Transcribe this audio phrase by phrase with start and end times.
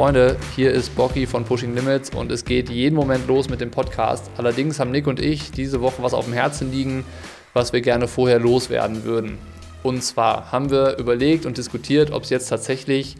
[0.00, 3.70] Freunde, hier ist Bocky von Pushing Limits und es geht jeden Moment los mit dem
[3.70, 4.30] Podcast.
[4.38, 7.04] Allerdings haben Nick und ich diese Woche was auf dem Herzen liegen,
[7.52, 9.36] was wir gerne vorher loswerden würden.
[9.82, 13.16] Und zwar haben wir überlegt und diskutiert, ob es jetzt tatsächlich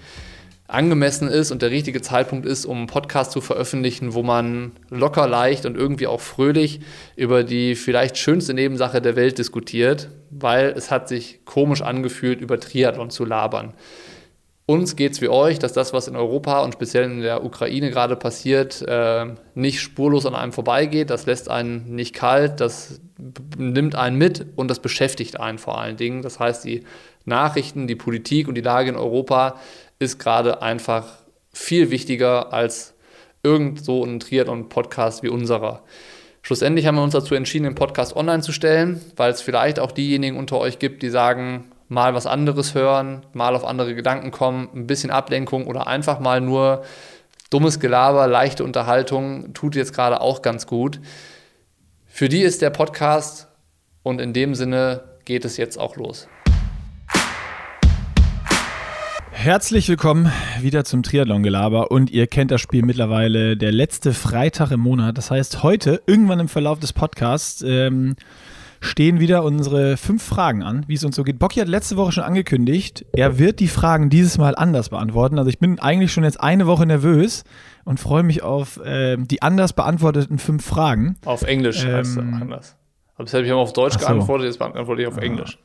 [0.68, 5.28] angemessen ist und der richtige Zeitpunkt ist, um einen Podcast zu veröffentlichen, wo man locker,
[5.28, 6.80] leicht und irgendwie auch fröhlich
[7.14, 12.58] über die vielleicht schönste Nebensache der Welt diskutiert, weil es hat sich komisch angefühlt, über
[12.58, 13.74] Triathlon zu labern.
[14.70, 17.90] Uns geht es wie euch, dass das, was in Europa und speziell in der Ukraine
[17.90, 21.10] gerade passiert, äh, nicht spurlos an einem vorbeigeht.
[21.10, 23.00] Das lässt einen nicht kalt, das
[23.58, 26.22] nimmt einen mit und das beschäftigt einen vor allen Dingen.
[26.22, 26.84] Das heißt, die
[27.24, 29.56] Nachrichten, die Politik und die Lage in Europa
[29.98, 31.14] ist gerade einfach
[31.52, 32.94] viel wichtiger als
[33.42, 35.82] irgend so ein Triathlon-Podcast wie unserer.
[36.42, 39.90] Schlussendlich haben wir uns dazu entschieden, den Podcast online zu stellen, weil es vielleicht auch
[39.90, 44.68] diejenigen unter euch gibt, die sagen, mal was anderes hören, mal auf andere Gedanken kommen,
[44.72, 46.84] ein bisschen Ablenkung oder einfach mal nur
[47.50, 51.00] dummes Gelaber, leichte Unterhaltung tut jetzt gerade auch ganz gut.
[52.06, 53.48] Für die ist der Podcast
[54.04, 56.28] und in dem Sinne geht es jetzt auch los.
[59.32, 64.80] Herzlich willkommen wieder zum Triathlon-Gelaber und ihr kennt das Spiel mittlerweile der letzte Freitag im
[64.80, 65.18] Monat.
[65.18, 68.14] Das heißt, heute, irgendwann im Verlauf des Podcasts, ähm,
[68.80, 71.38] stehen wieder unsere fünf Fragen an, wie es uns so geht.
[71.38, 75.38] Bocky hat letzte Woche schon angekündigt, er wird die Fragen dieses Mal anders beantworten.
[75.38, 77.44] Also ich bin eigentlich schon jetzt eine Woche nervös
[77.84, 81.16] und freue mich auf äh, die anders beantworteten fünf Fragen.
[81.24, 82.76] Auf Englisch ähm, heißt anders.
[83.14, 84.00] Aber bisher habe ich immer auf Deutsch so.
[84.00, 85.22] geantwortet, jetzt beantworte ich auf ah.
[85.22, 85.58] Englisch.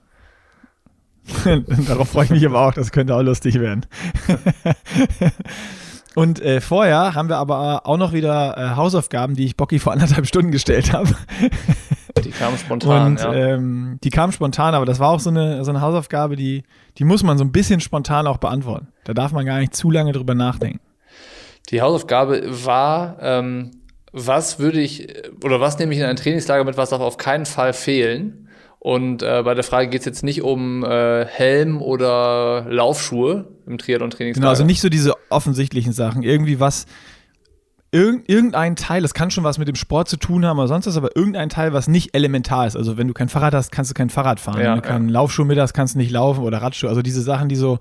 [1.87, 3.85] Darauf freue ich mich aber auch, das könnte auch lustig werden.
[6.15, 9.91] Und äh, vorher haben wir aber auch noch wieder äh, Hausaufgaben, die ich Bocky vor
[9.93, 11.09] anderthalb Stunden gestellt habe.
[12.23, 13.07] Die kamen spontan.
[13.07, 13.33] Und, ja.
[13.33, 16.63] ähm, die kamen spontan, aber das war auch so eine, so eine Hausaufgabe, die,
[16.97, 18.87] die muss man so ein bisschen spontan auch beantworten.
[19.03, 20.79] Da darf man gar nicht zu lange drüber nachdenken.
[21.71, 23.71] Die Hausaufgabe war, ähm,
[24.11, 25.07] was würde ich
[25.43, 28.47] oder was nehme ich in ein Trainingslager mit, was darf auf keinen Fall fehlen?
[28.79, 33.79] Und äh, bei der Frage geht es jetzt nicht um äh, Helm oder Laufschuhe im
[33.79, 34.41] Triathlon-Trainingslager.
[34.41, 36.21] Genau, also nicht so diese offensichtlichen Sachen.
[36.21, 36.85] Irgendwie was,
[37.95, 40.97] irgendein Teil, das kann schon was mit dem Sport zu tun haben oder sonst was,
[40.97, 42.75] aber irgendein Teil, was nicht elementar ist.
[42.75, 44.59] Also wenn du kein Fahrrad hast, kannst du kein Fahrrad fahren.
[44.59, 45.13] Ja, wenn du keinen ja.
[45.13, 46.87] Laufschuh mit hast, kannst du nicht laufen oder Radschuh.
[46.87, 47.79] Also diese Sachen, die so,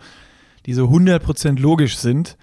[0.67, 2.37] die so 100% logisch sind,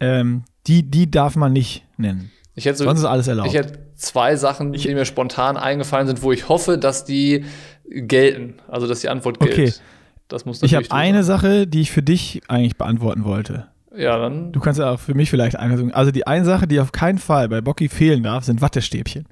[0.00, 2.30] ähm, die, die darf man nicht nennen.
[2.54, 3.48] Ich hätte so, Sonst ist alles erlaubt.
[3.48, 7.44] Ich hätte zwei Sachen, die mir spontan eingefallen sind, wo ich hoffe, dass die
[7.88, 8.54] gelten.
[8.68, 9.52] Also dass die Antwort gilt.
[9.52, 9.72] Okay.
[10.28, 13.68] Das muss ich habe eine Sache, die ich für dich eigentlich beantworten wollte.
[13.98, 14.52] Ja, dann.
[14.52, 15.92] Du kannst ja auch für mich vielleicht eine.
[15.92, 19.26] Also die eine Sache, die auf keinen Fall bei Bocky fehlen darf, sind Wattestäbchen.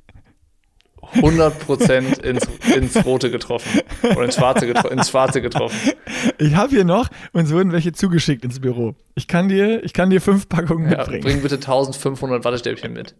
[1.15, 3.81] 100% ins, ins Rote getroffen.
[4.03, 5.93] Oder ins Schwarze, getro ins Schwarze getroffen.
[6.38, 8.97] Ich habe hier noch, uns wurden welche zugeschickt ins Büro.
[9.15, 11.22] Ich kann dir, ich kann dir fünf Packungen ja, mitbringen.
[11.22, 13.15] Bring bitte 1500 Wattestäbchen mit.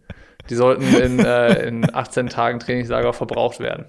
[0.49, 3.85] Die sollten in, äh, in 18 Tagen Trainingslager verbraucht werden.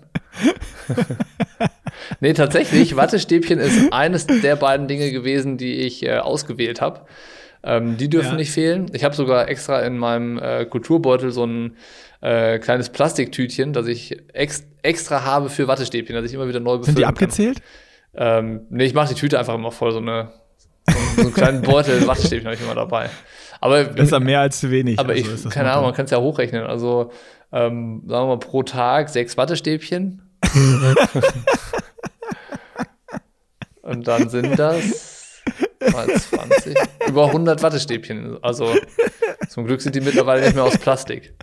[2.20, 7.00] nee, tatsächlich, Wattestäbchen ist eines der beiden Dinge gewesen, die ich äh, ausgewählt habe.
[7.62, 8.36] Ähm, die dürfen ja.
[8.36, 8.86] nicht fehlen.
[8.92, 11.76] Ich habe sogar extra in meinem äh, Kulturbeutel so ein
[12.20, 16.78] äh, kleines Plastiktütchen, das ich ex extra habe für Wattestäbchen, das ich immer wieder neu
[16.78, 17.60] befüllen Sind die abgezählt?
[18.14, 20.30] Ähm, nee, ich mache die Tüte einfach immer voll, so, eine,
[20.86, 23.10] so, so einen kleinen Beutel Wattestäbchen habe ich immer dabei.
[23.60, 24.98] Aber, Besser mehr als zu wenig.
[24.98, 26.64] Aber also ich, keine Ahnung, man kann es ja hochrechnen.
[26.64, 27.10] Also,
[27.52, 30.22] ähm, sagen wir mal, pro Tag sechs Wattestäbchen.
[33.82, 35.17] Und dann sind das
[35.90, 36.76] mal 20.
[37.08, 38.42] Über 100 Wattestäbchen.
[38.42, 38.74] Also
[39.48, 41.34] zum Glück sind die mittlerweile nicht mehr aus Plastik.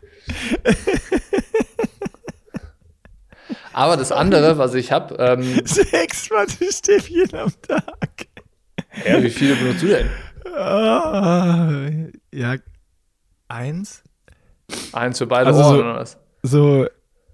[3.74, 5.16] Aber das andere, was ich habe.
[5.20, 8.28] Ähm, Sechs Wattestäbchen am Tag.
[9.06, 10.10] Ja, wie viele benutzt du denn?
[10.46, 12.56] Uh, ja,
[13.50, 14.04] eins.
[14.94, 16.18] Eins für beide also Ohren, so, oder was?
[16.44, 16.88] So,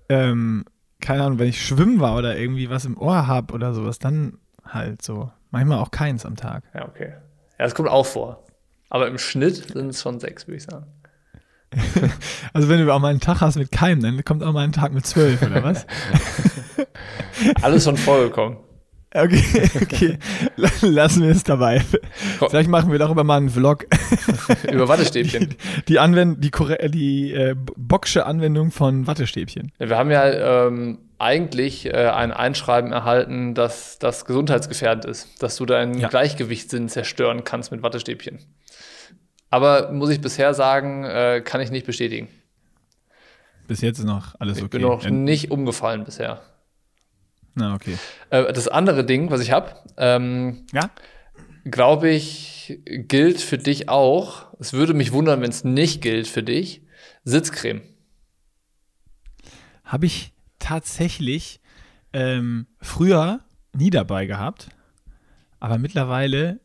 [0.09, 0.65] ähm,
[0.99, 4.39] keine Ahnung, wenn ich schwimmen war oder irgendwie was im Ohr habe oder sowas, dann
[4.65, 5.31] halt so.
[5.51, 6.63] Manchmal auch keins am Tag.
[6.73, 7.13] Ja, okay.
[7.59, 8.43] Ja, das kommt auch vor.
[8.89, 10.85] Aber im Schnitt sind es schon sechs, würde ich sagen.
[12.53, 14.73] also wenn du auch mal einen Tag hast mit keinem, dann kommt auch mal ein
[14.73, 15.85] Tag mit zwölf, oder was?
[17.61, 18.57] Alles schon vorgekommen.
[19.13, 20.17] Okay, okay.
[20.81, 21.81] Lassen wir es dabei.
[22.49, 23.85] Vielleicht machen wir darüber mal einen Vlog.
[24.71, 25.49] Über Wattestäbchen.
[25.49, 26.51] Die, die, Anwend die,
[26.89, 29.73] die äh, Bocksche Anwendung von Wattestäbchen.
[29.79, 35.55] Ja, wir haben ja ähm, eigentlich äh, ein Einschreiben erhalten, dass das gesundheitsgefährdend ist, dass
[35.55, 36.09] du deinen ja.
[36.09, 38.39] Gleichgewichtssinn zerstören kannst mit Wattestäbchen.
[39.49, 42.29] Aber muss ich bisher sagen, äh, kann ich nicht bestätigen.
[43.67, 44.77] Bis jetzt ist noch alles ich okay.
[44.77, 46.41] Ich bin noch nicht umgefallen bisher.
[47.53, 47.97] Na, okay.
[48.29, 50.89] Äh, das andere Ding, was ich habe, ähm, ja?
[51.65, 54.47] glaube ich, gilt für dich auch.
[54.59, 56.81] Es würde mich wundern, wenn es nicht gilt für dich.
[57.23, 57.81] Sitzcreme.
[59.83, 61.59] Habe ich tatsächlich
[62.13, 63.41] ähm, früher
[63.73, 64.69] nie dabei gehabt,
[65.59, 66.59] aber mittlerweile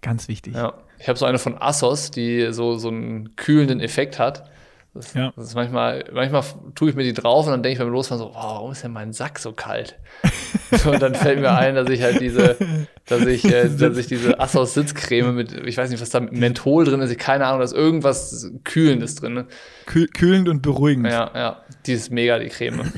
[0.00, 0.54] ganz wichtig.
[0.54, 0.74] Ja.
[0.98, 4.48] Ich habe so eine von Assos, die so, so einen kühlenden Effekt hat.
[4.94, 5.32] Das, Ja.
[5.34, 6.44] das ist manchmal, manchmal
[6.76, 8.84] tue ich mir die drauf und dann denke ich beim Losfahren so, wow, warum ist
[8.84, 9.98] denn mein Sack so kalt?
[10.86, 12.56] und dann fällt mir ein, dass ich halt diese,
[13.06, 16.32] dass ich, äh, dass ich diese Assos Sitzcreme mit, ich weiß nicht, was da mit
[16.32, 19.34] Menthol drin ist, ich keine Ahnung, da ist irgendwas Kühlendes drin.
[19.34, 19.46] Ne?
[19.86, 21.06] Kühl, kühlend und beruhigend.
[21.08, 22.90] Ja, ja, die ist mega, die Creme.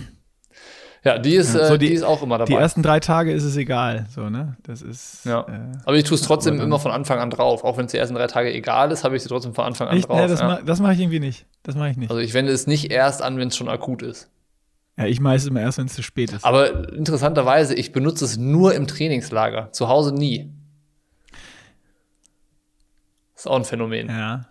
[1.07, 2.49] Ja, die ist, Ja, so äh, die, die- ist auch immer dabei.
[2.49, 4.57] Die ersten drei Tage ist es egal, so, ne?
[4.65, 5.25] Das ist.
[5.25, 5.43] ja.
[5.43, 7.63] Äh, Aber ich tue es trotzdem immer von Anfang an drauf.
[7.63, 9.87] Auch wenn es die ersten drei Tage egal ist, habe ich sie trotzdem von Anfang
[9.87, 10.09] an echt?
[10.09, 10.21] drauf.
[10.21, 10.47] Nee, das ja.
[10.49, 11.47] ma- das mache ich irgendwie nicht.
[11.63, 12.11] Das mache ich nicht.
[12.11, 14.29] Also ich wende es nicht erst an, wenn es schon akut ist.
[14.99, 16.45] Ja, ich mache es immer erst, wenn es zu spät ist.
[16.45, 19.71] Aber interessanterweise, ich benutze es nur im Trainingslager.
[19.73, 20.51] Zu Hause nie.
[23.37, 24.09] Ist auch ein Phänomen.
[24.09, 24.47] Ja.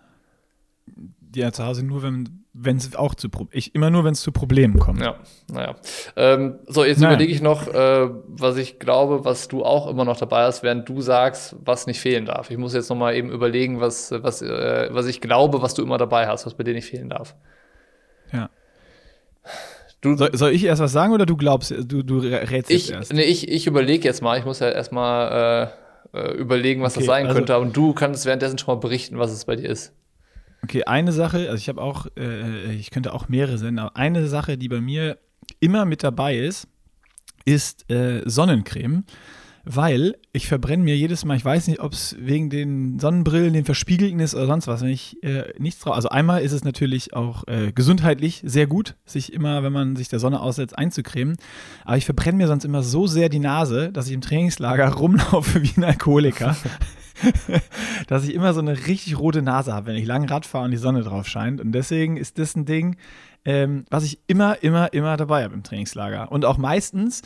[1.34, 4.78] Ja, zu Hause nur, wenn es auch zu ich immer nur, wenn es zu Problemen
[4.78, 5.00] kommt.
[5.00, 5.16] Ja,
[5.52, 5.76] naja.
[6.16, 7.12] Ähm, so, jetzt Naja.
[7.14, 10.88] überlege ich noch, äh, was ich glaube, was du auch immer noch dabei hast, während
[10.88, 12.50] du sagst, was nicht fehlen darf.
[12.50, 15.82] Ich muss jetzt noch mal eben überlegen, was, was, äh, was ich glaube, was du
[15.82, 17.34] immer dabei hast, was bei dir nicht fehlen darf.
[18.32, 18.50] Ja.
[20.00, 23.12] Du, Soll, soll ich erst was sagen oder du glaubst, du, du rätst ich, erst?
[23.12, 25.70] nee, ich, ich überlege jetzt mal, ich muss ja erstmal
[26.12, 27.58] äh, äh, überlegen, was Okay, das sein also- könnte.
[27.58, 29.92] Und du kannst währenddessen schon mal berichten, was es bei dir ist.
[30.66, 34.26] Okay, eine Sache, also ich habe auch, äh, ich könnte auch mehrere senden, aber eine
[34.26, 35.16] Sache, die bei mir
[35.60, 36.66] immer mit dabei ist,
[37.44, 39.04] ist äh, Sonnencreme,
[39.68, 43.64] weil ich verbrenne mir jedes Mal, ich weiß nicht, ob es wegen den Sonnenbrillen, den
[43.64, 47.14] Verspiegelten ist oder sonst was, wenn ich äh, nichts drauf, also einmal ist es natürlich
[47.14, 51.36] auch äh, gesundheitlich sehr gut, sich immer, wenn man sich der Sonne aussetzt, einzucremen,
[51.84, 55.60] aber ich verbrenne mir sonst immer so sehr die Nase, dass ich im Trainingslager rumlaufe
[55.60, 56.56] wie ein Alkoholiker.
[58.08, 60.70] dass ich immer so eine richtig rote Nase habe, wenn ich lang Rad fahre und
[60.70, 61.62] die Sonne drauf scheint.
[61.62, 62.96] Und deswegen ist das ein Ding,
[63.46, 66.30] ähm, was ich immer, immer, immer dabei habe im Trainingslager.
[66.30, 67.22] Und auch meistens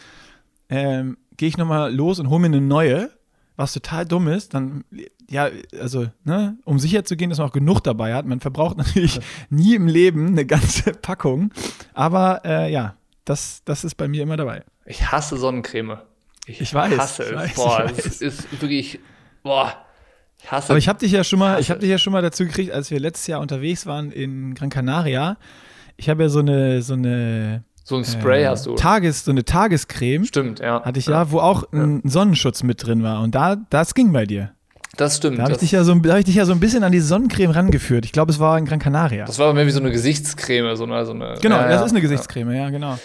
[0.68, 3.10] ähm, gehe ich nochmal los und hole mir eine neue,
[3.56, 4.54] was total dumm ist.
[4.54, 4.84] Dann,
[5.28, 5.48] ja,
[5.80, 8.26] also, ne, um sicher zu gehen, dass man auch genug dabei hat.
[8.26, 11.50] Man verbraucht natürlich nie im Leben eine ganze Packung.
[11.94, 14.64] Aber äh, ja, das, das ist bei mir immer dabei.
[14.86, 15.98] Ich hasse Sonnencreme.
[16.46, 17.36] Ich weiß, hasse ich es.
[17.36, 18.20] weiß, boah, ich es weiß.
[18.22, 18.98] ist wirklich,
[19.42, 19.72] boah,
[20.42, 22.22] ich hasse Aber ich habe dich ja schon mal, ich habe dich ja schon mal
[22.22, 25.36] dazu gekriegt, als wir letztes Jahr unterwegs waren in Gran Canaria.
[25.96, 28.74] Ich habe ja so eine so eine so ein Spray äh, hast du.
[28.74, 30.82] Tages so eine Tagescreme Stimmt, ja.
[30.82, 34.26] hatte ich ja, wo auch ein Sonnenschutz mit drin war und da das ging bei
[34.26, 34.52] dir.
[34.96, 35.38] Das stimmt.
[35.38, 37.00] Da habe ich ja so da habe ich dich ja so ein bisschen an die
[37.00, 38.04] Sonnencreme rangeführt.
[38.04, 39.24] Ich glaube, es war in Gran Canaria.
[39.24, 41.86] das war mehr wie so eine Gesichtscreme, so eine, so eine genau, ja, das ja,
[41.86, 42.98] ist eine Gesichtscreme, ja, genau.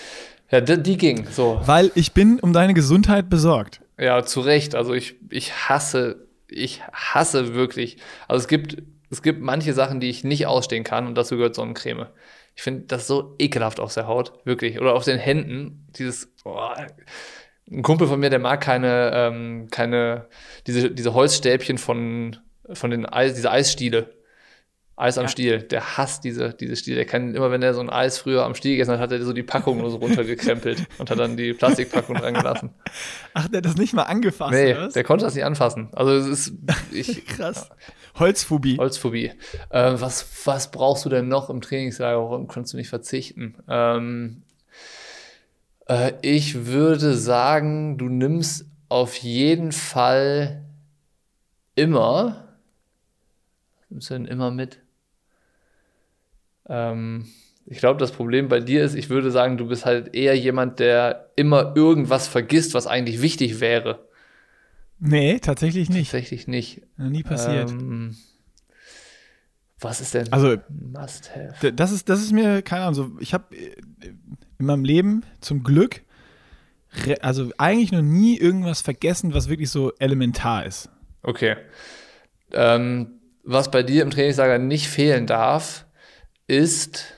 [0.51, 1.61] Ja, die, die ging, so.
[1.65, 3.81] Weil ich bin um deine Gesundheit besorgt.
[3.99, 4.75] Ja, zu Recht.
[4.75, 7.97] Also ich, ich hasse, ich hasse wirklich.
[8.27, 8.77] Also es gibt,
[9.09, 12.07] es gibt manche Sachen, die ich nicht ausstehen kann und dazu gehört Sonnencreme.
[12.55, 14.79] Ich finde das so ekelhaft auf der Haut, wirklich.
[14.79, 15.87] Oder auf den Händen.
[15.97, 16.75] Dieses, boah.
[17.69, 20.27] ein Kumpel von mir, der mag keine, ähm, keine,
[20.65, 22.37] diese, diese Holzstäbchen von,
[22.71, 24.15] von den Eis, diese Eisstiele.
[24.97, 25.29] Eis am Ja.
[25.29, 26.95] Stiel, der hasst diese, diese Stiele.
[26.95, 29.21] Der kann immer, wenn er so ein Eis früher am Stiel gegessen hat, hat er
[29.25, 32.69] so die Packung nur so runtergekrempelt und hat dann die Plastikpackung dran gelassen.
[33.33, 35.89] Ach, der hat das nicht mal angefasst, Nee, der konnte das nicht anfassen.
[35.91, 36.53] Also es ist
[36.93, 37.69] ich, Krass.
[38.15, 38.77] Holzphobie.
[38.77, 39.31] Holzphobie.
[39.69, 42.17] Äh, was, was brauchst du denn noch im Trainingslager?
[42.17, 43.55] Warum kannst du nicht verzichten?
[43.67, 44.43] Ähm,
[45.87, 50.63] äh, ich würde sagen, du nimmst auf jeden Fall
[51.75, 52.47] immer.
[53.79, 54.79] Was nimmst du denn immer mit?
[56.67, 57.25] Ähm,
[57.65, 60.79] ich glaube, das Problem bei dir ist, ich würde sagen, du bist halt eher jemand,
[60.79, 64.07] der immer irgendwas vergisst, was eigentlich wichtig wäre.
[64.99, 66.11] Nee, tatsächlich nicht.
[66.11, 66.81] Tatsächlich nicht.
[66.97, 67.69] Noch nie passiert.
[67.69, 68.15] Ähm,
[69.79, 71.73] was ist denn Also, Must-Have?
[71.73, 76.01] Das ist, das ist mir, keine Ahnung, so, ich habe in meinem Leben zum Glück,
[77.21, 80.89] also eigentlich noch nie irgendwas vergessen, was wirklich so elementar ist.
[81.23, 81.57] Okay.
[82.53, 85.85] Ähm, was bei dir im Trainingslager nicht fehlen darf,
[86.47, 87.14] ist,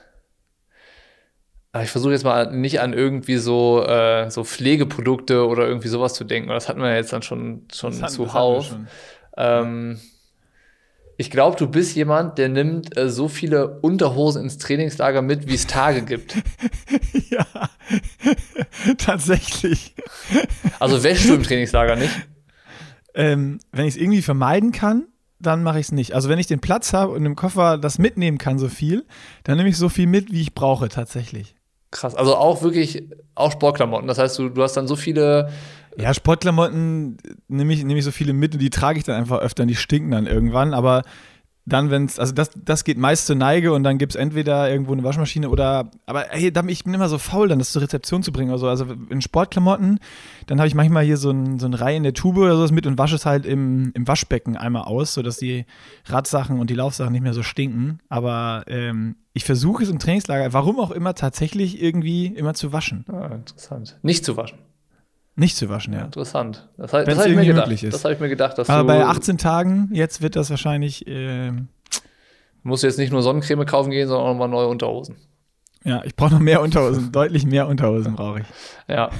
[1.82, 6.24] ich versuche jetzt mal nicht an irgendwie so, äh, so Pflegeprodukte oder irgendwie sowas zu
[6.24, 6.48] denken.
[6.48, 8.66] Das hatten wir ja jetzt dann schon, schon Das hatten- hatten zuhauf.
[8.68, 8.88] schon.
[9.36, 10.00] Ähm,
[11.20, 15.54] ich glaube, du bist jemand, der nimmt äh, so viele Unterhosen ins Trainingslager mit, wie
[15.54, 16.36] es Tage gibt.
[17.30, 17.44] ja,
[18.98, 19.94] tatsächlich.
[20.78, 22.12] Also wäschst du im Trainingslager nicht?
[23.14, 25.06] Ähm, wenn ich es irgendwie vermeiden kann,
[25.40, 26.14] dann mache ich es nicht.
[26.14, 29.04] Also wenn ich den Platz habe und im Koffer das mitnehmen kann, so viel,
[29.44, 31.54] dann nehme ich so viel mit, wie ich brauche tatsächlich.
[31.90, 32.14] Krass.
[32.14, 33.04] Also auch wirklich,
[33.34, 34.06] auch Sportklamotten.
[34.08, 35.50] Das heißt, du, du hast dann so viele
[35.96, 37.16] Ja, Sportklamotten
[37.48, 39.68] nehme ich, nehm ich so viele mit und die trage ich dann einfach öfter und
[39.68, 40.74] die stinken dann irgendwann.
[40.74, 41.02] Aber
[41.68, 44.70] dann, wenn es, also das, das geht meist zur Neige und dann gibt es entweder
[44.70, 48.22] irgendwo eine Waschmaschine oder, aber hey, ich bin immer so faul, dann das zur Rezeption
[48.22, 48.68] zu bringen oder so.
[48.68, 50.00] Also in Sportklamotten,
[50.46, 52.72] dann habe ich manchmal hier so ein, so ein Reihe in der Tube oder sowas
[52.72, 55.66] mit und wasche es halt im, im Waschbecken einmal aus, sodass die
[56.06, 58.00] Radsachen und die Laufsachen nicht mehr so stinken.
[58.08, 63.04] Aber ähm, ich versuche es im Trainingslager, warum auch immer, tatsächlich irgendwie immer zu waschen.
[63.08, 63.98] Ah, interessant.
[64.02, 64.58] Nicht zu waschen.
[65.38, 66.00] Nicht zu waschen, ja.
[66.00, 66.68] Interessant.
[66.76, 67.70] Das, das habe ich mir gedacht.
[67.70, 67.94] Ist.
[67.94, 68.58] Das habe ich mir gedacht.
[68.58, 71.06] Aber bei 18 Tagen, jetzt wird das wahrscheinlich.
[71.06, 71.52] Äh,
[72.64, 75.14] musst du jetzt nicht nur Sonnencreme kaufen gehen, sondern auch nochmal neue Unterhosen.
[75.84, 77.12] Ja, ich brauche noch mehr Unterhosen.
[77.12, 78.46] Deutlich mehr Unterhosen brauche ich.
[78.88, 79.10] Ja.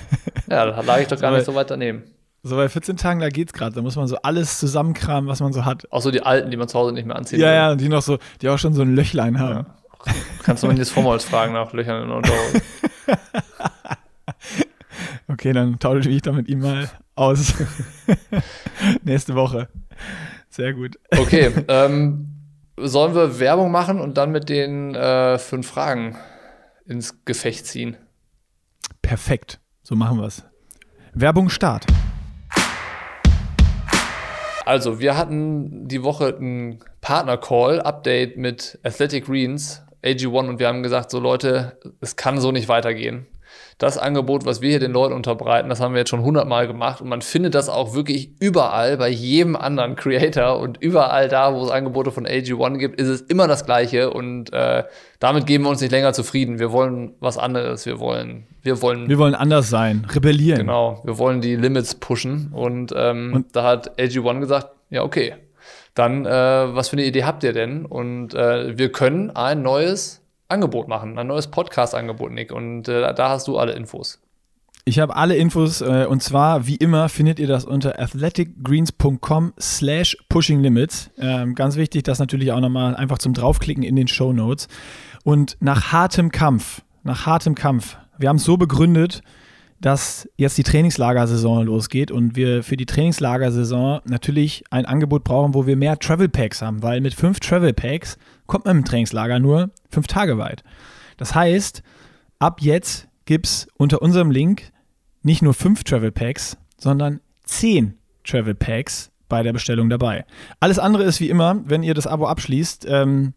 [0.50, 2.02] Ja, da lag ich doch gar nicht so weit daneben.
[2.42, 3.76] So bei 14 Tagen, da geht's gerade.
[3.76, 5.86] Da muss man so alles zusammenkramen, was man so hat.
[5.92, 7.38] Auch so die alten, die man zu Hause nicht mehr anzieht.
[7.38, 9.66] Ja, ja, die noch so, die auch schon so ein Löchlein haben.
[10.04, 10.14] Ja.
[10.42, 12.62] Kannst du mir jetzt Vormals fragen nach Löchern in der Unterhose.
[15.30, 17.52] Okay, dann tausche ich doch mit ihm mal aus.
[19.04, 19.68] Nächste Woche.
[20.48, 20.98] Sehr gut.
[21.18, 22.28] Okay, ähm,
[22.78, 26.16] sollen wir Werbung machen und dann mit den äh, fünf Fragen
[26.86, 27.98] ins Gefecht ziehen?
[29.02, 29.60] Perfekt.
[29.82, 30.44] So machen wir es.
[31.12, 31.84] Werbung Start.
[34.64, 40.82] Also, wir hatten die Woche ein Partner-Call, Update mit Athletic Greens, AG1, und wir haben
[40.82, 43.26] gesagt, so Leute, es kann so nicht weitergehen
[43.78, 47.00] das Angebot, was wir hier den Leuten unterbreiten, das haben wir jetzt schon hundertmal gemacht
[47.00, 51.64] und man findet das auch wirklich überall bei jedem anderen Creator und überall da, wo
[51.64, 54.82] es Angebote von AG1 gibt, ist es immer das Gleiche und äh,
[55.20, 56.58] damit geben wir uns nicht länger zufrieden.
[56.58, 57.86] Wir wollen was anderes.
[57.86, 59.08] Wir wollen, wir wollen.
[59.08, 60.58] Wir wollen anders sein, rebellieren.
[60.58, 61.00] Genau.
[61.04, 65.34] Wir wollen die Limits pushen und, ähm, und da hat AG1 gesagt, ja okay,
[65.94, 67.86] dann äh, was für eine Idee habt ihr denn?
[67.86, 72.52] Und äh, wir können ein neues Angebot machen, ein neues Podcast-Angebot, Nick.
[72.52, 74.20] Und äh, da hast du alle Infos.
[74.84, 80.16] Ich habe alle Infos äh, und zwar, wie immer, findet ihr das unter athleticgreens.com slash
[80.30, 81.10] pushinglimits.
[81.18, 84.66] Ähm, ganz wichtig, das natürlich auch nochmal einfach zum Draufklicken in den Show Notes.
[85.24, 89.22] Und nach hartem Kampf, nach hartem Kampf, wir haben es so begründet,
[89.80, 95.66] dass jetzt die Trainingslagersaison losgeht und wir für die Trainingslagersaison natürlich ein Angebot brauchen, wo
[95.66, 99.70] wir mehr Travel Packs haben, weil mit fünf Travel Packs kommt man im Trainingslager nur
[99.90, 100.64] fünf Tage weit.
[101.16, 101.82] Das heißt,
[102.38, 104.72] ab jetzt gibt es unter unserem Link
[105.22, 107.94] nicht nur fünf Travel Packs, sondern zehn
[108.24, 110.24] Travel Packs bei der Bestellung dabei.
[110.58, 113.34] Alles andere ist wie immer, wenn ihr das Abo abschließt, ähm,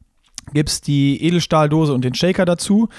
[0.54, 2.90] gibt es die Edelstahldose und den Shaker dazu.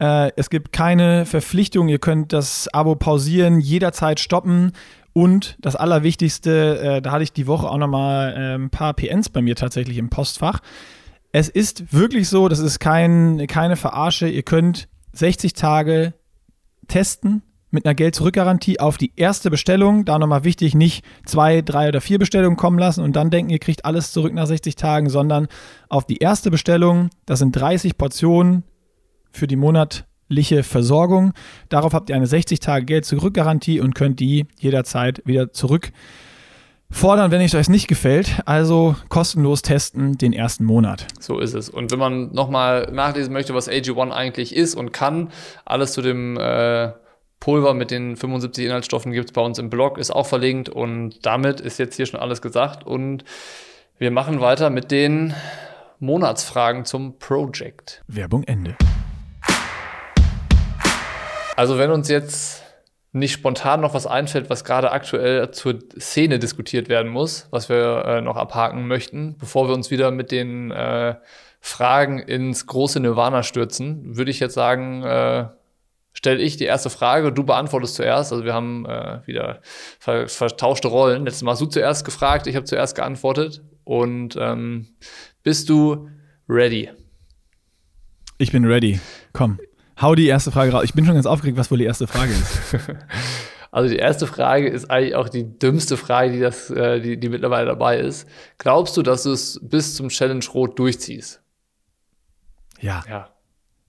[0.00, 4.72] Äh, es gibt keine Verpflichtung, ihr könnt das Abo pausieren, jederzeit stoppen.
[5.12, 9.30] Und das Allerwichtigste, äh, da hatte ich die Woche auch nochmal äh, ein paar PNs
[9.30, 10.60] bei mir tatsächlich im Postfach.
[11.32, 14.28] Es ist wirklich so, das ist kein, keine Verarsche.
[14.28, 16.14] Ihr könnt 60 Tage
[16.86, 20.04] testen mit einer Geld-Zurück-Garantie auf die erste Bestellung.
[20.04, 23.58] Da nochmal wichtig, nicht zwei, drei oder vier Bestellungen kommen lassen und dann denken, ihr
[23.58, 25.48] kriegt alles zurück nach 60 Tagen, sondern
[25.88, 28.62] auf die erste Bestellung, das sind 30 Portionen
[29.38, 31.32] für die monatliche Versorgung.
[31.68, 35.92] Darauf habt ihr eine 60 Tage Geld-Zurück-Garantie und könnt die jederzeit wieder zurück
[36.90, 38.40] fordern, wenn es euch nicht gefällt.
[38.46, 41.06] Also kostenlos testen den ersten Monat.
[41.20, 41.68] So ist es.
[41.68, 45.30] Und wenn man nochmal nachlesen möchte, was AG1 eigentlich ist und kann,
[45.64, 46.92] alles zu dem äh
[47.40, 51.24] Pulver mit den 75 Inhaltsstoffen gibt es bei uns im Blog, ist auch verlinkt und
[51.24, 53.24] damit ist jetzt hier schon alles gesagt und
[53.98, 55.34] wir machen weiter mit den
[56.00, 58.02] Monatsfragen zum Project.
[58.08, 58.76] Werbung Ende.
[61.58, 62.62] Also wenn uns jetzt
[63.10, 68.04] nicht spontan noch was einfällt, was gerade aktuell zur Szene diskutiert werden muss, was wir
[68.04, 71.16] äh, noch abhaken möchten, bevor wir uns wieder mit den äh,
[71.60, 75.48] Fragen ins große Nirvana stürzen, würde ich jetzt sagen, äh,
[76.12, 78.32] stelle ich die erste Frage, du beantwortest zuerst.
[78.32, 79.60] Also wir haben äh, wieder
[79.98, 81.24] ver vertauschte Rollen.
[81.24, 83.64] Letztes Mal hast du zuerst gefragt, ich habe zuerst geantwortet.
[83.82, 84.94] Und ähm,
[85.42, 86.08] bist du
[86.48, 86.88] ready?
[88.38, 89.00] Ich bin ready.
[89.32, 89.58] Komm,
[90.00, 90.84] hau die erste Frage raus.
[90.84, 92.76] Ich bin schon ganz aufgeregt, was wohl die erste Frage ist.
[93.70, 97.28] also die erste Frage ist eigentlich auch die dümmste Frage, die, das, äh, die, die
[97.28, 98.28] mittlerweile dabei ist.
[98.58, 101.42] Glaubst du, dass du es bis zum Challenge Rot durchziehst?
[102.80, 103.02] Ja.
[103.08, 103.30] Ja.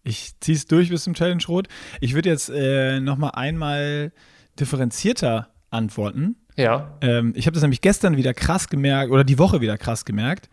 [0.03, 1.67] Ich ziehe es durch bis zum Challenge Rot.
[1.99, 4.11] Ich würde jetzt äh, noch mal einmal
[4.59, 6.35] differenzierter antworten.
[6.55, 6.97] Ja.
[7.01, 10.49] Ähm, ich habe das nämlich gestern wieder krass gemerkt oder die Woche wieder krass gemerkt.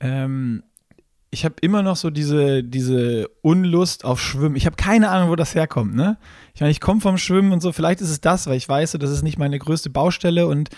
[0.00, 0.62] Ähm,
[1.34, 4.56] ich habe immer noch so diese, diese Unlust auf Schwimmen.
[4.56, 5.94] Ich habe keine Ahnung, wo das herkommt.
[5.94, 6.16] Ne?
[6.54, 7.72] Ich meine, ich komme vom Schwimmen und so.
[7.72, 10.70] Vielleicht ist es das, weil ich weiß, das ist nicht meine größte Baustelle und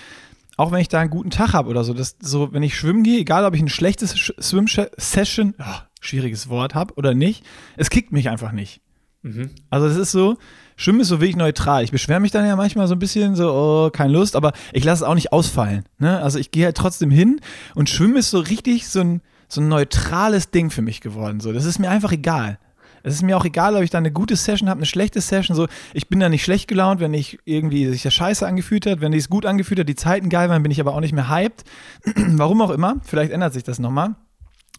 [0.56, 3.02] auch wenn ich da einen guten Tag habe oder so, das, so, wenn ich schwimmen
[3.02, 7.44] gehe, egal ob ich ein schlechtes Swim-Session, oh, schwieriges Wort habe oder nicht,
[7.76, 8.80] es kickt mich einfach nicht.
[9.20, 9.50] Mhm.
[9.68, 10.38] Also es ist so,
[10.76, 11.84] Schwimmen ist so wirklich neutral.
[11.84, 14.84] Ich beschwere mich dann ja manchmal so ein bisschen so, oh, keine Lust, aber ich
[14.84, 15.84] lasse es auch nicht ausfallen.
[15.98, 16.22] Ne?
[16.22, 17.40] Also ich gehe halt trotzdem hin
[17.74, 21.40] und Schwimmen ist so richtig so ein, so ein neutrales Ding für mich geworden.
[21.40, 21.52] So.
[21.52, 22.58] Das ist mir einfach egal.
[23.02, 25.56] Es ist mir auch egal, ob ich da eine gute Session habe, eine schlechte Session.
[25.56, 29.00] So, ich bin da nicht schlecht gelaunt, wenn ich irgendwie sich der Scheiße angefühlt hat,
[29.00, 31.12] wenn ich es gut angefühlt hat, die Zeiten geil waren, bin ich aber auch nicht
[31.12, 31.62] mehr hyped.
[32.16, 32.96] Warum auch immer.
[33.04, 34.16] Vielleicht ändert sich das nochmal.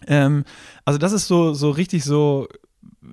[0.07, 0.43] Ähm,
[0.83, 2.49] also das ist so, so richtig so,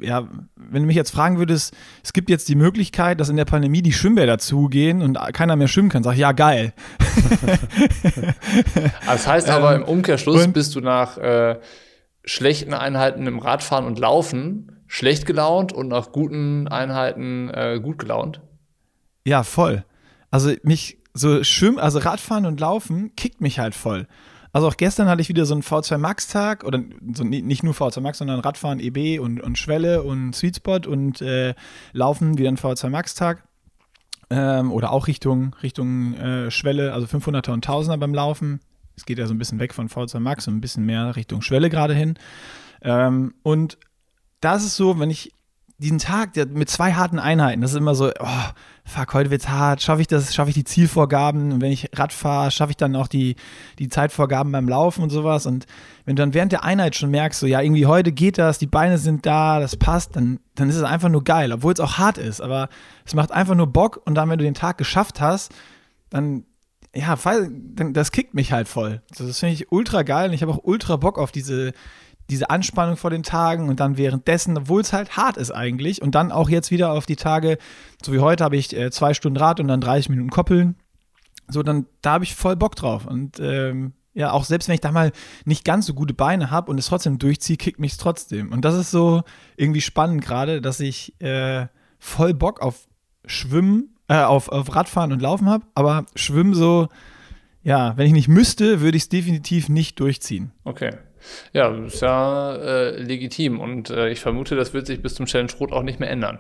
[0.00, 3.44] ja, wenn du mich jetzt fragen würdest, es gibt jetzt die Möglichkeit, dass in der
[3.44, 6.72] Pandemie die Schwimmbäder zugehen und keiner mehr schwimmen kann, sag ich, ja, geil.
[9.06, 11.58] das heißt aber im Umkehrschluss bist du nach äh,
[12.24, 18.40] schlechten Einheiten im Radfahren und Laufen schlecht gelaunt und nach guten Einheiten äh, gut gelaunt.
[19.24, 19.84] Ja, voll.
[20.30, 24.06] Also mich so schwimmen, also Radfahren und Laufen kickt mich halt voll.
[24.54, 26.80] Also auch gestern hatte ich wieder so einen V2 Max Tag oder
[27.12, 31.20] so nicht nur V2 Max, sondern Radfahren, EB und, und Schwelle und Sweet Spot und
[31.20, 31.54] äh,
[31.92, 33.42] Laufen wieder ein V2 Max Tag.
[34.30, 38.61] Ähm, oder auch Richtung, Richtung äh, Schwelle, also 500er und 1000er beim Laufen.
[38.96, 41.42] Es geht ja so ein bisschen weg von V2 Max und ein bisschen mehr Richtung
[41.42, 42.14] Schwelle gerade hin.
[42.80, 43.76] Ähm, und
[44.40, 45.32] da ist so, wenn ich
[45.78, 48.45] diesen Tag mit zwei harten Einheiten, das ist immer so, oh,
[48.85, 51.52] fuck, heute wird's hart, schaffe ich das, schaffe ich die Zielvorgaben?
[51.52, 53.35] Und wenn ich Rad fahre, schaffe ich dann auch die,
[53.81, 55.47] die Zeitvorgaben beim Laufen und sowas?
[55.47, 55.66] Und
[56.04, 58.66] wenn du dann während der Einheit schon merkst, so, ja, irgendwie heute geht das, die
[58.66, 61.99] Beine sind da, das passt, dann, dann ist es einfach nur geil, obwohl es auch
[61.99, 62.69] hart ist, aber
[63.04, 65.52] es macht einfach nur Bock und dann, wenn du den Tag geschafft hast,
[66.09, 66.45] dann,
[66.95, 67.19] ja,
[67.90, 69.02] das kickt mich halt voll.
[69.16, 71.73] Das finde ich ultra geil und ich habe auch ultra Bock auf diese,
[72.31, 76.14] diese Anspannung vor den Tagen und dann währenddessen, obwohl es halt hart ist eigentlich, und
[76.14, 77.59] dann auch jetzt wieder auf die Tage,
[78.02, 80.76] so wie heute habe ich äh, zwei Stunden Rad und dann 30 Minuten Koppeln.
[81.49, 83.07] So, dann, da habe ich voll Bock drauf.
[83.07, 85.12] Und ähm, ja, auch selbst wenn ich da mal
[85.45, 88.52] nicht ganz so gute Beine habe und es trotzdem durchziehe, kickt mich trotzdem.
[88.52, 89.23] Und das ist so
[89.57, 91.66] irgendwie spannend gerade, dass ich äh,
[91.99, 92.87] voll Bock auf
[93.26, 96.88] Schwimmen, äh, auf, auf Radfahren und Laufen habe, aber Schwimmen so,
[97.62, 100.53] ja, wenn ich nicht müsste, würde ich es definitiv nicht durchziehen.
[100.64, 100.92] Okay.
[101.52, 105.52] Ja, ist ja äh, legitim und äh, ich vermute, das wird sich bis zum Challenge
[105.58, 106.38] Rot auch nicht mehr ändern.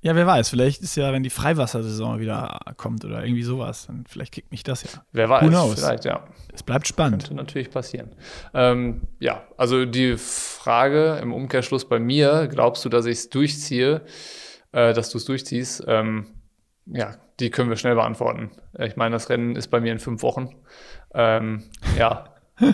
[0.00, 4.04] Ja, wer weiß, vielleicht ist ja, wenn die Freiwassersaison wieder kommt oder irgendwie sowas, dann
[4.08, 5.02] vielleicht kickt mich das ja.
[5.10, 5.74] Wer weiß, Who knows?
[5.74, 6.24] vielleicht, ja.
[6.52, 7.24] Es bleibt spannend.
[7.24, 8.14] Könnte natürlich passieren.
[8.54, 14.02] Ähm, ja, also die Frage im Umkehrschluss bei mir, glaubst du, dass ich es durchziehe,
[14.70, 15.84] äh, dass du es durchziehst?
[15.88, 16.28] Ähm,
[16.86, 18.52] ja, die können wir schnell beantworten.
[18.78, 20.54] Ich meine, das Rennen ist bei mir in fünf Wochen.
[21.12, 21.64] Ähm,
[21.98, 22.24] ja,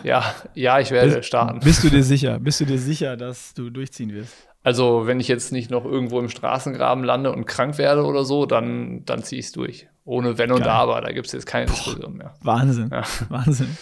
[0.03, 1.61] ja, ja, ich werde bist, starten.
[1.61, 2.38] Bist du dir sicher?
[2.38, 4.35] Bist du dir sicher, dass du durchziehen wirst?
[4.62, 8.47] Also, wenn ich jetzt nicht noch irgendwo im Straßengraben lande und krank werde oder so,
[8.47, 9.88] dann, dann ziehe ich es durch.
[10.07, 10.68] Ohne Wenn und Geil.
[10.68, 11.01] Aber.
[11.01, 12.35] Da gibt es jetzt keine Diskussion mehr.
[12.42, 12.90] Wahnsinn.
[12.90, 13.03] Ja.
[13.29, 13.77] Wahnsinn.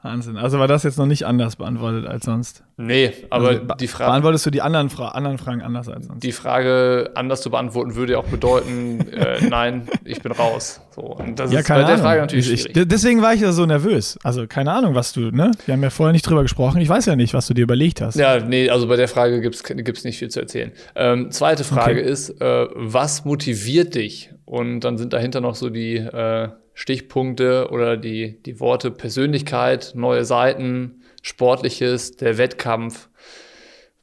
[0.00, 0.36] Wahnsinn.
[0.36, 2.62] Also war das jetzt noch nicht anders beantwortet als sonst?
[2.76, 4.10] Nee, aber also, die Frage.
[4.10, 6.22] Beantwortest du die anderen, Fra anderen Fragen anders als sonst?
[6.22, 10.80] Die Frage anders zu beantworten würde ja auch bedeuten, äh, nein, ich bin raus.
[10.94, 12.88] So, und das ja, ist bei der Frage natürlich ich, schwierig.
[12.88, 14.16] deswegen war ich ja so nervös.
[14.22, 15.50] Also keine Ahnung, was du, ne?
[15.66, 16.80] Wir haben ja vorher nicht drüber gesprochen.
[16.80, 18.14] Ich weiß ja nicht, was du dir überlegt hast.
[18.14, 20.70] Ja, nee, also bei der Frage gibt es nicht viel zu erzählen.
[20.94, 22.08] Ähm, zweite Frage okay.
[22.10, 24.30] ist, äh, was motiviert dich?
[24.44, 30.24] Und dann sind dahinter noch so die äh, Stichpunkte oder die, die Worte Persönlichkeit, neue
[30.24, 33.08] Seiten, Sportliches, der Wettkampf.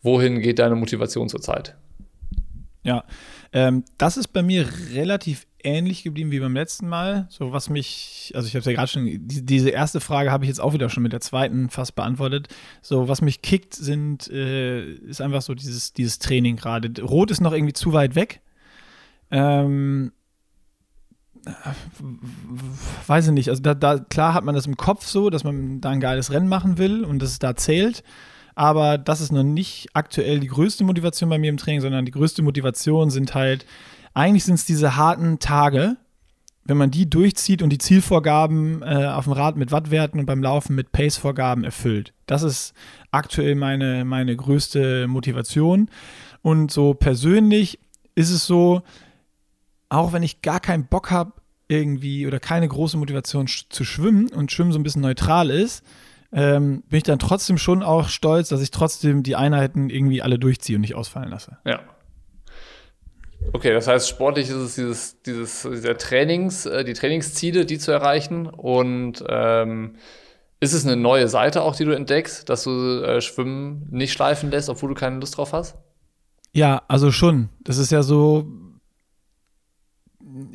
[0.01, 1.77] Wohin geht deine Motivation zurzeit?
[2.83, 3.05] Ja,
[3.53, 7.27] ähm, das ist bei mir relativ ähnlich geblieben wie beim letzten Mal.
[7.29, 10.49] So was mich, also ich habe ja gerade schon, die, diese erste Frage habe ich
[10.49, 12.49] jetzt auch wieder schon mit der zweiten fast beantwortet.
[12.81, 17.01] So was mich kickt, sind, äh, ist einfach so dieses, dieses Training gerade.
[17.01, 18.41] Rot ist noch irgendwie zu weit weg.
[19.31, 20.11] Ähm,
[23.08, 25.81] weiß ich nicht, also da, da, klar hat man das im Kopf so, dass man
[25.81, 28.03] da ein geiles Rennen machen will und das da zählt.
[28.55, 32.12] Aber das ist noch nicht aktuell die größte Motivation bei mir im Training, sondern die
[32.12, 33.65] größte Motivation sind halt,
[34.13, 35.97] eigentlich sind es diese harten Tage,
[36.63, 40.41] wenn man die durchzieht und die Zielvorgaben äh, auf dem Rad mit Wattwerten und beim
[40.41, 42.13] Laufen mit Pace-Vorgaben erfüllt.
[42.25, 42.73] Das ist
[43.12, 45.89] aktuell meine, meine größte Motivation.
[46.41, 47.79] Und so persönlich
[48.15, 48.81] ist es so,
[49.89, 51.34] auch wenn ich gar keinen Bock habe,
[51.67, 55.84] irgendwie oder keine große Motivation sch zu schwimmen und Schwimmen so ein bisschen neutral ist,
[56.32, 60.38] ähm, bin ich dann trotzdem schon auch stolz, dass ich trotzdem die Einheiten irgendwie alle
[60.38, 61.58] durchziehe und nicht ausfallen lasse.
[61.65, 61.80] Ja.
[63.54, 67.91] Okay, das heißt, sportlich ist es dieses, dieses dieser Trainings, äh, die Trainingsziele, die zu
[67.91, 68.48] erreichen.
[68.48, 69.95] Und ähm,
[70.60, 74.50] ist es eine neue Seite auch, die du entdeckst, dass du äh, Schwimmen nicht schleifen
[74.50, 75.78] lässt, obwohl du keine Lust drauf hast?
[76.54, 77.50] Ja, also schon.
[77.63, 78.48] Das ist ja so,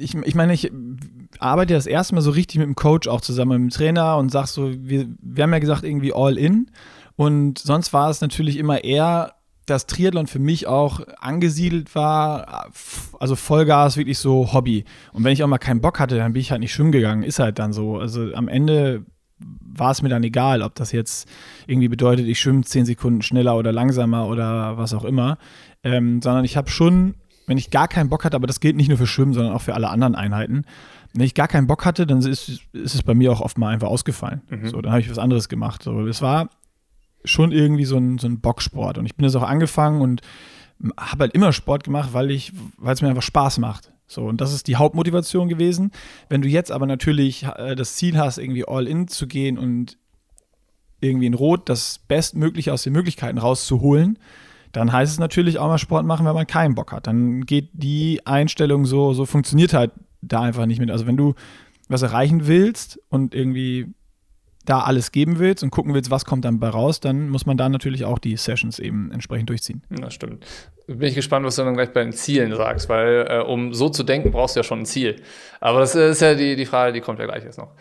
[0.01, 0.71] ich, ich meine, ich
[1.39, 4.31] arbeite das erste Mal so richtig mit dem Coach auch zusammen, mit dem Trainer und
[4.31, 6.71] sag so, wir, wir haben ja gesagt, irgendwie all in.
[7.17, 9.35] Und sonst war es natürlich immer eher,
[9.67, 12.71] dass Triathlon für mich auch angesiedelt war,
[13.19, 14.85] also Vollgas, wirklich so Hobby.
[15.13, 17.23] Und wenn ich auch mal keinen Bock hatte, dann bin ich halt nicht schwimmen gegangen.
[17.23, 17.99] Ist halt dann so.
[17.99, 19.05] Also am Ende
[19.39, 21.29] war es mir dann egal, ob das jetzt
[21.67, 25.39] irgendwie bedeutet, ich schwimme zehn Sekunden schneller oder langsamer oder was auch immer.
[25.83, 27.15] Ähm, sondern ich habe schon,
[27.47, 29.63] wenn ich gar keinen Bock hatte, aber das gilt nicht nur für Schwimmen, sondern auch
[29.63, 30.65] für alle anderen Einheiten,
[31.13, 33.69] wenn ich gar keinen Bock hatte, dann ist, ist es bei mir auch oft mal
[33.69, 34.43] einfach ausgefallen.
[34.49, 34.69] Mhm.
[34.69, 35.83] So, dann habe ich was anderes gemacht.
[35.83, 36.51] So, es war
[37.25, 38.99] schon irgendwie so ein, so ein Boxsport.
[38.99, 40.23] Und ich bin das auch angefangen und
[40.97, 43.93] habe halt immer Sport gemacht, weil ich, weil es mir einfach Spaß macht.
[44.07, 45.93] So, und das ist die Hauptmotivation gewesen.
[46.29, 49.99] Wenn du jetzt aber natürlich äh, das Ziel hast, irgendwie all in zu gehen und
[51.01, 54.19] irgendwie in Rot das Bestmögliche aus den Möglichkeiten rauszuholen,
[54.73, 57.07] dann heißt es natürlich auch mal Sport machen, wenn man keinen Bock hat.
[57.07, 59.91] Dann geht die Einstellung so, so funktioniert halt
[60.23, 60.91] da einfach nicht mit.
[60.91, 61.35] Also wenn du
[61.89, 63.93] was erreichen willst und irgendwie
[64.65, 67.57] da alles geben willst und gucken willst, was kommt dann bei raus, dann muss man
[67.57, 69.83] da natürlich auch die Sessions eben entsprechend durchziehen.
[69.89, 70.47] Das stimmt.
[70.87, 73.89] Bin ich gespannt, was du dann gleich bei den Zielen sagst, weil äh, um so
[73.89, 75.17] zu denken, brauchst du ja schon ein Ziel.
[75.61, 77.73] Aber das ist ja die, die Frage, die kommt ja gleich jetzt noch.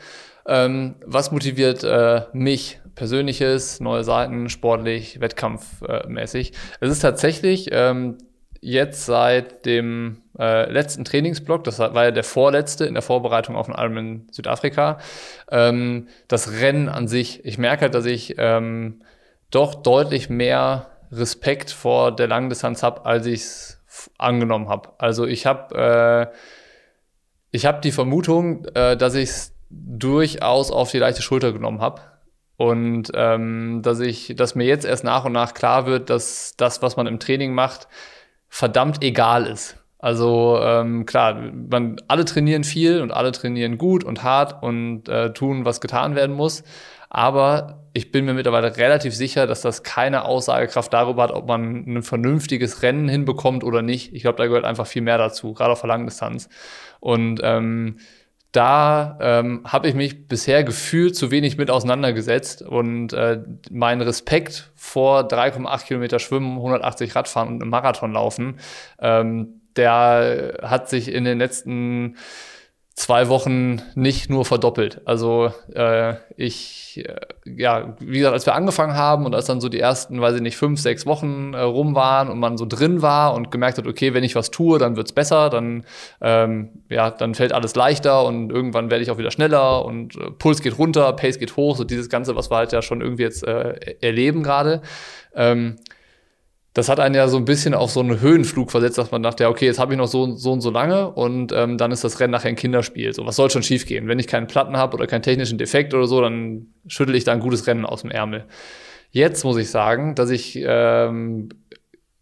[0.48, 6.52] Ähm, was motiviert äh, mich persönliches, neue Seiten, sportlich, wettkampfmäßig?
[6.82, 8.18] es ist tatsächlich ähm,
[8.60, 13.68] jetzt seit dem äh, letzten Trainingsblock, das war ja der vorletzte in der Vorbereitung auf
[13.68, 15.00] den Ironman Südafrika,
[15.50, 17.46] ähm, das Rennen an sich.
[17.46, 19.02] Ich merke halt, dass ich ähm,
[19.50, 23.82] doch deutlich mehr Respekt vor der Langdistanz habe, als ich es
[24.18, 24.90] angenommen habe.
[24.98, 26.36] Also ich habe äh,
[27.52, 32.02] ich die Vermutung, äh, dass ich es durchaus auf die leichte Schulter genommen habe.
[32.60, 36.82] Und ähm, dass ich, dass mir jetzt erst nach und nach klar wird, dass das,
[36.82, 37.88] was man im Training macht,
[38.50, 39.78] verdammt egal ist.
[39.98, 41.36] Also ähm, klar,
[41.70, 46.16] man, alle trainieren viel und alle trainieren gut und hart und äh, tun, was getan
[46.16, 46.64] werden muss.
[47.10, 51.86] Aber ich bin mir mittlerweile relativ sicher, dass das keine Aussagekraft darüber hat, ob man
[51.88, 54.14] ein vernünftiges Rennen hinbekommt oder nicht.
[54.14, 56.50] Ich glaube, da gehört einfach viel mehr dazu, gerade auf der Langdistanz.
[57.00, 58.00] Und ähm,
[58.52, 64.72] da ähm, habe ich mich bisher gefühlt zu wenig mit auseinandergesetzt und äh, mein Respekt
[64.76, 68.60] vor 3,8 Kilometer Schwimmen, 180 Radfahren und einem Marathon laufen,
[69.00, 72.18] ähm, der hat sich in den letzten
[73.00, 75.00] zwei Wochen nicht nur verdoppelt.
[75.06, 79.70] Also äh, ich, äh, ja, wie gesagt, als wir angefangen haben und als dann so
[79.70, 83.02] die ersten, weiß ich nicht, fünf, sechs Wochen äh, rum waren und man so drin
[83.02, 85.86] war und gemerkt hat, okay, wenn ich was tue, dann wird's besser, dann,
[86.20, 90.32] ähm, ja, dann fällt alles leichter und irgendwann werde ich auch wieder schneller und äh,
[90.32, 93.24] Puls geht runter, Pace geht hoch, so dieses Ganze, was wir halt ja schon irgendwie
[93.24, 94.82] jetzt äh, erleben gerade.
[95.34, 95.78] Ähm,
[96.80, 99.44] das hat einen ja so ein bisschen auf so einen Höhenflug versetzt, dass man dachte,
[99.44, 102.06] ja, okay, jetzt habe ich noch so, so und so lange und ähm, dann ist
[102.06, 103.14] das Rennen nachher ein Kinderspiel.
[103.14, 104.08] So, was soll schon schiefgehen?
[104.08, 107.34] Wenn ich keinen Platten habe oder keinen technischen Defekt oder so, dann schüttel ich da
[107.34, 108.46] ein gutes Rennen aus dem Ärmel.
[109.12, 111.50] Jetzt muss ich sagen, dass ich ähm,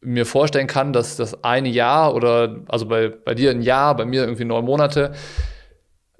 [0.01, 4.05] mir vorstellen kann, dass das eine Jahr oder also bei, bei dir ein Jahr, bei
[4.05, 5.11] mir irgendwie neun Monate,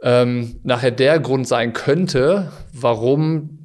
[0.03, 3.56] ähm, nachher der Grund sein könnte, warum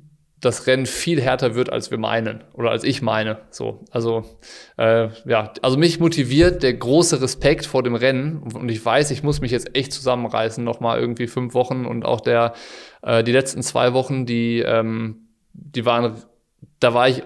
[0.42, 3.38] das Rennen viel härter wird, als wir meinen oder als ich meine.
[3.50, 4.24] So, also
[4.76, 9.22] äh, ja, also mich motiviert der große Respekt vor dem Rennen und ich weiß, ich
[9.22, 12.54] muss mich jetzt echt zusammenreißen, noch mal irgendwie fünf Wochen und auch der
[13.02, 16.16] äh, die letzten zwei Wochen, die ähm, die waren,
[16.80, 17.22] da war ich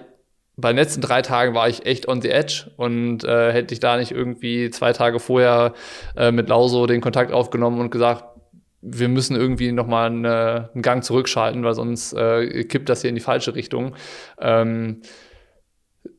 [0.55, 3.79] bei den letzten drei Tagen war ich echt on the edge und äh, hätte ich
[3.79, 5.73] da nicht irgendwie zwei Tage vorher
[6.15, 8.36] äh, mit Lauso den Kontakt aufgenommen und gesagt,
[8.81, 13.15] wir müssen irgendwie nochmal eine, einen Gang zurückschalten, weil sonst äh, kippt das hier in
[13.15, 13.95] die falsche Richtung.
[14.39, 15.01] Ähm,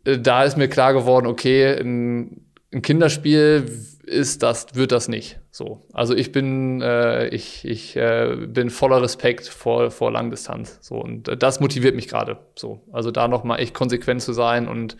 [0.05, 3.71] äh, da ist mir klar geworden, okay, ein, ein, Kinderspiel
[4.05, 5.39] ist das, wird das nicht.
[5.51, 5.87] So.
[5.93, 10.79] Also ich bin, äh, ich, ich äh, bin voller Respekt vor, vor Langdistanz.
[10.81, 10.97] So.
[10.97, 12.39] Und äh, das motiviert mich gerade.
[12.57, 12.83] So.
[12.93, 14.97] Also da nochmal echt konsequent zu sein und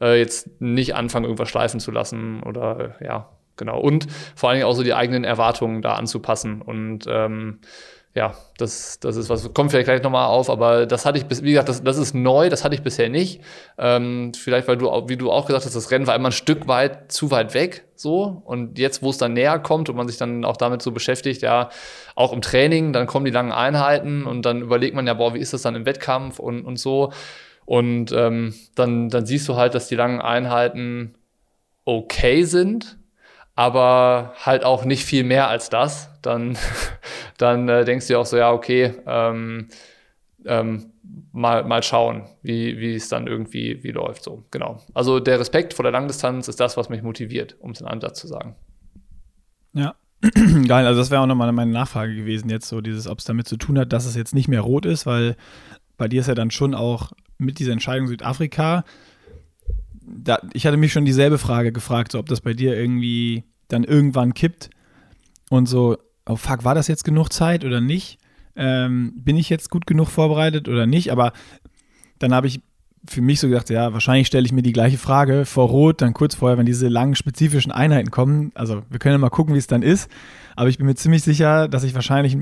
[0.00, 3.28] äh, jetzt nicht anfangen, irgendwas schleifen zu lassen oder ja,
[3.60, 3.78] genau.
[3.78, 6.60] Und vor allen Dingen auch so die eigenen Erwartungen da anzupassen.
[6.60, 7.60] Und ähm,
[8.12, 11.44] ja, das, das ist was, kommt vielleicht gleich nochmal auf, aber das hatte ich, bis,
[11.44, 13.40] wie gesagt, das, das ist neu, das hatte ich bisher nicht.
[13.78, 16.66] Ähm, vielleicht, weil du, wie du auch gesagt hast, das Rennen war immer ein Stück
[16.66, 18.42] weit zu weit weg, so.
[18.44, 21.42] Und jetzt, wo es dann näher kommt und man sich dann auch damit so beschäftigt,
[21.42, 21.68] ja,
[22.16, 25.38] auch im Training, dann kommen die langen Einheiten und dann überlegt man ja, boah, wie
[25.38, 27.12] ist das dann im Wettkampf und, und so.
[27.64, 31.14] Und ähm, dann, dann siehst du halt, dass die langen Einheiten
[31.84, 32.98] okay sind,
[33.60, 36.56] aber halt auch nicht viel mehr als das, dann,
[37.36, 39.68] dann äh, denkst du dir auch so, ja, okay, ähm,
[40.46, 40.86] ähm,
[41.30, 44.24] mal, mal schauen, wie, wie es dann irgendwie wie läuft.
[44.24, 44.80] So, genau.
[44.94, 48.00] Also der Respekt vor der Langdistanz ist das, was mich motiviert, um es in einem
[48.00, 48.56] Satz zu sagen.
[49.74, 49.94] Ja.
[50.66, 53.46] Geil, also das wäre auch nochmal meine Nachfrage gewesen, jetzt so dieses, ob es damit
[53.46, 55.36] zu tun hat, dass es jetzt nicht mehr rot ist, weil
[55.98, 58.84] bei dir ist ja dann schon auch mit dieser Entscheidung Südafrika
[60.10, 63.84] da, ich hatte mich schon dieselbe Frage gefragt, so, ob das bei dir irgendwie dann
[63.84, 64.70] irgendwann kippt
[65.50, 68.18] und so, oh fuck, war das jetzt genug Zeit oder nicht?
[68.56, 71.12] Ähm, bin ich jetzt gut genug vorbereitet oder nicht?
[71.12, 71.32] Aber
[72.18, 72.60] dann habe ich
[73.08, 76.12] für mich so gedacht, ja, wahrscheinlich stelle ich mir die gleiche Frage vor Rot, dann
[76.12, 78.52] kurz vorher, wenn diese langen spezifischen Einheiten kommen.
[78.54, 80.10] Also wir können ja mal gucken, wie es dann ist.
[80.56, 82.36] Aber ich bin mir ziemlich sicher, dass ich wahrscheinlich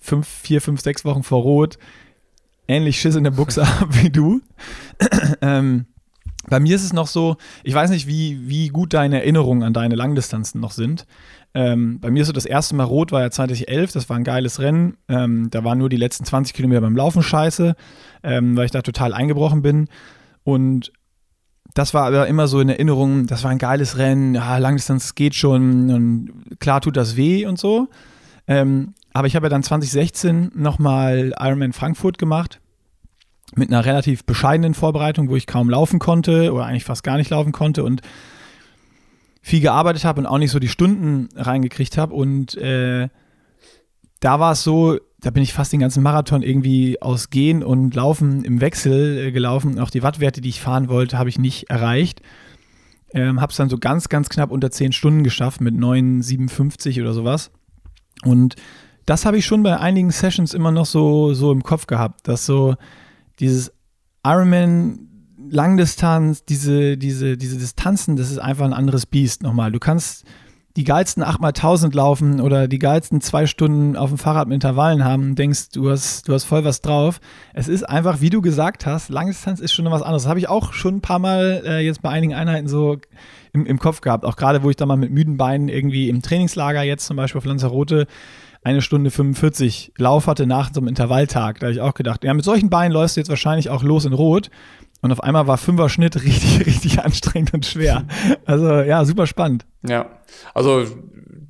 [0.00, 1.78] fünf, vier, fünf, sechs Wochen vor Rot
[2.68, 4.40] ähnlich Schiss in der Buchse habe wie du.
[5.40, 5.86] ähm,
[6.48, 9.72] bei mir ist es noch so, ich weiß nicht, wie, wie gut deine Erinnerungen an
[9.72, 11.06] deine Langdistanzen noch sind.
[11.54, 14.24] Ähm, bei mir ist so das erste Mal rot war ja 2011, das war ein
[14.24, 14.96] geiles Rennen.
[15.08, 17.74] Ähm, da waren nur die letzten 20 Kilometer beim Laufen scheiße,
[18.22, 19.88] ähm, weil ich da total eingebrochen bin.
[20.44, 20.92] Und
[21.74, 25.34] das war aber immer so in Erinnerung, das war ein geiles Rennen, ja, Langdistanz geht
[25.34, 27.88] schon und klar tut das weh und so.
[28.46, 32.61] Ähm, aber ich habe ja dann 2016 nochmal Ironman Frankfurt gemacht
[33.54, 37.30] mit einer relativ bescheidenen Vorbereitung, wo ich kaum laufen konnte oder eigentlich fast gar nicht
[37.30, 38.02] laufen konnte und
[39.42, 42.14] viel gearbeitet habe und auch nicht so die Stunden reingekriegt habe.
[42.14, 43.08] Und äh,
[44.20, 47.94] da war es so, da bin ich fast den ganzen Marathon irgendwie aus Gehen und
[47.94, 49.78] Laufen im Wechsel äh, gelaufen.
[49.80, 52.22] Auch die Wattwerte, die ich fahren wollte, habe ich nicht erreicht.
[53.14, 57.12] Ähm, habe es dann so ganz, ganz knapp unter 10 Stunden geschafft mit 9,57 oder
[57.12, 57.50] sowas.
[58.24, 58.56] Und
[59.04, 62.46] das habe ich schon bei einigen Sessions immer noch so, so im Kopf gehabt, dass
[62.46, 62.76] so
[63.42, 63.72] dieses
[64.24, 65.08] Ironman
[65.50, 69.70] Langdistanz, diese, diese, diese Distanzen, das ist einfach ein anderes Biest nochmal.
[69.70, 70.24] Du kannst
[70.76, 75.30] die geilsten 8x1000 laufen oder die geilsten zwei Stunden auf dem Fahrrad mit Intervallen haben
[75.30, 77.20] und denkst, du hast, du hast voll was drauf.
[77.52, 80.22] Es ist einfach, wie du gesagt hast, Langdistanz ist schon was anderes.
[80.22, 82.96] Das habe ich auch schon ein paar Mal äh, jetzt bei einigen Einheiten so
[83.52, 84.24] im, im Kopf gehabt.
[84.24, 87.40] Auch gerade, wo ich da mal mit müden Beinen irgendwie im Trainingslager jetzt zum Beispiel
[87.40, 88.06] auf Lanzarote
[88.64, 91.60] eine Stunde 45 Lauf hatte nach so einem Intervalltag.
[91.60, 94.04] Da habe ich auch gedacht, ja, mit solchen Beinen läufst du jetzt wahrscheinlich auch los
[94.04, 94.50] in Rot.
[95.00, 98.04] Und auf einmal war Fünfer Schnitt richtig, richtig anstrengend und schwer.
[98.46, 99.66] Also ja, super spannend.
[99.86, 100.06] Ja,
[100.54, 100.86] also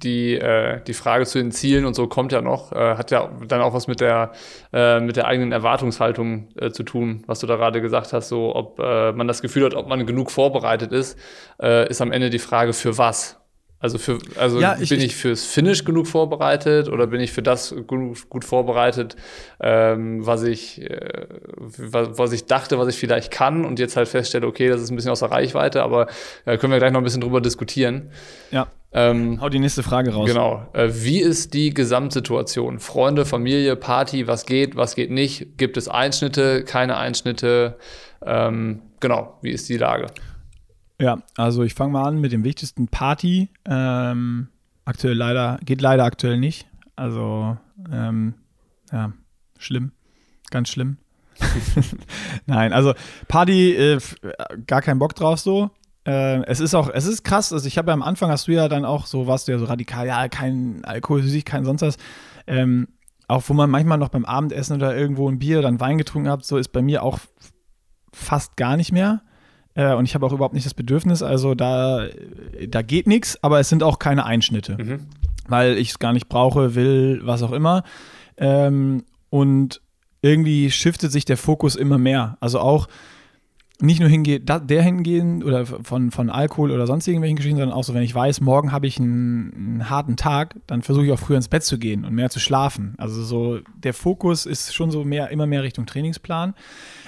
[0.03, 3.31] die, äh, die Frage zu den Zielen und so kommt ja noch, äh, hat ja
[3.47, 4.33] dann auch was mit der,
[4.73, 8.55] äh, mit der eigenen Erwartungshaltung äh, zu tun, was du da gerade gesagt hast, so
[8.55, 11.19] ob äh, man das Gefühl hat, ob man genug vorbereitet ist,
[11.61, 13.42] äh, ist am Ende die Frage für was.
[13.83, 17.43] Also, für, also ja, ich, bin ich fürs Finish genug vorbereitet oder bin ich für
[17.43, 19.17] das gut, gut vorbereitet,
[19.59, 24.07] ähm, was, ich, äh, was, was, ich dachte, was ich vielleicht kann und jetzt halt
[24.07, 26.07] feststelle, okay, das ist ein bisschen außer Reichweite, aber
[26.45, 28.13] äh, können wir gleich noch ein bisschen drüber diskutieren.
[28.53, 28.69] Ja.
[28.93, 30.29] Ähm, Hau die nächste Frage raus.
[30.29, 30.65] Genau.
[30.75, 32.79] Äh, wie ist die Gesamtsituation?
[32.79, 35.59] Freunde, Familie, Party, was geht, was geht nicht?
[35.59, 37.79] Gibt es Einschnitte, keine Einschnitte?
[38.25, 40.07] Ähm, genau, wie ist die Lage?
[41.03, 43.49] Ja, also ich fange mal an mit dem wichtigsten Party.
[43.65, 44.47] Ähm,
[44.85, 46.69] aktuell leider, geht leider aktuell nicht.
[46.95, 47.57] Also,
[47.91, 48.35] ähm,
[48.93, 49.13] ja,
[49.59, 49.91] schlimm.
[50.53, 50.99] Ganz schlimm.
[52.47, 52.95] Nein, also
[53.27, 53.99] Party, äh,
[54.69, 55.73] gar keinen Bock drauf so.
[56.07, 58.53] Äh, es ist auch, es ist krass, also ich habe ja am Anfang hast du
[58.53, 61.97] ja dann auch so, warst du ja so radikal, ja, kein Alkohol, Süßigkeiten, sonst was.
[62.47, 62.87] Ähm,
[63.27, 66.31] auch wo man manchmal noch beim Abendessen oder irgendwo ein Bier oder einen Wein getrunken
[66.31, 67.19] hat, so ist bei mir auch
[68.13, 69.23] fast gar nicht mehr.
[69.75, 72.07] Äh, und ich habe auch überhaupt nicht das Bedürfnis, also da,
[72.69, 75.01] da geht nichts, aber es sind auch keine Einschnitte, mhm.
[75.49, 77.83] weil ich es gar nicht brauche, will, was auch immer.
[78.37, 79.81] Ähm, und
[80.21, 82.37] irgendwie shiftet sich der Fokus immer mehr.
[82.41, 82.89] Also auch
[83.83, 87.85] nicht nur hingehen, der hingehen oder von, von Alkohol oder sonst irgendwelchen Geschichten, sondern auch
[87.85, 91.19] so, wenn ich weiß, morgen habe ich einen, einen, harten Tag, dann versuche ich auch
[91.19, 92.95] früher ins Bett zu gehen und mehr zu schlafen.
[92.99, 96.55] Also so der Fokus ist schon so mehr, immer mehr Richtung Trainingsplan.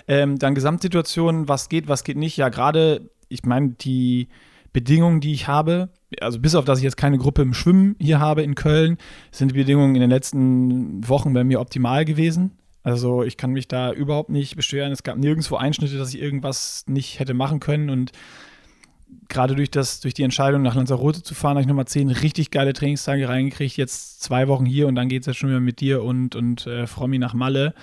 [0.08, 2.36] Ähm, dann Gesamtsituation, was geht, was geht nicht.
[2.36, 4.28] Ja, gerade, ich meine, die
[4.72, 8.18] Bedingungen, die ich habe, also bis auf dass ich jetzt keine Gruppe im Schwimmen hier
[8.18, 8.98] habe in Köln,
[9.30, 12.58] sind die Bedingungen in den letzten Wochen bei mir optimal gewesen.
[12.84, 14.92] Also ich kann mich da überhaupt nicht beschweren.
[14.92, 17.88] Es gab nirgendwo Einschnitte, dass ich irgendwas nicht hätte machen können.
[17.88, 18.12] Und
[19.28, 22.50] gerade durch, das, durch die Entscheidung, nach Lanzarote zu fahren, habe ich nochmal zehn richtig
[22.50, 23.78] geile Trainingstage reingekriegt.
[23.78, 26.66] Jetzt zwei Wochen hier und dann geht es jetzt schon wieder mit dir und, und
[26.66, 27.74] äh, Frommi nach Malle.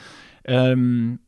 [0.45, 1.19] Ähm,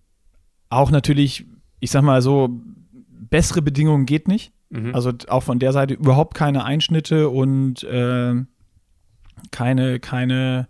[0.70, 1.48] auch natürlich,
[1.80, 4.54] ich sag mal so, bessere Bedingungen geht nicht.
[4.70, 4.94] Mhm.
[4.94, 8.36] Also auch von der Seite überhaupt keine Einschnitte und äh,
[9.50, 10.68] keine, keine,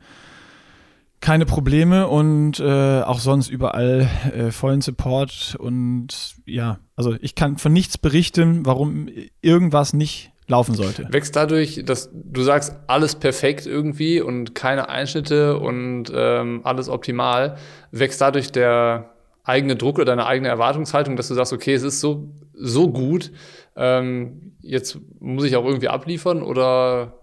[1.23, 7.57] keine Probleme und äh, auch sonst überall äh, vollen Support und ja, also ich kann
[7.57, 9.07] von nichts berichten, warum
[9.39, 11.07] irgendwas nicht laufen sollte.
[11.11, 17.57] Wächst dadurch, dass du sagst, alles perfekt irgendwie und keine Einschnitte und ähm, alles optimal,
[17.91, 19.13] wächst dadurch der
[19.45, 23.31] eigene Druck oder deine eigene Erwartungshaltung, dass du sagst, okay, es ist so, so gut,
[23.77, 27.13] ähm, jetzt muss ich auch irgendwie abliefern oder?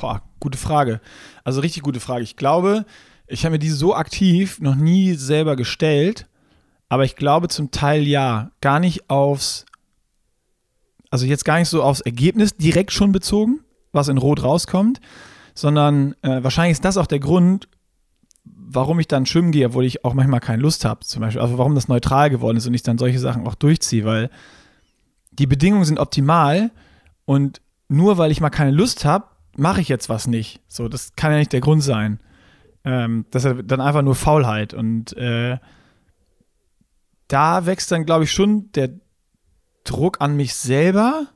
[0.00, 1.00] Boah, gute Frage.
[1.42, 2.22] Also richtig gute Frage.
[2.22, 2.84] Ich glaube,
[3.28, 6.26] ich habe mir die so aktiv noch nie selber gestellt,
[6.88, 8.50] aber ich glaube zum Teil ja.
[8.60, 9.66] Gar nicht aufs
[11.10, 13.60] Also jetzt gar nicht so aufs Ergebnis direkt schon bezogen,
[13.92, 15.00] was in Rot rauskommt,
[15.54, 17.68] sondern äh, wahrscheinlich ist das auch der Grund,
[18.44, 21.42] warum ich dann schwimmen gehe, obwohl ich auch manchmal keine Lust habe, zum Beispiel.
[21.42, 24.30] Also warum das neutral geworden ist und ich dann solche Sachen auch durchziehe, weil
[25.30, 26.70] die Bedingungen sind optimal
[27.24, 30.60] und nur weil ich mal keine Lust habe, mache ich jetzt was nicht.
[30.68, 32.20] So, das kann ja nicht der Grund sein.
[32.84, 34.74] Ähm, das ist dann einfach nur Faulheit.
[34.74, 35.58] Und äh,
[37.28, 38.90] da wächst dann, glaube ich, schon der
[39.84, 41.26] Druck an mich selber,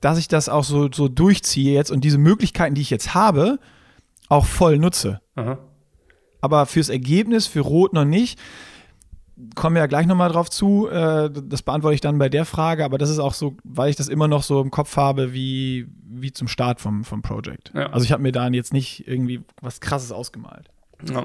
[0.00, 3.58] dass ich das auch so, so durchziehe jetzt und diese Möglichkeiten, die ich jetzt habe,
[4.28, 5.20] auch voll nutze.
[5.34, 5.58] Aha.
[6.40, 8.38] Aber fürs Ergebnis, für Rot noch nicht
[9.54, 10.88] kommen wir ja gleich nochmal drauf zu.
[10.88, 13.96] Äh, das beantworte ich dann bei der Frage, aber das ist auch so, weil ich
[13.96, 17.72] das immer noch so im Kopf habe, wie, wie zum Start vom, vom Project.
[17.74, 17.90] Ja.
[17.90, 20.68] Also ich habe mir da jetzt nicht irgendwie was krasses ausgemalt.
[21.08, 21.24] Ja.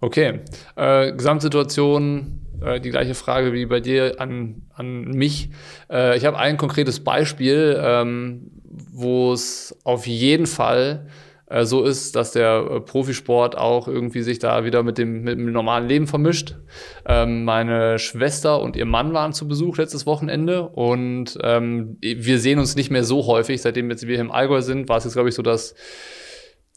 [0.00, 0.40] Okay.
[0.76, 5.50] Äh, Gesamtsituation, äh, die gleiche Frage wie bei dir an, an mich.
[5.90, 8.50] Äh, ich habe ein konkretes Beispiel, ähm,
[8.92, 11.06] wo es auf jeden Fall
[11.50, 15.36] äh, so ist, dass der äh, Profisport auch irgendwie sich da wieder mit dem, mit
[15.36, 16.56] dem normalen Leben vermischt.
[17.04, 22.60] Ähm, meine Schwester und ihr Mann waren zu Besuch letztes Wochenende und ähm, wir sehen
[22.60, 23.60] uns nicht mehr so häufig.
[23.60, 25.74] Seitdem jetzt wir im Allgäu sind, war es jetzt, glaube ich, so das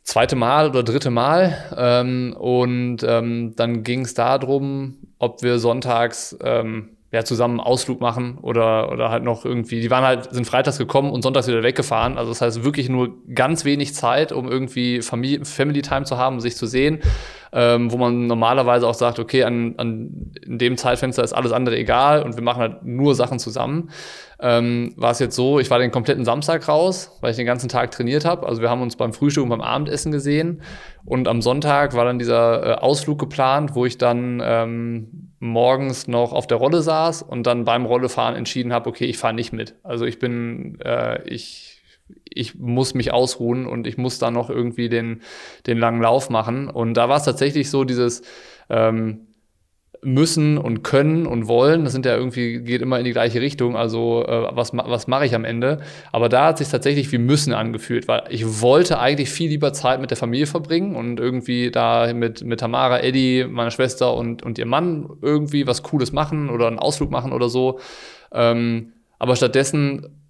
[0.01, 1.55] zweite Mal oder dritte Mal.
[1.77, 8.39] Ähm, und ähm, dann ging es darum, ob wir sonntags ähm, ja, zusammen Ausflug machen
[8.41, 12.17] oder, oder halt noch irgendwie, die waren halt, sind freitags gekommen und sonntags wieder weggefahren.
[12.17, 16.39] Also das heißt wirklich nur ganz wenig Zeit, um irgendwie Familie, Family Time zu haben,
[16.39, 17.01] sich zu sehen,
[17.51, 21.77] ähm, wo man normalerweise auch sagt, okay, an, an in dem Zeitfenster ist alles andere
[21.77, 23.91] egal und wir machen halt nur Sachen zusammen.
[24.39, 27.69] Ähm, war es jetzt so, ich war den kompletten Samstag raus, weil ich den ganzen
[27.69, 28.47] Tag trainiert habe.
[28.47, 30.63] Also wir haben uns beim Frühstück und beim Abendessen gesehen.
[31.05, 36.31] Und am Sonntag war dann dieser äh, Ausflug geplant, wo ich dann ähm, morgens noch
[36.31, 39.75] auf der Rolle saß und dann beim Rollefahren entschieden habe, okay, ich fahre nicht mit.
[39.83, 41.81] Also ich bin, äh, ich,
[42.23, 45.21] ich muss mich ausruhen und ich muss dann noch irgendwie den,
[45.67, 46.69] den langen Lauf machen.
[46.69, 48.21] Und da war es tatsächlich so, dieses
[48.69, 49.27] ähm,
[50.03, 53.75] müssen und können und wollen, das sind ja irgendwie, geht immer in die gleiche Richtung,
[53.75, 55.79] also äh, was, was mache ich am Ende?
[56.11, 60.01] Aber da hat sich tatsächlich wie müssen angefühlt, weil ich wollte eigentlich viel lieber Zeit
[60.01, 64.57] mit der Familie verbringen und irgendwie da mit, mit Tamara, Eddie, meiner Schwester und, und
[64.57, 67.79] ihr Mann irgendwie was Cooles machen oder einen Ausflug machen oder so.
[68.31, 70.22] Ähm, aber stattdessen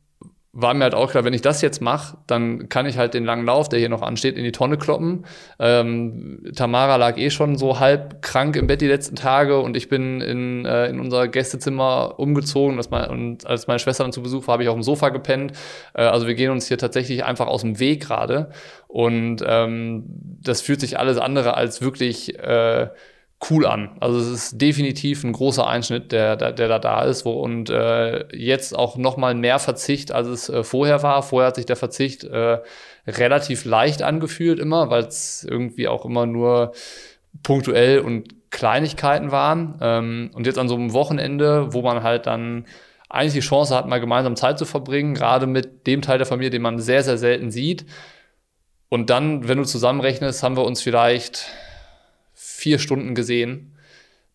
[0.56, 3.26] war mir halt auch klar, wenn ich das jetzt mache, dann kann ich halt den
[3.26, 5.26] langen Lauf, der hier noch ansteht, in die Tonne kloppen.
[5.58, 9.90] Ähm, Tamara lag eh schon so halb krank im Bett die letzten Tage und ich
[9.90, 12.80] bin in, äh, in unser Gästezimmer umgezogen.
[12.92, 15.54] Mein, und als meine Schwester dann zu Besuch war, habe ich auf dem Sofa gepennt.
[15.96, 18.52] Äh, also wir gehen uns hier tatsächlich einfach aus dem Weg gerade.
[18.88, 20.04] Und ähm,
[20.40, 22.90] das fühlt sich alles andere als wirklich äh,
[23.50, 23.98] cool an.
[24.00, 27.26] Also es ist definitiv ein großer Einschnitt, der, der, der da da ist.
[27.26, 31.24] Wo, und äh, jetzt auch noch mal mehr Verzicht, als es äh, vorher war.
[31.24, 32.60] Vorher hat sich der Verzicht äh,
[33.08, 36.74] relativ leicht angefühlt immer, weil es irgendwie auch immer nur
[37.42, 39.78] punktuell und Kleinigkeiten waren.
[39.82, 42.66] Ähm, und jetzt an so einem Wochenende, wo man halt dann
[43.10, 46.50] eigentlich die Chance hat, mal gemeinsam Zeit zu verbringen, gerade mit dem Teil der Familie,
[46.50, 47.86] den man sehr, sehr selten sieht.
[48.90, 51.48] Und dann, wenn du zusammenrechnest, haben wir uns vielleicht
[52.64, 53.76] vier Stunden gesehen,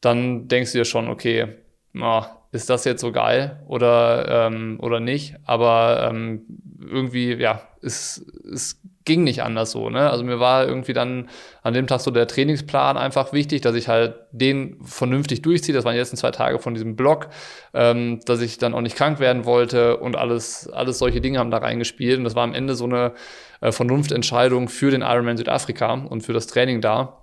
[0.02, 1.48] dann denkst du dir schon, okay,
[1.94, 5.36] na, ist das jetzt so geil oder, ähm, oder nicht?
[5.44, 6.42] Aber ähm,
[6.78, 9.88] irgendwie, ja, es, es ging nicht anders so.
[9.88, 10.10] Ne?
[10.10, 11.30] Also mir war irgendwie dann
[11.62, 15.74] an dem Tag so der Trainingsplan einfach wichtig, dass ich halt den vernünftig durchziehe.
[15.74, 17.28] Das waren die letzten zwei Tage von diesem Blog,
[17.72, 21.50] ähm, dass ich dann auch nicht krank werden wollte und alles, alles solche Dinge haben
[21.50, 22.18] da reingespielt.
[22.18, 23.14] Und das war am Ende so eine
[23.62, 27.17] äh, Vernunftentscheidung für den Ironman Südafrika und für das Training da.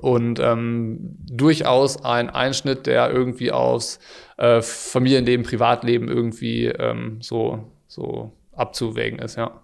[0.00, 3.98] Und ähm, durchaus ein Einschnitt, der irgendwie aufs
[4.38, 9.62] äh, Familienleben, Privatleben irgendwie ähm, so, so abzuwägen ist, ja.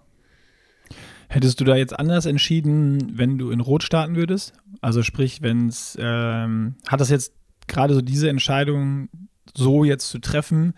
[1.29, 4.53] Hättest du da jetzt anders entschieden, wenn du in Rot starten würdest?
[4.81, 7.33] Also sprich, wenn es, ähm, hat das jetzt
[7.67, 9.09] gerade so diese Entscheidung
[9.53, 10.73] so jetzt zu treffen,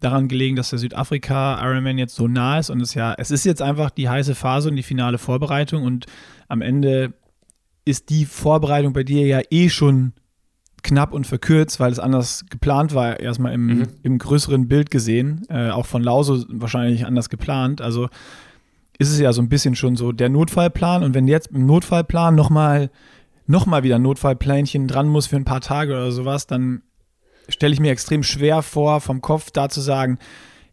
[0.00, 3.44] daran gelegen, dass der Südafrika Ironman jetzt so nah ist und es ja, es ist
[3.44, 6.06] jetzt einfach die heiße Phase und die finale Vorbereitung und
[6.48, 7.14] am Ende
[7.84, 10.12] ist die Vorbereitung bei dir ja eh schon
[10.82, 13.88] knapp und verkürzt, weil es anders geplant war, erstmal im, mhm.
[14.02, 17.80] im größeren Bild gesehen, äh, auch von Lauso wahrscheinlich anders geplant.
[17.80, 18.08] Also
[18.98, 22.34] ist es ja so ein bisschen schon so der Notfallplan und wenn jetzt im Notfallplan
[22.34, 22.90] nochmal
[23.46, 26.82] noch mal wieder ein Notfallplänchen dran muss für ein paar Tage oder sowas, dann
[27.48, 30.18] stelle ich mir extrem schwer vor, vom Kopf da zu sagen,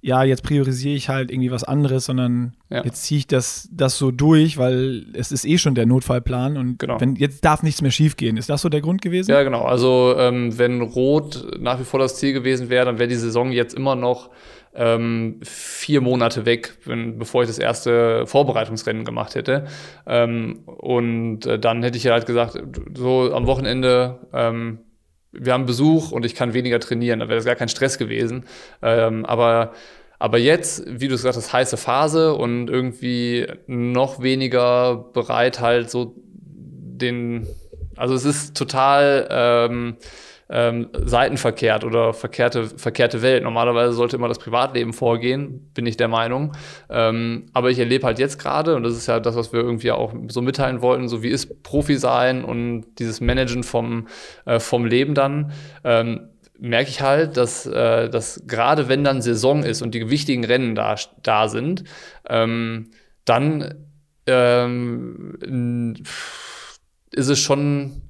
[0.02, 2.84] ja, jetzt priorisiere ich halt irgendwie was anderes, sondern ja.
[2.86, 6.80] jetzt ziehe ich das, das so durch, weil es ist eh schon der Notfallplan und
[6.80, 7.00] genau.
[7.02, 8.38] wenn, jetzt darf nichts mehr schiefgehen.
[8.38, 9.32] Ist das so der Grund gewesen?
[9.32, 9.64] Ja, genau.
[9.64, 13.52] Also ähm, wenn Rot nach wie vor das Ziel gewesen wäre, dann wäre die Saison
[13.52, 14.30] jetzt immer noch
[14.74, 19.66] ähm, vier Monate weg, wenn, bevor ich das erste Vorbereitungsrennen gemacht hätte.
[20.08, 22.62] Ähm, und äh, dann hätte ich halt gesagt,
[22.95, 24.80] so am Wochenende, ähm,
[25.32, 28.45] wir haben Besuch und ich kann weniger trainieren, da wäre das gar kein Stress gewesen.
[28.82, 29.73] Ähm, aber
[30.21, 36.13] aber jetzt, wie du gesagt hast, heiße Phase und irgendwie noch weniger bereit, halt so
[36.99, 37.47] den,
[37.95, 39.95] also es ist total ähm,
[40.50, 43.43] ähm, seitenverkehrt oder verkehrte, verkehrte Welt.
[43.43, 46.54] Normalerweise sollte immer das Privatleben vorgehen, bin ich der Meinung.
[46.89, 49.91] Ähm, aber ich erlebe halt jetzt gerade, und das ist ja das, was wir irgendwie
[49.91, 54.08] auch so mitteilen wollten, so wie ist Profi sein und dieses Managen vom,
[54.45, 55.52] äh, vom Leben dann.
[55.84, 56.30] Ähm,
[56.60, 60.76] merke ich halt, dass, äh, dass gerade wenn dann Saison ist und die wichtigen Rennen
[60.76, 61.84] da, da sind,
[62.28, 62.91] ähm,
[63.24, 63.86] dann
[64.26, 65.95] ähm,
[67.12, 68.02] ist es schon,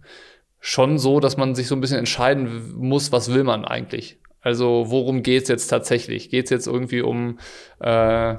[0.60, 4.20] schon so, dass man sich so ein bisschen entscheiden muss, was will man eigentlich.
[4.41, 6.30] Also worum geht es jetzt tatsächlich?
[6.30, 7.39] Geht es jetzt irgendwie um
[7.80, 8.36] äh,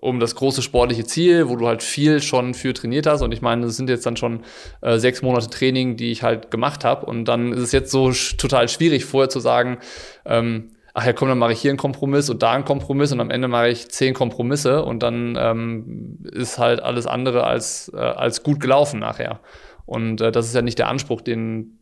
[0.00, 3.22] um das große sportliche Ziel, wo du halt viel schon für trainiert hast.
[3.22, 4.44] Und ich meine, das sind jetzt dann schon
[4.80, 7.06] äh, sechs Monate Training, die ich halt gemacht habe.
[7.06, 9.78] Und dann ist es jetzt so total schwierig, vorher zu sagen,
[10.24, 13.20] ähm, ach ja, komm, dann mache ich hier einen Kompromiss und da einen Kompromiss und
[13.20, 17.98] am Ende mache ich zehn Kompromisse und dann ähm, ist halt alles andere als, äh,
[17.98, 19.40] als gut gelaufen nachher.
[19.88, 21.78] Und äh, das ist ja nicht der Anspruch, den,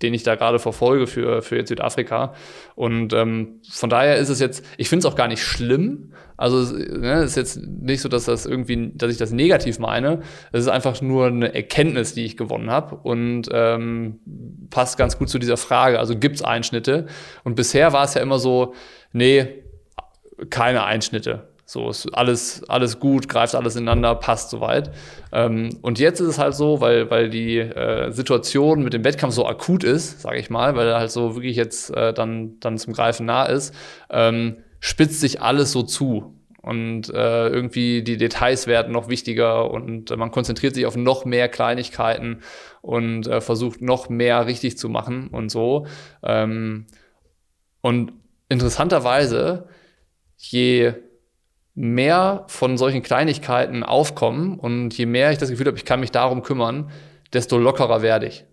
[0.00, 2.34] den ich da gerade verfolge für, für jetzt Südafrika.
[2.76, 6.12] Und ähm, von daher ist es jetzt, ich finde es auch gar nicht schlimm.
[6.36, 10.22] Also ne, ist jetzt nicht so, dass das irgendwie, dass ich das negativ meine.
[10.52, 14.20] Es ist einfach nur eine Erkenntnis, die ich gewonnen habe und ähm,
[14.70, 15.98] passt ganz gut zu dieser Frage.
[15.98, 17.06] Also gibt es Einschnitte?
[17.42, 18.74] Und bisher war es ja immer so,
[19.12, 19.48] nee,
[20.48, 21.47] keine Einschnitte.
[21.70, 24.90] So ist alles, alles gut, greift alles ineinander, passt soweit.
[25.32, 29.34] Ähm, und jetzt ist es halt so, weil, weil die äh, Situation mit dem Wettkampf
[29.34, 32.78] so akut ist, sage ich mal, weil er halt so wirklich jetzt äh, dann, dann
[32.78, 33.74] zum Greifen nah ist,
[34.08, 36.40] ähm, spitzt sich alles so zu.
[36.62, 41.50] Und äh, irgendwie die Details werden noch wichtiger und man konzentriert sich auf noch mehr
[41.50, 42.40] Kleinigkeiten
[42.80, 45.86] und äh, versucht noch mehr richtig zu machen und so.
[46.22, 46.86] Ähm,
[47.82, 48.14] und
[48.48, 49.68] interessanterweise,
[50.38, 50.94] je
[51.78, 56.10] mehr von solchen Kleinigkeiten aufkommen und je mehr ich das Gefühl habe, ich kann mich
[56.10, 56.90] darum kümmern,
[57.32, 58.44] desto lockerer werde ich.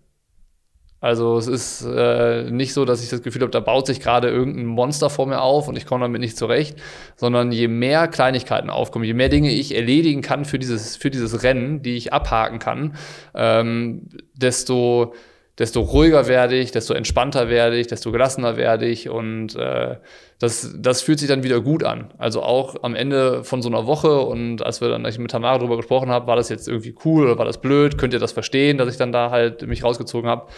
[1.00, 4.28] Also es ist äh, nicht so, dass ich das Gefühl habe, da baut sich gerade
[4.28, 6.78] irgendein Monster vor mir auf und ich komme damit nicht zurecht,
[7.16, 11.42] sondern je mehr Kleinigkeiten aufkommen, je mehr Dinge ich erledigen kann für dieses, für dieses
[11.42, 12.96] Rennen, die ich abhaken kann,
[13.34, 15.14] ähm, desto
[15.58, 19.96] desto ruhiger werde ich, desto entspannter werde ich, desto gelassener werde ich und äh,
[20.38, 22.12] das, das fühlt sich dann wieder gut an.
[22.18, 25.76] Also auch am Ende von so einer Woche und als wir dann mit Tamara darüber
[25.76, 27.96] gesprochen habe, war das jetzt irgendwie cool oder war das blöd?
[27.96, 30.48] Könnt ihr das verstehen, dass ich dann da halt mich rausgezogen habe?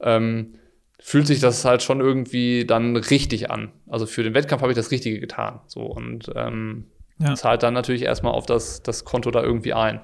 [0.00, 0.54] Ähm,
[0.98, 3.72] fühlt sich das halt schon irgendwie dann richtig an.
[3.88, 5.60] Also für den Wettkampf habe ich das Richtige getan.
[5.66, 6.86] So und ähm,
[7.18, 7.34] ja.
[7.34, 10.00] zahlt dann natürlich erstmal auf das, das Konto da irgendwie ein.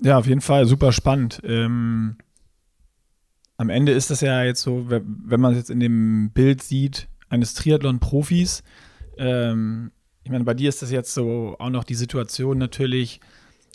[0.00, 1.40] Ja, auf jeden Fall super spannend.
[1.44, 2.18] Ähm
[3.56, 7.08] am Ende ist das ja jetzt so, wenn man es jetzt in dem Bild sieht,
[7.28, 8.62] eines Triathlon-Profis,
[9.18, 9.90] ähm,
[10.22, 13.20] ich meine, bei dir ist das jetzt so auch noch die Situation natürlich,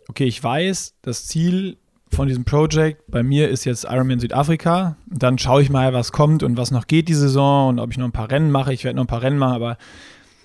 [0.07, 1.77] okay, ich weiß, das Ziel
[2.11, 4.97] von diesem Projekt bei mir ist jetzt Ironman Südafrika.
[5.07, 7.97] Dann schaue ich mal, was kommt und was noch geht die Saison und ob ich
[7.97, 8.73] noch ein paar Rennen mache.
[8.73, 9.77] Ich werde noch ein paar Rennen machen, aber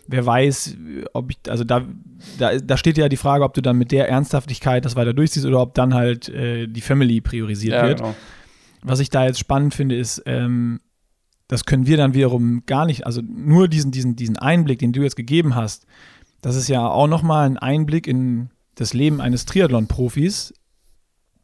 [0.07, 0.77] wer weiß,
[1.13, 1.85] ob ich, also da,
[2.39, 5.45] da, da steht ja die Frage, ob du dann mit der Ernsthaftigkeit das weiter durchziehst
[5.45, 7.99] oder ob dann halt äh, die Family priorisiert ja, wird.
[7.99, 8.15] Genau
[8.87, 10.81] was ich da jetzt spannend finde, ist, ähm,
[11.49, 15.03] das können wir dann wiederum gar nicht, also nur diesen, diesen, diesen Einblick, den du
[15.03, 15.87] jetzt gegeben hast,
[16.41, 20.55] das ist ja auch nochmal ein Einblick in das Leben eines Triathlon-Profis,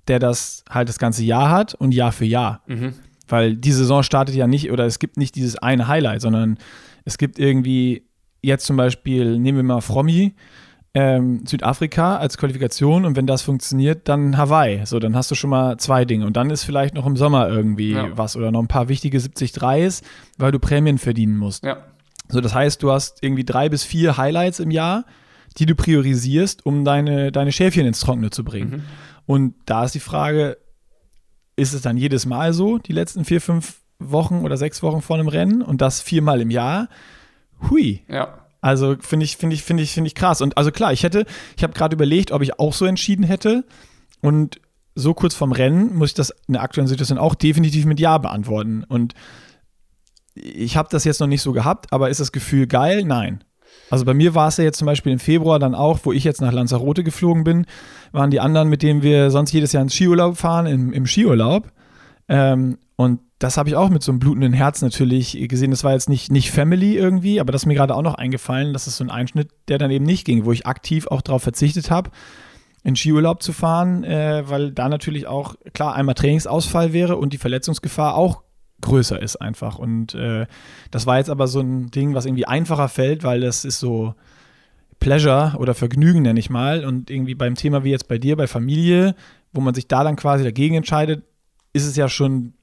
[0.06, 2.62] der das halt das ganze Jahr hat und Jahr für Jahr.
[2.66, 2.94] Mhm.
[3.26, 6.58] Weil die Saison startet ja nicht, oder es gibt nicht dieses eine Highlight, sondern
[7.04, 8.06] es gibt irgendwie
[8.40, 10.34] jetzt zum Beispiel, nehmen wir mal Frommi,
[10.94, 14.84] ähm, Südafrika als Qualifikation und wenn das funktioniert, dann Hawaii.
[14.84, 16.26] So, dann hast du schon mal zwei Dinge.
[16.26, 18.16] Und dann ist vielleicht noch im Sommer irgendwie ja.
[18.16, 20.02] was oder noch ein paar wichtige 70-3s,
[20.36, 21.64] weil du Prämien verdienen musst.
[21.64, 21.78] Ja.
[22.28, 25.04] So, das heißt, du hast irgendwie drei bis vier Highlights im Jahr,
[25.58, 28.70] die du priorisierst, um deine, deine Schäfchen ins Trockene zu bringen.
[28.70, 28.82] Mhm.
[29.24, 30.58] Und da ist die Frage,
[31.56, 35.16] ist es dann jedes Mal so, die letzten vier, fünf Wochen oder sechs Wochen vor
[35.16, 36.88] einem Rennen und das viermal im Jahr?
[37.70, 38.02] Hui.
[38.08, 38.41] Ja.
[38.62, 40.40] Also finde ich, finde ich, finde ich, finde ich krass.
[40.40, 43.64] Und also klar, ich hätte, ich habe gerade überlegt, ob ich auch so entschieden hätte.
[44.22, 44.60] Und
[44.94, 48.18] so kurz vorm Rennen muss ich das in der aktuellen Situation auch definitiv mit Ja
[48.18, 48.84] beantworten.
[48.84, 49.14] Und
[50.34, 53.04] ich habe das jetzt noch nicht so gehabt, aber ist das Gefühl geil?
[53.04, 53.42] Nein.
[53.90, 56.24] Also bei mir war es ja jetzt zum Beispiel im Februar dann auch, wo ich
[56.24, 57.66] jetzt nach Lanzarote geflogen bin,
[58.12, 61.72] waren die anderen, mit denen wir sonst jedes Jahr ins Skiurlaub fahren, im, im Skiurlaub.
[62.28, 65.70] Ähm, Und das habe ich auch mit so einem blutenden Herz natürlich gesehen.
[65.70, 68.72] Das war jetzt nicht, nicht Family irgendwie, aber das ist mir gerade auch noch eingefallen.
[68.72, 71.42] Das ist so ein Einschnitt, der dann eben nicht ging, wo ich aktiv auch darauf
[71.42, 72.10] verzichtet habe,
[72.84, 77.38] in Skiurlaub zu fahren, äh, weil da natürlich auch, klar, einmal Trainingsausfall wäre und die
[77.38, 78.42] Verletzungsgefahr auch
[78.80, 79.78] größer ist einfach.
[79.78, 80.46] Und äh,
[80.90, 84.14] das war jetzt aber so ein Ding, was irgendwie einfacher fällt, weil das ist so
[85.00, 86.84] Pleasure oder Vergnügen, nenne ich mal.
[86.84, 89.14] Und irgendwie beim Thema wie jetzt bei dir, bei Familie,
[89.52, 91.24] wo man sich da dann quasi dagegen entscheidet,
[91.72, 92.54] ist es ja schon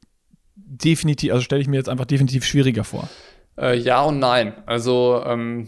[0.69, 3.09] definitiv, also stelle ich mir jetzt einfach definitiv schwieriger vor.
[3.57, 4.53] Äh, ja und nein.
[4.65, 5.67] Also ähm,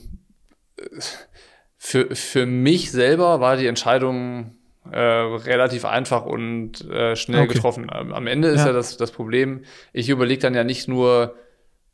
[1.77, 4.55] für, für mich selber war die Entscheidung
[4.89, 7.53] äh, relativ einfach und äh, schnell okay.
[7.53, 7.89] getroffen.
[7.89, 11.35] Am Ende ist ja, ja das, das Problem, ich überlege dann ja nicht nur,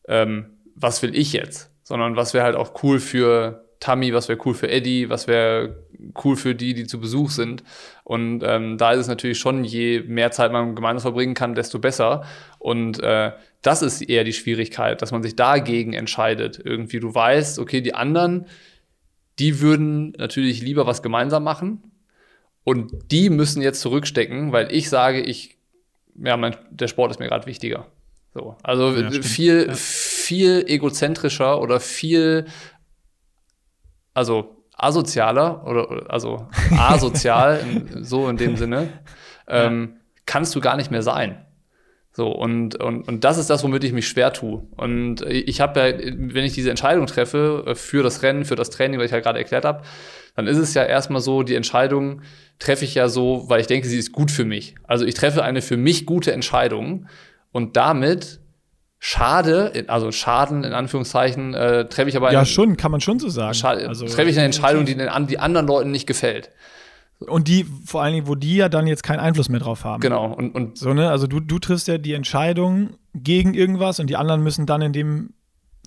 [0.07, 4.39] ähm, was will ich jetzt, sondern was wäre halt auch cool für Tammy, was wäre
[4.45, 5.83] cool für Eddie, was wäre
[6.23, 7.63] cool für die, die zu Besuch sind.
[8.03, 11.79] Und ähm, da ist es natürlich schon, je mehr Zeit man gemeinsam verbringen kann, desto
[11.79, 12.23] besser.
[12.59, 16.59] Und äh, das ist eher die Schwierigkeit, dass man sich dagegen entscheidet.
[16.63, 18.45] Irgendwie du weißt, okay, die anderen,
[19.39, 21.91] die würden natürlich lieber was gemeinsam machen.
[22.63, 25.57] Und die müssen jetzt zurückstecken, weil ich sage, ich,
[26.21, 27.87] ja, mein, der Sport ist mir gerade wichtiger.
[28.33, 28.55] So.
[28.61, 29.73] Also ja, viel, ja.
[29.73, 32.45] viel egozentrischer oder viel
[34.17, 38.89] also asozialer oder also asozial, in, so in dem Sinne,
[39.47, 41.45] ähm, kannst du gar nicht mehr sein.
[42.13, 44.63] So, und, und, und das ist das, womit ich mich schwer tue.
[44.75, 48.71] Und ich habe ja, wenn ich diese Entscheidung treffe äh, für das Rennen, für das
[48.71, 49.83] Training, was ich ja gerade erklärt habe,
[50.35, 52.23] dann ist es ja erstmal so, die Entscheidung
[52.57, 54.73] treffe ich ja so, weil ich denke, sie ist gut für mich.
[54.87, 57.05] Also ich treffe eine für mich gute Entscheidung
[57.51, 58.39] und damit
[58.99, 62.31] Schade, also Schaden in Anführungszeichen, äh, treffe ich aber.
[62.31, 63.53] Ja, schon, kann man schon so sagen.
[63.53, 66.49] Schade, also, treffe ich eine Entscheidung, die den die anderen Leuten nicht gefällt.
[67.19, 70.01] Und die, vor allen Dingen, wo die ja dann jetzt keinen Einfluss mehr drauf haben.
[70.01, 70.33] Genau.
[70.33, 71.09] Und, und so, ne?
[71.09, 74.93] Also du, du triffst ja die Entscheidung gegen irgendwas und die anderen müssen dann in
[74.93, 75.33] dem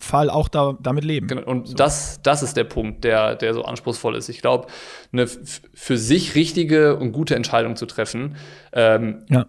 [0.00, 1.28] Fall auch da, damit leben.
[1.28, 1.42] Genau.
[1.42, 1.74] Und so.
[1.74, 4.28] das, das ist der Punkt, der, der so anspruchsvoll ist.
[4.28, 4.66] Ich glaube,
[5.12, 8.36] eine für sich richtige und gute Entscheidung zu treffen,
[8.72, 9.46] ähm, ja.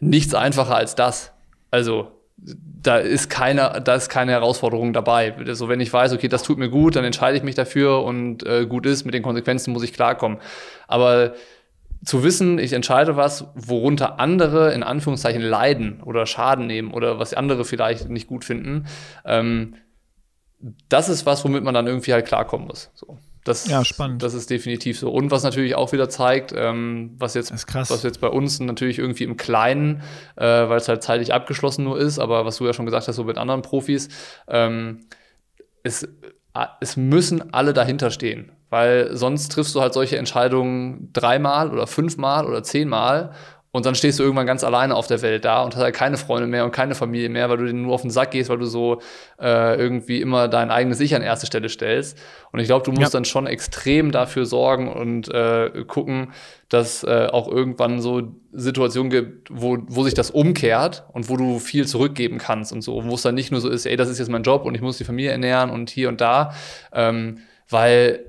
[0.00, 1.32] nichts einfacher als das.
[1.70, 2.12] Also
[2.84, 5.34] da ist keine, da ist keine Herausforderung dabei.
[5.46, 8.46] Also wenn ich weiß, okay, das tut mir gut, dann entscheide ich mich dafür und
[8.46, 10.38] äh, gut ist, mit den Konsequenzen muss ich klarkommen.
[10.86, 11.34] Aber
[12.04, 17.32] zu wissen, ich entscheide was, worunter andere in Anführungszeichen leiden oder Schaden nehmen oder was
[17.32, 18.86] andere vielleicht nicht gut finden,
[19.24, 19.76] ähm,
[20.88, 22.90] das ist was, womit man dann irgendwie halt klarkommen muss.
[22.94, 23.18] So.
[23.44, 24.22] Das, ja, spannend.
[24.22, 25.10] Das ist definitiv so.
[25.10, 29.24] Und was natürlich auch wieder zeigt, ähm, was, jetzt, was jetzt bei uns natürlich irgendwie
[29.24, 30.02] im Kleinen,
[30.36, 33.16] äh, weil es halt zeitlich abgeschlossen nur ist, aber was du ja schon gesagt hast,
[33.16, 34.08] so mit anderen Profis,
[34.48, 35.00] ähm,
[35.82, 36.08] es,
[36.80, 38.50] es müssen alle dahinter stehen.
[38.70, 43.32] Weil sonst triffst du halt solche Entscheidungen dreimal oder fünfmal oder zehnmal
[43.74, 46.16] und dann stehst du irgendwann ganz alleine auf der Welt da und hast halt keine
[46.16, 48.58] Freunde mehr und keine Familie mehr, weil du denen nur auf den Sack gehst, weil
[48.58, 49.00] du so
[49.42, 52.16] äh, irgendwie immer dein eigenes Ich an erste Stelle stellst.
[52.52, 53.18] Und ich glaube, du musst ja.
[53.18, 56.32] dann schon extrem dafür sorgen und äh, gucken,
[56.68, 61.58] dass äh, auch irgendwann so Situationen gibt, wo, wo sich das umkehrt und wo du
[61.58, 64.20] viel zurückgeben kannst und so, wo es dann nicht nur so ist, ey, das ist
[64.20, 66.54] jetzt mein Job und ich muss die Familie ernähren und hier und da,
[66.92, 68.24] ähm, weil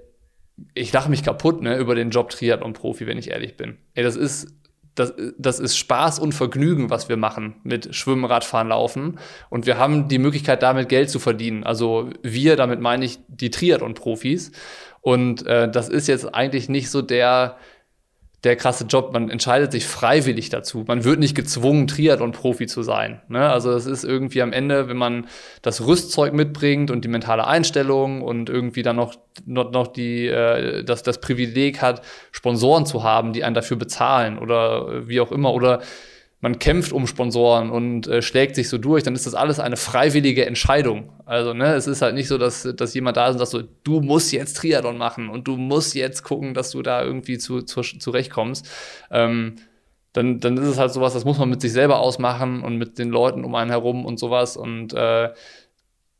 [0.73, 3.77] ich lache mich kaputt ne, über den Job Triathlon-Profi, wenn ich ehrlich bin.
[3.93, 4.47] Ey, das ist
[4.95, 9.19] das, das ist Spaß und Vergnügen, was wir machen mit Schwimmen, Radfahren, Laufen.
[9.49, 11.63] Und wir haben die Möglichkeit, damit Geld zu verdienen.
[11.63, 14.51] Also wir, damit meine ich die Triathlon-Profis.
[15.01, 17.57] Und äh, das ist jetzt eigentlich nicht so der,
[18.45, 19.11] der krasse Job.
[19.11, 20.85] Man entscheidet sich freiwillig dazu.
[20.87, 23.21] Man wird nicht gezwungen, Triathlon-Profi zu sein.
[23.27, 23.49] Ne?
[23.49, 25.27] Also es ist irgendwie am Ende, wenn man
[25.63, 29.15] das Rüstzeug mitbringt und die mentale Einstellung und irgendwie dann noch,
[29.45, 34.37] noch, noch die, äh, das, das Privileg hat, Sponsoren zu haben, die einen dafür bezahlen
[34.37, 35.53] oder wie auch immer.
[35.53, 35.81] Oder
[36.41, 39.77] man kämpft um Sponsoren und äh, schlägt sich so durch, dann ist das alles eine
[39.77, 41.11] freiwillige Entscheidung.
[41.25, 43.63] Also, ne, es ist halt nicht so, dass, dass jemand da ist und sagt so,
[43.83, 47.61] du musst jetzt Triathlon machen und du musst jetzt gucken, dass du da irgendwie zu,
[47.61, 48.67] zu, zurechtkommst.
[49.09, 49.55] Ähm,
[50.13, 52.99] dann, dann ist es halt sowas, das muss man mit sich selber ausmachen und mit
[52.99, 54.55] den Leuten um einen herum und sowas.
[54.55, 55.29] Und äh,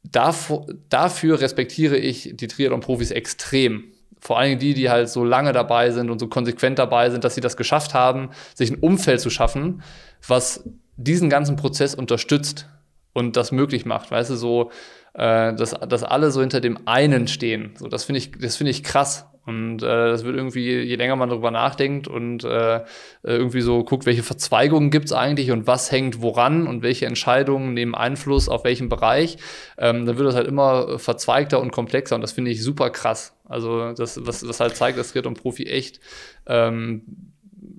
[0.04, 5.92] dafür, dafür respektiere ich die Triathlon-Profis extrem vor allem die, die halt so lange dabei
[5.92, 9.30] sind und so konsequent dabei sind, dass sie das geschafft haben, sich ein Umfeld zu
[9.30, 9.84] schaffen,
[10.28, 10.64] was
[10.98, 12.68] diesen ganzen Prozess unterstützt
[13.14, 14.12] und das möglich macht.
[14.12, 14.72] Weißt du, so,
[15.14, 17.74] äh, dass, dass alle so hinter dem einen stehen.
[17.78, 19.26] So, das finde ich, das finde ich krass.
[19.46, 22.84] Und äh, das wird irgendwie, je länger man darüber nachdenkt und äh,
[23.22, 27.76] irgendwie so guckt, welche Verzweigungen gibt es eigentlich und was hängt woran und welche Entscheidungen
[27.76, 29.38] nehmen Einfluss auf welchen Bereich,
[29.78, 33.36] ähm, dann wird das halt immer verzweigter und komplexer und das finde ich super krass.
[33.46, 36.00] Also das, was, was halt zeigt, dass Triathlon-Profi echt
[36.48, 37.04] ähm,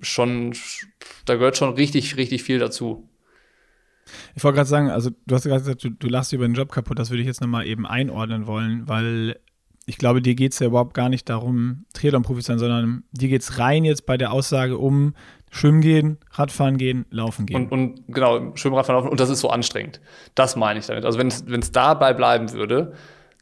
[0.01, 0.53] schon,
[1.25, 3.09] da gehört schon richtig, richtig viel dazu.
[4.35, 6.71] Ich wollte gerade sagen, also du hast gerade gesagt, du, du lachst über den Job
[6.71, 9.37] kaputt, das würde ich jetzt nochmal eben einordnen wollen, weil
[9.89, 13.29] ich glaube, dir geht es ja überhaupt gar nicht darum, Triathlon-Profi zu sein, sondern dir
[13.29, 15.15] geht es rein jetzt bei der Aussage um
[15.49, 17.55] Schwimmen gehen, Radfahren gehen, Laufen gehen.
[17.55, 20.01] Und, und genau, Schwimmen, Radfahren, Laufen und das ist so anstrengend.
[20.35, 21.05] Das meine ich damit.
[21.05, 22.93] Also wenn es dabei bleiben würde,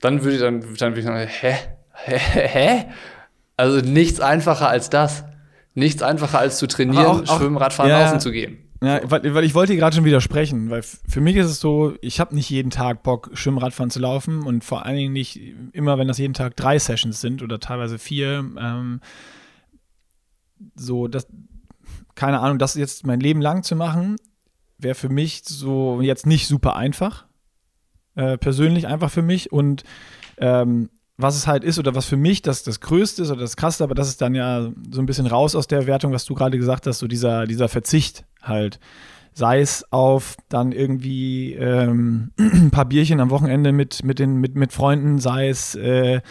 [0.02, 1.56] dann würde ich dann, dann würde ich sagen, hä?
[1.94, 2.18] Hä?
[2.48, 2.86] Hä?
[3.58, 5.24] Also nichts einfacher als das.
[5.74, 8.65] Nichts einfacher als zu trainieren, auch, Schwimmen, Radfahren, ja, Laufen zu gehen.
[8.82, 11.96] Ja, weil, weil ich wollte dir gerade schon widersprechen, weil für mich ist es so,
[12.02, 15.40] ich habe nicht jeden Tag Bock, Schwimmen, Radfahren zu laufen und vor allen Dingen nicht
[15.72, 18.46] immer, wenn das jeden Tag drei Sessions sind oder teilweise vier.
[18.60, 19.00] Ähm,
[20.76, 21.28] so, das,
[22.16, 24.18] keine Ahnung, das jetzt mein Leben lang zu machen,
[24.78, 27.26] wäre für mich so jetzt nicht super einfach.
[28.16, 29.84] Äh, persönlich einfach für mich und
[30.38, 33.56] ähm, was es halt ist oder was für mich das, das Größte ist oder das
[33.56, 36.36] Krasse, aber das ist dann ja so ein bisschen raus aus der Wertung, was du
[36.36, 38.80] gerade gesagt hast, so dieser, dieser Verzicht halt.
[39.38, 44.56] Sei es auf dann irgendwie ähm, ein paar Bierchen am Wochenende mit, mit, den, mit,
[44.56, 46.22] mit Freunden, sei es äh,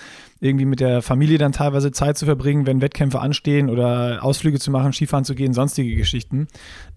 [0.40, 4.70] irgendwie mit der Familie dann teilweise Zeit zu verbringen, wenn Wettkämpfe anstehen oder Ausflüge zu
[4.70, 6.48] machen, Skifahren zu gehen, sonstige Geschichten.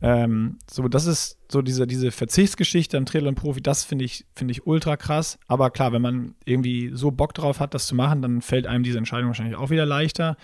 [0.02, 4.66] Ähm, so, das ist so diese, diese Verzichtsgeschichte am Triathlon-Profi, das finde ich, finde ich
[4.66, 5.40] ultra krass.
[5.48, 8.84] Aber klar, wenn man irgendwie so Bock drauf hat, das zu machen, dann fällt einem
[8.84, 10.38] diese Entscheidung wahrscheinlich auch wieder leichter.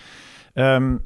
[0.56, 1.00] Ähm,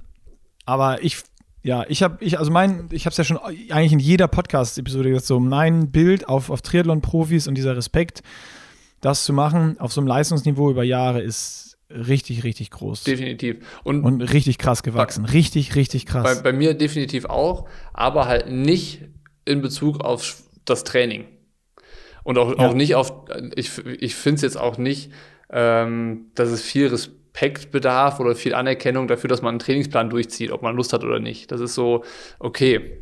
[0.66, 1.22] aber ich
[1.62, 4.78] ja, ich habe ich also mein ich habe es ja schon eigentlich in jeder Podcast
[4.78, 8.22] Episode gesagt so mein Bild auf auf Triathlon Profis und dieser Respekt
[9.00, 13.04] das zu machen auf so einem Leistungsniveau über Jahre ist richtig, richtig groß.
[13.04, 13.58] Definitiv.
[13.84, 15.24] Und, und richtig krass gewachsen.
[15.24, 16.22] Bei, richtig, richtig krass.
[16.22, 19.02] Bei, bei, mir definitiv auch, aber halt nicht
[19.44, 21.24] in Bezug auf das Training.
[22.24, 22.68] Und auch, ja.
[22.68, 23.12] auch nicht auf,
[23.54, 25.12] ich, ich finde es jetzt auch nicht,
[25.50, 27.16] ähm, dass es viel Respekt
[27.70, 31.20] bedarf oder viel Anerkennung dafür, dass man einen Trainingsplan durchzieht, ob man Lust hat oder
[31.20, 31.50] nicht.
[31.52, 32.04] Das ist so,
[32.38, 33.00] okay.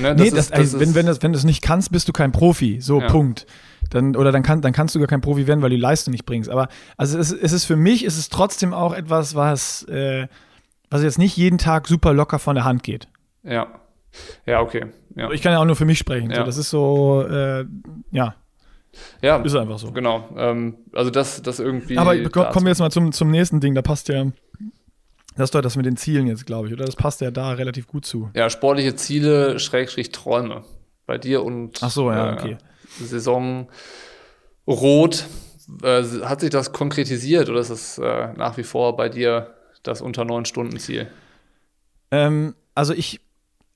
[0.00, 2.08] Ne, nee, das, ist, das also, wenn, wenn, das, wenn du es nicht kannst, bist
[2.08, 2.80] du kein Profi.
[2.80, 3.08] So, ja.
[3.08, 3.46] Punkt
[3.92, 6.12] dann, oder dann, kann, dann kannst du gar kein Profi werden, weil du die Leistung
[6.12, 6.50] nicht bringst.
[6.50, 10.28] Aber also es, es ist für mich, ist es trotzdem auch etwas, was, äh,
[10.90, 13.08] was jetzt nicht jeden Tag super locker von der Hand geht.
[13.42, 13.66] Ja.
[14.46, 14.86] Ja, okay.
[15.14, 15.30] Ja.
[15.30, 16.30] Ich kann ja auch nur für mich sprechen.
[16.30, 16.38] Ja.
[16.38, 17.64] So, das ist so, äh,
[18.10, 18.34] ja.
[19.20, 19.92] Ja, ist einfach so.
[19.92, 20.28] Genau.
[20.36, 21.98] Ähm, also das, das irgendwie.
[21.98, 23.74] Aber kommen wir jetzt mal zum, zum nächsten Ding.
[23.74, 24.26] Da passt ja,
[25.36, 26.84] das ist doch das mit den Zielen jetzt, glaube ich, oder?
[26.84, 28.30] Das passt ja da relativ gut zu.
[28.34, 30.64] Ja, sportliche Ziele, Schrägstrich Träume.
[31.06, 32.58] Bei dir und Ach so, ja, äh, okay.
[33.00, 33.68] Saison
[34.66, 35.26] rot.
[35.82, 40.00] Äh, hat sich das konkretisiert oder ist es äh, nach wie vor bei dir das
[40.00, 41.08] unter neun Stunden Ziel?
[42.10, 43.20] Ähm, also ich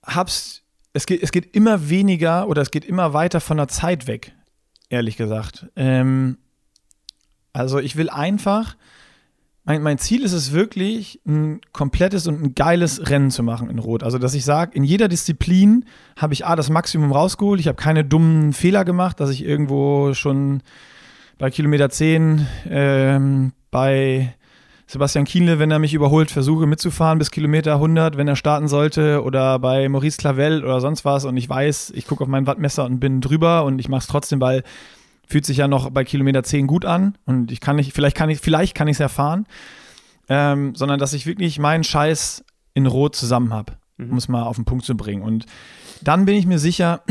[0.05, 0.63] hab's,
[0.93, 4.33] es geht, es geht immer weniger oder es geht immer weiter von der Zeit weg,
[4.89, 5.67] ehrlich gesagt.
[5.77, 6.39] Ähm,
[7.53, 8.77] also ich will einfach
[9.67, 13.81] mein, mein Ziel ist es wirklich, ein komplettes und ein geiles Rennen zu machen in
[13.81, 14.05] Rot.
[14.05, 15.85] Also, dass ich sage, in jeder Disziplin
[16.17, 17.59] habe ich A, das Maximum rausgeholt.
[17.59, 20.63] Ich habe keine dummen Fehler gemacht, dass ich irgendwo schon
[21.37, 24.37] bei Kilometer 10 ähm, bei
[24.89, 29.25] Sebastian Kienle, wenn er mich überholt, versuche mitzufahren bis Kilometer 100, wenn er starten sollte,
[29.25, 32.85] oder bei Maurice Clavel oder sonst was und ich weiß, ich gucke auf mein Wattmesser
[32.85, 34.63] und bin drüber und ich mache es trotzdem, weil
[35.27, 38.31] fühlt sich ja noch bei Kilometer 10 gut an und ich kann nicht, vielleicht kann
[38.31, 39.47] ich, vielleicht kann ich es erfahren,
[40.29, 44.13] ähm, sondern dass ich wirklich meinen Scheiß in Rot zusammen habe, mhm.
[44.13, 45.23] um es mal auf den Punkt zu bringen.
[45.23, 45.47] Und
[46.01, 47.03] dann bin ich mir sicher,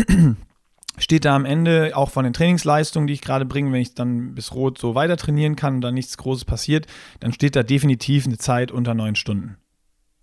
[0.97, 4.35] steht da am Ende auch von den Trainingsleistungen, die ich gerade bringe, wenn ich dann
[4.35, 6.87] bis Rot so weiter trainieren kann und dann nichts Großes passiert,
[7.19, 9.57] dann steht da definitiv eine Zeit unter neun Stunden.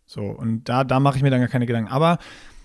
[0.07, 1.91] So, und da, da mache ich mir dann gar keine Gedanken.
[1.91, 2.19] Aber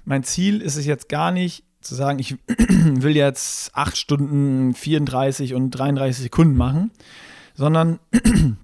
[0.05, 5.53] mein Ziel ist es jetzt gar nicht, zu sagen, ich will jetzt 8 Stunden 34
[5.53, 6.91] und 33 Sekunden machen,
[7.53, 7.99] sondern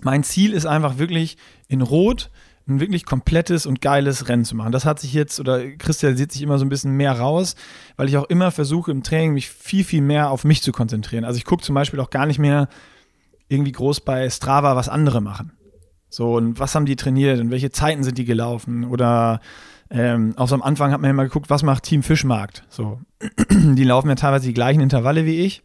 [0.00, 1.36] mein Ziel ist einfach wirklich
[1.66, 2.30] in Rot
[2.68, 4.72] ein wirklich komplettes und geiles Rennen zu machen.
[4.72, 7.56] Das hat sich jetzt oder kristallisiert sich immer so ein bisschen mehr raus,
[7.96, 11.24] weil ich auch immer versuche im Training mich viel, viel mehr auf mich zu konzentrieren.
[11.24, 12.68] Also ich gucke zum Beispiel auch gar nicht mehr
[13.48, 15.52] irgendwie groß bei Strava, was andere machen.
[16.10, 19.40] So, und was haben die trainiert und welche Zeiten sind die gelaufen oder
[19.90, 22.64] ähm, auch so am Anfang hat man ja mal geguckt, was macht Team Fischmarkt.
[22.68, 23.00] So,
[23.50, 25.62] die laufen ja teilweise die gleichen Intervalle wie ich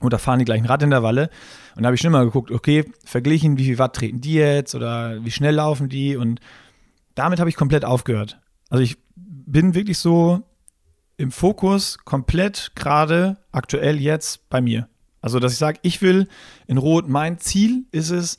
[0.00, 1.30] oder fahren die gleichen Radintervalle.
[1.76, 4.74] Und da habe ich schon mal geguckt, okay, verglichen, wie viel Watt treten die jetzt
[4.74, 6.16] oder wie schnell laufen die.
[6.16, 6.40] Und
[7.14, 8.40] damit habe ich komplett aufgehört.
[8.68, 10.42] Also ich bin wirklich so
[11.16, 14.88] im Fokus komplett gerade aktuell jetzt bei mir.
[15.20, 16.28] Also, dass ich sage, ich will
[16.66, 18.36] in Rot, mein Ziel ist es,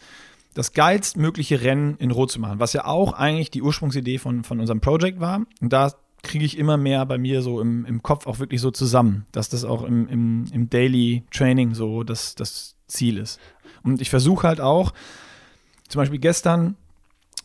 [0.53, 4.60] das geilstmögliche Rennen in Rot zu machen, was ja auch eigentlich die Ursprungsidee von, von
[4.60, 5.41] unserem Projekt war.
[5.62, 5.93] Und da
[6.26, 9.49] kriege ich immer mehr bei mir so im, im Kopf auch wirklich so zusammen, dass
[9.49, 13.39] das auch im, im, im Daily Training so das, das Ziel ist.
[13.84, 14.93] Und ich versuche halt auch,
[15.88, 16.76] zum Beispiel gestern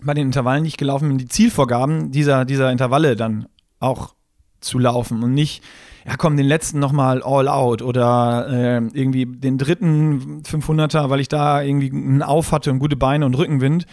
[0.03, 3.47] bei den Intervallen, die ich gelaufen bin, die Zielvorgaben dieser, dieser Intervalle dann
[3.79, 4.15] auch
[4.61, 5.63] zu laufen und nicht,
[6.07, 11.29] ja komm, den letzten nochmal all out oder äh, irgendwie den dritten 500er, weil ich
[11.29, 13.87] da irgendwie einen Auf hatte und gute Beine und Rückenwind,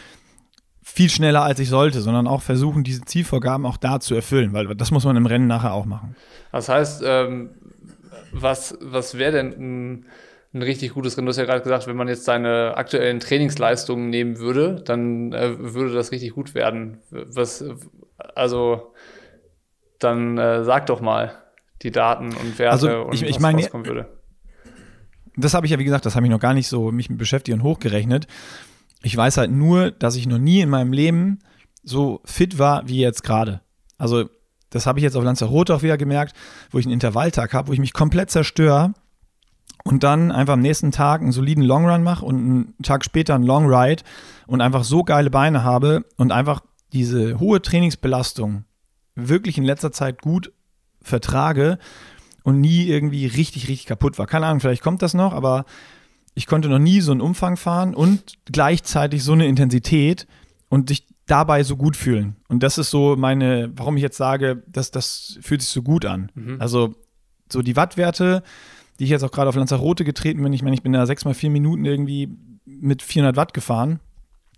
[0.98, 4.74] viel schneller als ich sollte, sondern auch versuchen, diese Zielvorgaben auch da zu erfüllen, weil
[4.76, 6.16] das muss man im Rennen nachher auch machen.
[6.52, 7.52] Das heißt, ähm,
[8.32, 10.06] was, was wäre denn ein,
[10.56, 11.28] ein, richtig gutes Rennen?
[11.28, 15.56] Du hast ja gerade gesagt, wenn man jetzt seine aktuellen Trainingsleistungen nehmen würde, dann äh,
[15.60, 16.98] würde das richtig gut werden.
[17.12, 17.64] Was,
[18.34, 18.91] also,
[20.00, 21.32] dann äh, sag doch mal
[21.84, 24.08] die Daten und Werte also, und ich, ich was meine, rauskommen würde.
[25.36, 27.20] Das habe ich ja, wie gesagt, das habe ich noch gar nicht so mich mit
[27.20, 28.26] beschäftigt und hochgerechnet.
[29.04, 31.39] Ich weiß halt nur, dass ich noch nie in meinem Leben
[31.84, 33.62] so fit war wie jetzt gerade.
[33.98, 34.30] Also,
[34.70, 36.36] das habe ich jetzt auf Lanzarote auch wieder gemerkt,
[36.72, 38.93] wo ich einen Intervalltag habe, wo ich mich komplett zerstöre
[39.84, 43.45] und dann einfach am nächsten Tag einen soliden Longrun mache und einen Tag später einen
[43.45, 44.04] Long Ride
[44.45, 48.66] und einfach so geile Beine habe und einfach diese hohe Trainingsbelastung
[49.16, 50.52] wirklich in letzter Zeit gut
[51.02, 51.80] vertrage
[52.43, 54.28] und nie irgendwie richtig, richtig kaputt war.
[54.28, 55.66] Keine Ahnung, vielleicht kommt das noch, aber
[56.38, 60.27] ich konnte noch nie so einen Umfang fahren und gleichzeitig so eine Intensität
[60.69, 62.35] und sich dabei so gut fühlen.
[62.47, 66.05] Und das ist so meine, warum ich jetzt sage, dass das fühlt sich so gut
[66.05, 66.31] an.
[66.35, 66.57] Mhm.
[66.61, 66.93] Also
[67.51, 68.43] so die Wattwerte,
[68.99, 71.25] die ich jetzt auch gerade auf Lanzarote getreten bin, ich meine, ich bin da sechs
[71.25, 72.29] mal vier Minuten irgendwie
[72.65, 73.99] mit 400 Watt gefahren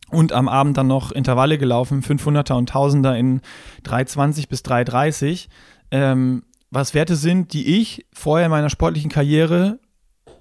[0.09, 3.39] und am Abend dann noch Intervalle gelaufen, 500er und 1000er in
[3.84, 5.47] 320 bis 330.
[5.91, 9.80] Ähm, was Werte sind, die ich vorher in meiner sportlichen Karriere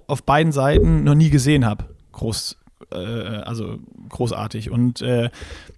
[0.09, 1.85] auf beiden Seiten noch nie gesehen habe.
[2.11, 2.57] Groß,
[2.91, 3.77] äh, also
[4.09, 4.71] großartig.
[4.71, 5.29] Und äh,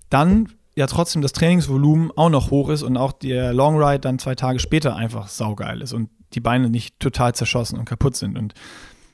[0.10, 4.20] dann ja trotzdem das Trainingsvolumen auch noch hoch ist und auch der Long Ride dann
[4.20, 8.38] zwei Tage später einfach saugeil ist und die Beine nicht total zerschossen und kaputt sind.
[8.38, 8.54] Und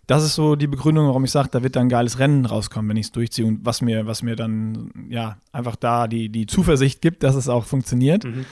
[0.06, 2.90] das ist so die Begründung, warum ich sage, da wird dann ein geiles Rennen rauskommen,
[2.90, 6.46] wenn ich es durchziehe und was mir, was mir dann ja einfach da die, die
[6.46, 8.24] Zuversicht gibt, dass es auch funktioniert.
[8.24, 8.46] Mhm.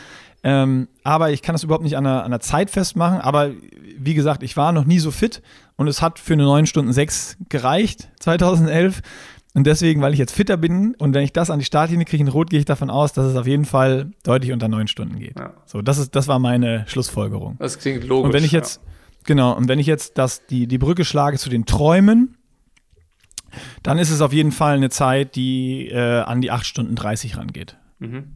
[0.47, 3.19] Ähm, aber ich kann das überhaupt nicht an einer, an einer Zeit festmachen.
[3.19, 3.51] Aber
[3.97, 5.41] wie gesagt, ich war noch nie so fit
[5.75, 9.01] und es hat für eine 9 Stunden 6 gereicht, 2011.
[9.53, 12.21] Und deswegen, weil ich jetzt fitter bin und wenn ich das an die Startlinie kriege
[12.21, 15.17] in Rot, gehe ich davon aus, dass es auf jeden Fall deutlich unter 9 Stunden
[15.17, 15.39] geht.
[15.39, 15.53] Ja.
[15.65, 17.55] So, das, ist, das war meine Schlussfolgerung.
[17.59, 18.27] Das klingt logisch.
[18.27, 18.91] Und wenn ich jetzt, ja
[19.25, 22.37] Genau, und wenn ich jetzt das, die, die Brücke schlage zu den Träumen,
[23.83, 27.37] dann ist es auf jeden Fall eine Zeit, die äh, an die 8 Stunden 30
[27.37, 27.77] rangeht.
[27.99, 28.35] Mhm.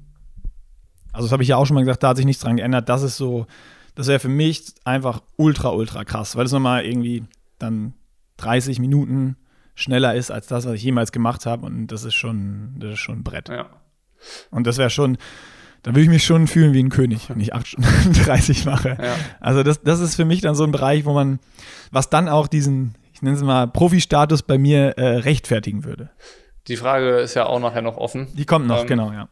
[1.20, 2.88] Also das habe ich ja auch schon mal gesagt, da hat sich nichts dran geändert.
[2.88, 3.46] Das ist so,
[3.94, 7.26] das wäre für mich einfach ultra, ultra krass, weil es nochmal irgendwie
[7.58, 7.94] dann
[8.38, 9.36] 30 Minuten
[9.76, 11.66] schneller ist als das, was ich jemals gemacht habe.
[11.66, 13.50] Und das ist schon, das ist schon ein Brett.
[13.50, 13.66] Ja.
[14.50, 15.18] Und das wäre schon,
[15.84, 18.98] da würde ich mich schon fühlen wie ein König, wenn ich 8 Stunden 30 mache.
[18.98, 19.16] Ja.
[19.42, 21.40] Also das, das ist für mich dann so ein Bereich, wo man,
[21.92, 26.12] was dann auch diesen, ich nenne es mal, Profi-Status bei mir äh, rechtfertigen würde.
[26.70, 28.30] Die Frage ist ja auch nachher noch offen.
[28.36, 29.28] Die kommt noch, ähm, genau, ja.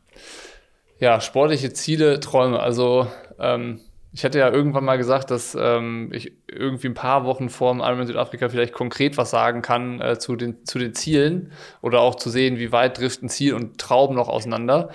[1.00, 2.60] Ja, sportliche Ziele, Träume.
[2.60, 3.08] Also
[3.40, 3.80] ähm,
[4.12, 7.82] ich hatte ja irgendwann mal gesagt, dass ähm, ich irgendwie ein paar Wochen vor dem
[7.82, 11.52] Ironman Südafrika vielleicht konkret was sagen kann äh, zu, den, zu den Zielen
[11.84, 14.90] oder auch zu sehen, wie weit driften Ziel und Traum noch auseinander.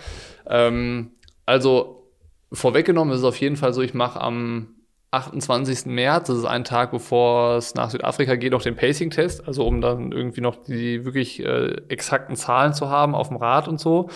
[0.49, 1.13] Ähm,
[1.47, 2.09] also
[2.53, 4.75] vorweggenommen ist es auf jeden Fall so, ich mache am
[5.13, 5.87] 28.
[5.87, 9.81] März, das ist ein Tag, bevor es nach Südafrika geht, noch den Pacing-Test, also um
[9.81, 14.09] dann irgendwie noch die wirklich äh, exakten Zahlen zu haben auf dem Rad und so.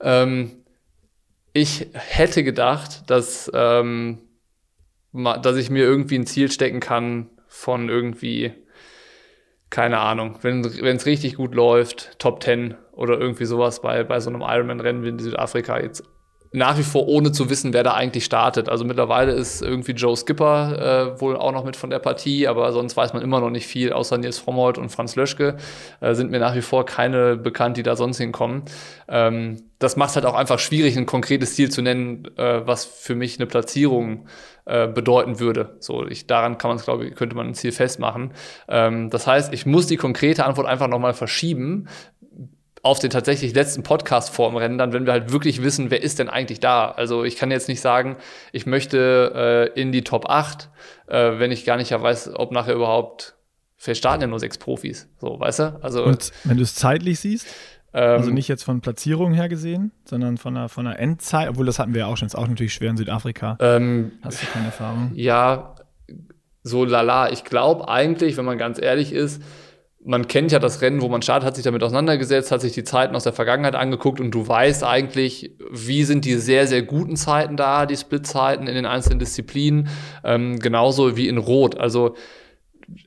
[0.00, 0.63] Ähm,
[1.54, 4.18] ich hätte gedacht, dass, ähm,
[5.12, 8.52] dass ich mir irgendwie ein Ziel stecken kann von irgendwie,
[9.70, 14.30] keine Ahnung, wenn es richtig gut läuft, Top 10 oder irgendwie sowas bei, bei so
[14.30, 16.02] einem Ironman-Rennen wie in Südafrika jetzt
[16.54, 18.68] nach wie vor ohne zu wissen, wer da eigentlich startet.
[18.68, 22.72] Also mittlerweile ist irgendwie Joe Skipper äh, wohl auch noch mit von der Partie, aber
[22.72, 25.56] sonst weiß man immer noch nicht viel, außer Nils Frommold und Franz Löschke
[26.00, 28.62] äh, sind mir nach wie vor keine bekannt, die da sonst hinkommen.
[29.08, 33.16] Ähm, das macht halt auch einfach schwierig, ein konkretes Ziel zu nennen, äh, was für
[33.16, 34.28] mich eine Platzierung
[34.66, 35.76] äh, bedeuten würde.
[35.80, 38.32] So, ich, daran kann man es, glaube ich, könnte man ein Ziel festmachen.
[38.66, 41.88] Ähm, das heißt, ich muss die konkrete Antwort einfach nochmal verschieben,
[42.84, 46.02] auf den tatsächlich letzten Podcast vor dem Rennen, dann, wenn wir halt wirklich wissen, wer
[46.02, 46.90] ist denn eigentlich da.
[46.90, 48.16] Also ich kann jetzt nicht sagen,
[48.52, 50.68] ich möchte äh, in die Top 8,
[51.06, 53.36] äh, wenn ich gar nicht ja weiß, ob nachher überhaupt,
[53.78, 55.78] vielleicht starten ja nur sechs Profis, so, weißt du?
[55.80, 57.46] Also, Und wenn du es zeitlich siehst?
[57.94, 61.64] Ähm, also nicht jetzt von Platzierung her gesehen, sondern von einer, von einer Endzeit, obwohl
[61.64, 63.56] das hatten wir ja auch schon, ist auch natürlich schwer in Südafrika.
[63.60, 65.12] Ähm, Hast du keine Erfahrung?
[65.14, 65.74] Ja,
[66.62, 67.30] so lala.
[67.30, 69.40] Ich glaube eigentlich, wenn man ganz ehrlich ist,
[70.04, 72.84] man kennt ja das Rennen, wo man startet, hat sich damit auseinandergesetzt, hat sich die
[72.84, 77.16] Zeiten aus der Vergangenheit angeguckt und du weißt eigentlich, wie sind die sehr, sehr guten
[77.16, 79.88] Zeiten da, die Splitzeiten in den einzelnen Disziplinen,
[80.22, 81.78] ähm, genauso wie in Rot.
[81.78, 82.14] Also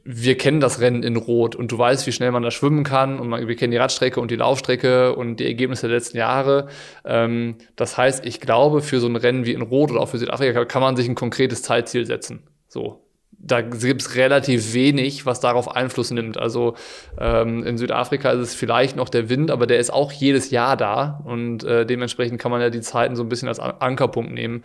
[0.04, 3.20] wir kennen das Rennen in Rot und du weißt, wie schnell man da schwimmen kann
[3.20, 6.68] und man, wir kennen die Radstrecke und die Laufstrecke und die Ergebnisse der letzten Jahre.
[7.06, 10.18] Ähm, das heißt, ich glaube, für so ein Rennen wie in Rot oder auch für
[10.18, 12.42] Südafrika kann man sich ein konkretes Zeitziel setzen.
[12.68, 13.07] So.
[13.40, 16.38] Da gibt es relativ wenig, was darauf Einfluss nimmt.
[16.38, 16.76] Also
[17.20, 20.76] ähm, in Südafrika ist es vielleicht noch der Wind, aber der ist auch jedes Jahr
[20.76, 24.64] da und äh, dementsprechend kann man ja die Zeiten so ein bisschen als Ankerpunkt nehmen.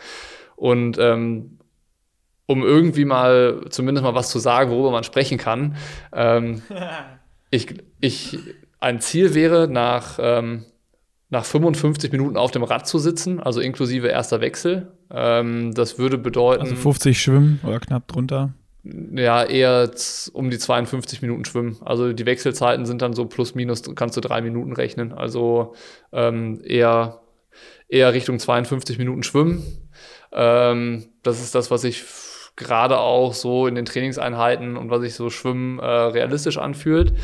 [0.56, 1.58] Und ähm,
[2.46, 5.76] um irgendwie mal zumindest mal was zu sagen, worüber man sprechen kann.
[6.12, 6.62] Ähm,
[7.50, 8.38] ich, ich,
[8.80, 10.64] ein Ziel wäre, nach, ähm,
[11.30, 14.92] nach 55 Minuten auf dem Rad zu sitzen, also inklusive erster Wechsel.
[15.10, 16.62] Ähm, das würde bedeuten.
[16.62, 18.54] Also 50 schwimmen oder knapp drunter?
[18.84, 19.90] Ja, eher
[20.32, 21.78] um die 52 Minuten schwimmen.
[21.84, 25.12] Also die Wechselzeiten sind dann so plus minus, kannst du drei Minuten rechnen.
[25.12, 25.74] Also
[26.12, 27.20] ähm, eher,
[27.88, 29.62] eher Richtung 52 Minuten schwimmen.
[30.32, 32.04] Ähm, das ist das, was ich
[32.56, 37.14] gerade auch so in den Trainingseinheiten und was sich so Schwimmen äh, realistisch anfühlt.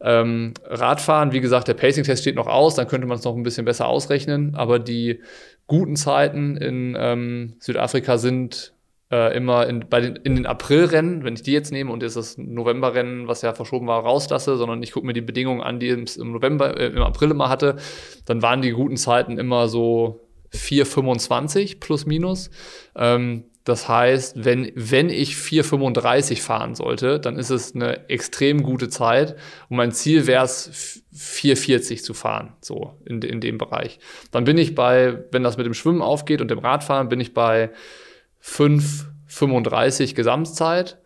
[0.00, 3.44] Ähm, Radfahren, wie gesagt, der Pacing-Test steht noch aus, dann könnte man es noch ein
[3.44, 5.20] bisschen besser ausrechnen, aber die
[5.68, 8.74] guten Zeiten in ähm, Südafrika sind
[9.12, 12.16] äh, immer in, bei den, in den Aprilrennen, wenn ich die jetzt nehme und jetzt
[12.16, 15.88] das Novemberrennen, was ja verschoben war, rauslasse, sondern ich gucke mir die Bedingungen an, die
[15.88, 17.76] es im November, äh, im April immer hatte,
[18.24, 22.50] dann waren die guten Zeiten immer so 4,25 plus minus.
[22.96, 28.88] Ähm, das heißt, wenn, wenn ich 4,35 fahren sollte, dann ist es eine extrem gute
[28.88, 29.36] Zeit.
[29.68, 34.00] Und mein Ziel wäre es, 4,40 zu fahren, so in, in dem Bereich.
[34.32, 37.34] Dann bin ich bei, wenn das mit dem Schwimmen aufgeht und dem Radfahren, bin ich
[37.34, 37.70] bei
[38.44, 40.98] 5,35 Gesamtzeit.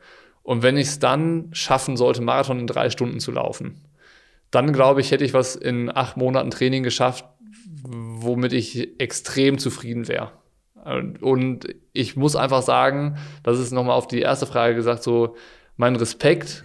[0.43, 3.83] Und wenn ich es dann schaffen sollte, Marathon in drei Stunden zu laufen,
[4.51, 7.25] dann glaube ich, hätte ich was in acht Monaten Training geschafft,
[7.83, 10.33] womit ich extrem zufrieden wäre.
[11.21, 15.35] Und ich muss einfach sagen, das ist nochmal auf die erste Frage gesagt, so
[15.77, 16.63] mein Respekt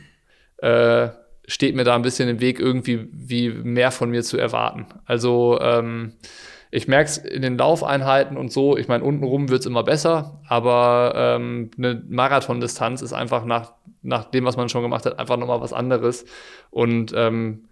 [0.57, 1.09] äh,
[1.47, 4.85] steht mir da ein bisschen im Weg, irgendwie wie mehr von mir zu erwarten.
[5.05, 6.13] Also ähm,
[6.71, 10.39] ich merke es in den Laufeinheiten und so, ich meine, untenrum wird es immer besser,
[10.47, 15.35] aber ähm, eine Marathondistanz ist einfach nach, nach dem, was man schon gemacht hat, einfach
[15.35, 16.25] nochmal was anderes.
[16.69, 17.67] Und ähm,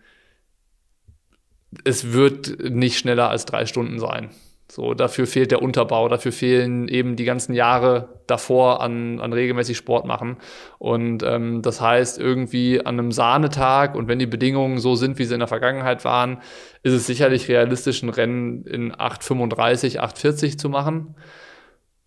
[1.85, 4.31] es wird nicht schneller als drei Stunden sein.
[4.71, 9.75] So, dafür fehlt der Unterbau, dafür fehlen eben die ganzen Jahre davor an, an regelmäßig
[9.77, 10.37] Sport machen.
[10.77, 15.25] Und ähm, das heißt, irgendwie an einem Sahnetag und wenn die Bedingungen so sind, wie
[15.25, 16.41] sie in der Vergangenheit waren,
[16.83, 21.15] ist es sicherlich realistisch, ein Rennen in 8,35, 8,40 zu machen.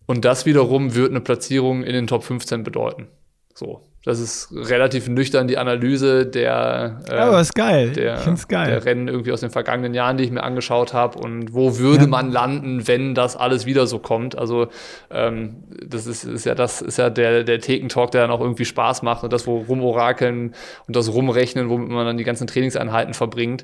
[0.05, 3.09] Und das wiederum wird eine Platzierung in den Top 15 bedeuten.
[3.53, 7.91] So, das ist relativ nüchtern die Analyse der, äh, aber ist geil.
[7.91, 8.67] Der, ich find's geil.
[8.67, 12.03] der Rennen irgendwie aus den vergangenen Jahren, die ich mir angeschaut habe und wo würde
[12.03, 12.09] ja.
[12.09, 14.37] man landen, wenn das alles wieder so kommt.
[14.37, 14.67] Also
[15.09, 18.65] ähm, das ist, ist ja das ist ja der der Thekentalk, der dann auch irgendwie
[18.65, 20.53] Spaß macht und das wo rumorakeln
[20.85, 23.63] und das rumrechnen, womit man dann die ganzen Trainingseinheiten verbringt.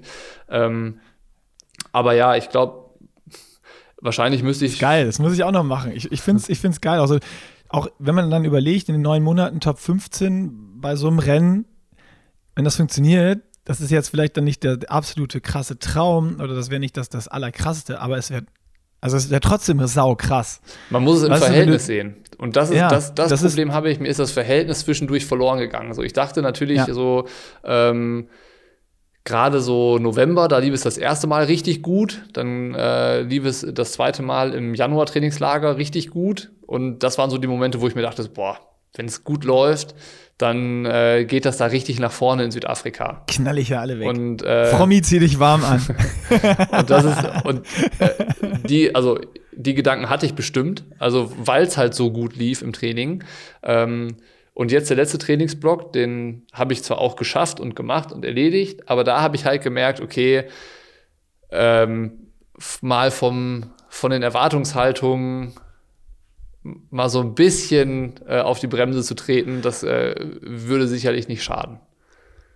[0.50, 1.00] Ähm,
[1.92, 2.92] aber ja, ich glaube,
[4.00, 4.80] wahrscheinlich müsste ich.
[4.80, 5.92] Geil, das muss ich auch noch machen.
[5.94, 7.00] Ich, ich finde es ich find's geil.
[7.00, 7.20] Also
[7.70, 11.65] auch wenn man dann überlegt, in den neun Monaten Top 15 bei so einem Rennen,
[12.55, 16.70] wenn das funktioniert, das ist jetzt vielleicht dann nicht der absolute krasse Traum oder das
[16.70, 18.43] wäre nicht das, das Allerkrasseste, aber es wäre
[19.01, 20.61] also es wäre trotzdem sau krass.
[20.89, 22.17] Man muss es im weißt Verhältnis du, sehen.
[22.38, 25.26] Und das ist ja, das, das, das Problem habe ich, mir ist das Verhältnis zwischendurch
[25.26, 25.93] verloren gegangen.
[25.93, 26.93] So, ich dachte natürlich ja.
[26.93, 27.26] so,
[27.63, 28.28] ähm,
[29.24, 32.24] gerade so November, da lief es das erste Mal richtig gut.
[32.34, 36.51] Dann äh, lief es das zweite Mal im Januar Trainingslager richtig gut.
[36.70, 38.59] Und das waren so die Momente, wo ich mir dachte, boah,
[38.95, 39.95] wenn es gut läuft,
[40.38, 43.24] dann äh, geht das da richtig nach vorne in Südafrika.
[43.26, 44.07] Knall ich ja alle weg.
[44.07, 45.82] Und, äh, Promi, zieh dich warm an.
[46.72, 47.65] und das ist, und
[47.97, 48.09] äh,
[48.67, 49.20] die, also
[49.51, 53.24] die Gedanken hatte ich bestimmt, also weil es halt so gut lief im Training.
[53.63, 54.17] Ähm,
[54.53, 58.88] und jetzt der letzte Trainingsblock, den habe ich zwar auch geschafft und gemacht und erledigt,
[58.88, 60.43] aber da habe ich halt gemerkt, okay,
[61.49, 62.28] ähm,
[62.82, 65.55] mal vom, von den Erwartungshaltungen
[66.89, 71.43] mal so ein bisschen äh, auf die Bremse zu treten, das äh, würde sicherlich nicht
[71.43, 71.80] schaden.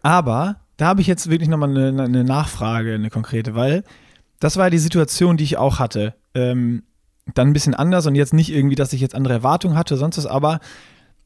[0.01, 3.83] Aber da habe ich jetzt wirklich nochmal eine, eine Nachfrage, eine konkrete, weil
[4.39, 6.15] das war ja die Situation, die ich auch hatte.
[6.33, 6.83] Ähm,
[7.33, 10.17] dann ein bisschen anders und jetzt nicht irgendwie, dass ich jetzt andere Erwartungen hatte, sonst
[10.17, 10.59] was, aber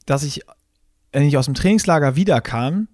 [0.05, 0.43] dass ich
[1.11, 2.87] wenn ich aus dem Trainingslager wiederkam,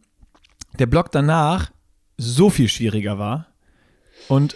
[0.80, 1.72] der Block danach
[2.18, 3.48] so viel schwieriger war
[4.28, 4.56] und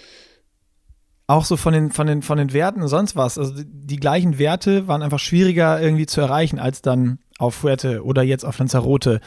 [1.28, 3.38] auch so von den, von den, von den Werten und sonst was.
[3.38, 8.24] Also die gleichen Werte waren einfach schwieriger irgendwie zu erreichen als dann auf Fuerte oder
[8.24, 9.20] jetzt auf Lanzarote.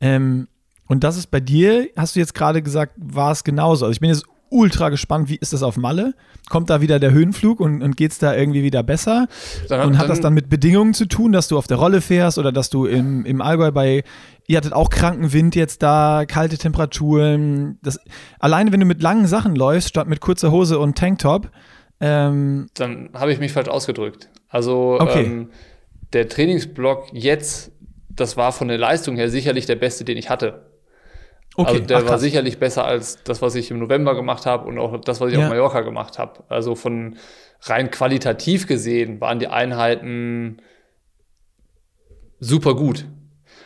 [0.00, 0.48] Ähm,
[0.86, 3.84] und das ist bei dir, hast du jetzt gerade gesagt, war es genauso.
[3.84, 4.24] Also ich bin jetzt
[4.54, 6.14] ultra gespannt, wie ist das auf Malle?
[6.48, 9.26] Kommt da wieder der Höhenflug und, und geht es da irgendwie wieder besser?
[9.68, 12.00] Dann, und hat dann, das dann mit Bedingungen zu tun, dass du auf der Rolle
[12.00, 14.04] fährst oder dass du im, im Allgäu bei,
[14.46, 17.78] ihr hattet auch kranken Wind jetzt da, kalte Temperaturen.
[17.82, 17.98] Das,
[18.38, 21.50] alleine wenn du mit langen Sachen läufst, statt mit kurzer Hose und Tanktop.
[22.00, 24.28] Ähm, dann habe ich mich falsch ausgedrückt.
[24.48, 25.24] Also okay.
[25.24, 25.50] ähm,
[26.12, 27.72] der Trainingsblock jetzt,
[28.08, 30.73] das war von der Leistung her sicherlich der beste, den ich hatte.
[31.56, 31.70] Okay.
[31.70, 34.78] Also der Ach, war sicherlich besser als das, was ich im November gemacht habe und
[34.78, 35.44] auch das, was ich ja.
[35.44, 36.42] auf Mallorca gemacht habe.
[36.48, 37.16] Also von
[37.62, 40.58] rein qualitativ gesehen waren die Einheiten
[42.40, 43.06] super gut.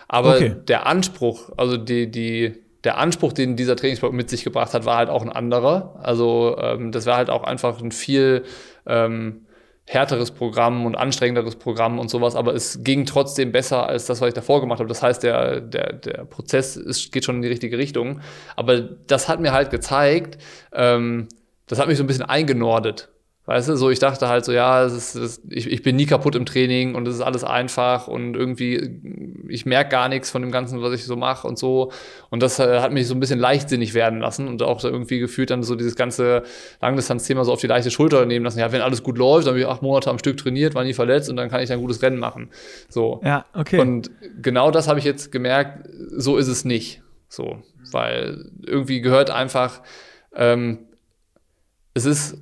[0.06, 0.56] Aber okay.
[0.66, 4.96] der Anspruch, also die, die, der Anspruch, den dieser Trainingsblock mit sich gebracht hat, war
[4.96, 5.98] halt auch ein anderer.
[6.02, 8.44] Also ähm, das war halt auch einfach ein viel
[8.86, 9.46] ähm,
[9.88, 14.28] härteres Programm und anstrengenderes Programm und sowas, aber es ging trotzdem besser als das, was
[14.28, 14.88] ich davor gemacht habe.
[14.88, 18.20] Das heißt, der, der, der Prozess ist, geht schon in die richtige Richtung.
[18.54, 20.38] Aber das hat mir halt gezeigt,
[20.72, 21.28] ähm,
[21.66, 23.08] das hat mich so ein bisschen eingenordet.
[23.48, 26.34] Weißt du, so ich dachte halt so, ja, ist, es, ich, ich bin nie kaputt
[26.34, 29.00] im Training und es ist alles einfach und irgendwie,
[29.48, 31.90] ich merke gar nichts von dem Ganzen, was ich so mache und so.
[32.28, 35.18] Und das äh, hat mich so ein bisschen leichtsinnig werden lassen und auch so irgendwie
[35.18, 36.42] gefühlt dann so dieses ganze
[36.82, 38.58] Langdistanzthema so auf die leichte Schulter nehmen lassen.
[38.58, 40.92] Ja, wenn alles gut läuft, dann habe ich acht Monate am Stück trainiert, war nie
[40.92, 42.50] verletzt und dann kann ich ein gutes Rennen machen.
[42.90, 43.22] So.
[43.24, 43.80] Ja, okay.
[43.80, 44.10] Und
[44.42, 47.00] genau das habe ich jetzt gemerkt, so ist es nicht.
[47.30, 49.80] So, weil irgendwie gehört einfach,
[50.34, 50.80] ähm,
[51.94, 52.36] es ist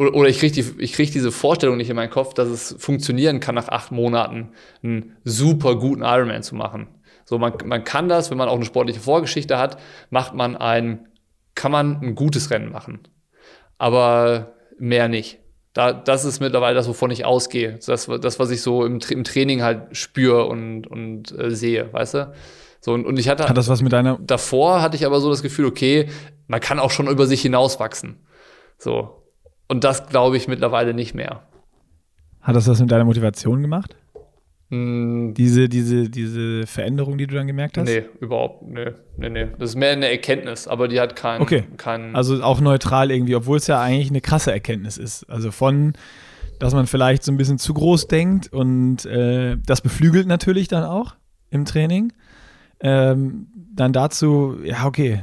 [0.00, 3.38] oder, oder ich kriege die, krieg diese Vorstellung nicht in meinen Kopf, dass es funktionieren
[3.38, 6.88] kann, nach acht Monaten einen super guten Ironman zu machen.
[7.26, 9.78] So, man, man kann das, wenn man auch eine sportliche Vorgeschichte hat,
[10.08, 11.06] macht man ein,
[11.54, 13.00] kann man ein gutes Rennen machen.
[13.76, 15.38] Aber mehr nicht.
[15.74, 17.78] Da, das ist mittlerweile das, wovon ich ausgehe.
[17.84, 22.14] Das, das was ich so im, im Training halt spüre und, und äh, sehe, weißt
[22.14, 22.32] du?
[22.80, 23.46] So, und, und ich hatte.
[23.46, 24.18] Hat das was mit deiner.
[24.18, 26.08] Davor hatte ich aber so das Gefühl, okay,
[26.46, 28.16] man kann auch schon über sich hinauswachsen.
[28.78, 29.19] So.
[29.70, 31.42] Und das glaube ich mittlerweile nicht mehr.
[32.40, 33.94] Hat das was mit deiner Motivation gemacht?
[34.68, 35.32] Mm.
[35.34, 37.86] Diese, diese, diese Veränderung, die du dann gemerkt hast?
[37.86, 39.46] Nee, überhaupt, nee, nee, nee.
[39.60, 41.40] Das ist mehr eine Erkenntnis, aber die hat keinen.
[41.40, 41.62] Okay.
[41.76, 45.30] Kein also auch neutral irgendwie, obwohl es ja eigentlich eine krasse Erkenntnis ist.
[45.30, 45.92] Also von,
[46.58, 50.82] dass man vielleicht so ein bisschen zu groß denkt und äh, das beflügelt natürlich dann
[50.82, 51.14] auch
[51.50, 52.12] im Training.
[52.80, 55.22] Ähm, dann dazu, ja, okay,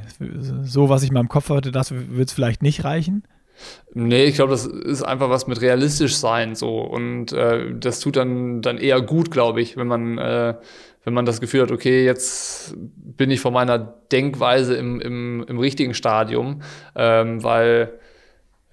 [0.62, 3.24] so was ich mal im Kopf hatte, das wird es vielleicht nicht reichen.
[3.94, 8.16] Nee, ich glaube, das ist einfach was mit realistisch sein so und äh, das tut
[8.16, 10.56] dann dann eher gut, glaube ich, wenn man äh,
[11.04, 13.80] wenn man das Gefühl hat, okay, jetzt bin ich von meiner
[14.12, 16.62] Denkweise im, im, im richtigen Stadium,
[16.96, 17.94] ähm, weil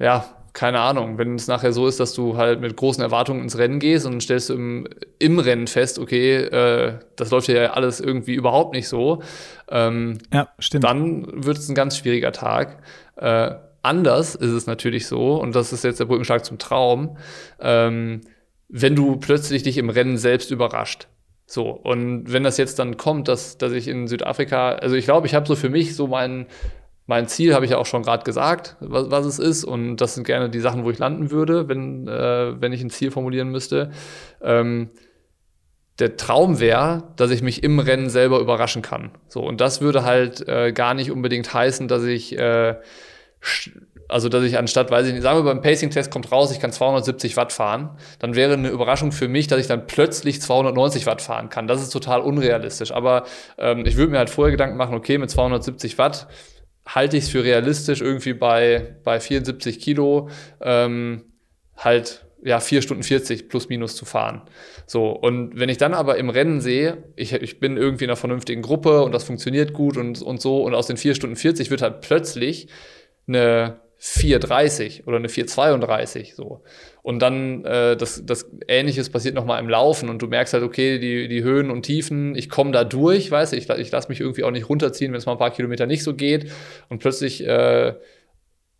[0.00, 0.24] ja,
[0.54, 3.80] keine Ahnung, wenn es nachher so ist, dass du halt mit großen Erwartungen ins Rennen
[3.80, 8.34] gehst und stellst du im, im Rennen fest, okay, äh, das läuft ja alles irgendwie
[8.34, 9.22] überhaupt nicht so,
[9.68, 10.84] ähm, ja, stimmt.
[10.84, 12.82] dann wird es ein ganz schwieriger Tag.
[13.16, 13.50] Äh,
[13.84, 17.18] Anders ist es natürlich so, und das ist jetzt der Brückenschlag zum Traum,
[17.60, 18.22] ähm,
[18.68, 21.06] wenn du plötzlich dich im Rennen selbst überrascht.
[21.46, 25.26] So, und wenn das jetzt dann kommt, dass, dass ich in Südafrika, also ich glaube,
[25.26, 26.46] ich habe so für mich so mein,
[27.06, 30.14] mein Ziel, habe ich ja auch schon gerade gesagt, was, was es ist, und das
[30.14, 33.50] sind gerne die Sachen, wo ich landen würde, wenn, äh, wenn ich ein Ziel formulieren
[33.50, 33.90] müsste.
[34.40, 34.88] Ähm,
[35.98, 39.10] der Traum wäre, dass ich mich im Rennen selber überraschen kann.
[39.28, 42.76] So, und das würde halt äh, gar nicht unbedingt heißen, dass ich äh,
[44.08, 46.72] also dass ich anstatt, weiß ich nicht, sagen wir beim Pacing-Test kommt raus, ich kann
[46.72, 51.22] 270 Watt fahren, dann wäre eine Überraschung für mich, dass ich dann plötzlich 290 Watt
[51.22, 51.66] fahren kann.
[51.66, 52.92] Das ist total unrealistisch.
[52.92, 53.24] Aber
[53.58, 56.28] ähm, ich würde mir halt vorher Gedanken machen, okay, mit 270 Watt
[56.86, 60.28] halte ich es für realistisch, irgendwie bei, bei 74 Kilo
[60.60, 61.24] ähm,
[61.76, 64.42] halt ja, 4 Stunden 40 plus minus zu fahren.
[64.86, 68.16] So, und wenn ich dann aber im Rennen sehe, ich, ich bin irgendwie in einer
[68.16, 71.70] vernünftigen Gruppe und das funktioniert gut und, und so, und aus den 4 Stunden 40
[71.70, 72.68] wird halt plötzlich
[73.26, 76.62] eine 4,30 oder eine 4,32 so.
[77.02, 80.98] Und dann äh, das, das Ähnliches passiert nochmal im Laufen und du merkst halt, okay,
[80.98, 84.20] die, die Höhen und Tiefen, ich komme da durch, weißt du, ich, ich lasse mich
[84.20, 86.50] irgendwie auch nicht runterziehen, wenn es mal ein paar Kilometer nicht so geht.
[86.90, 87.94] Und plötzlich äh,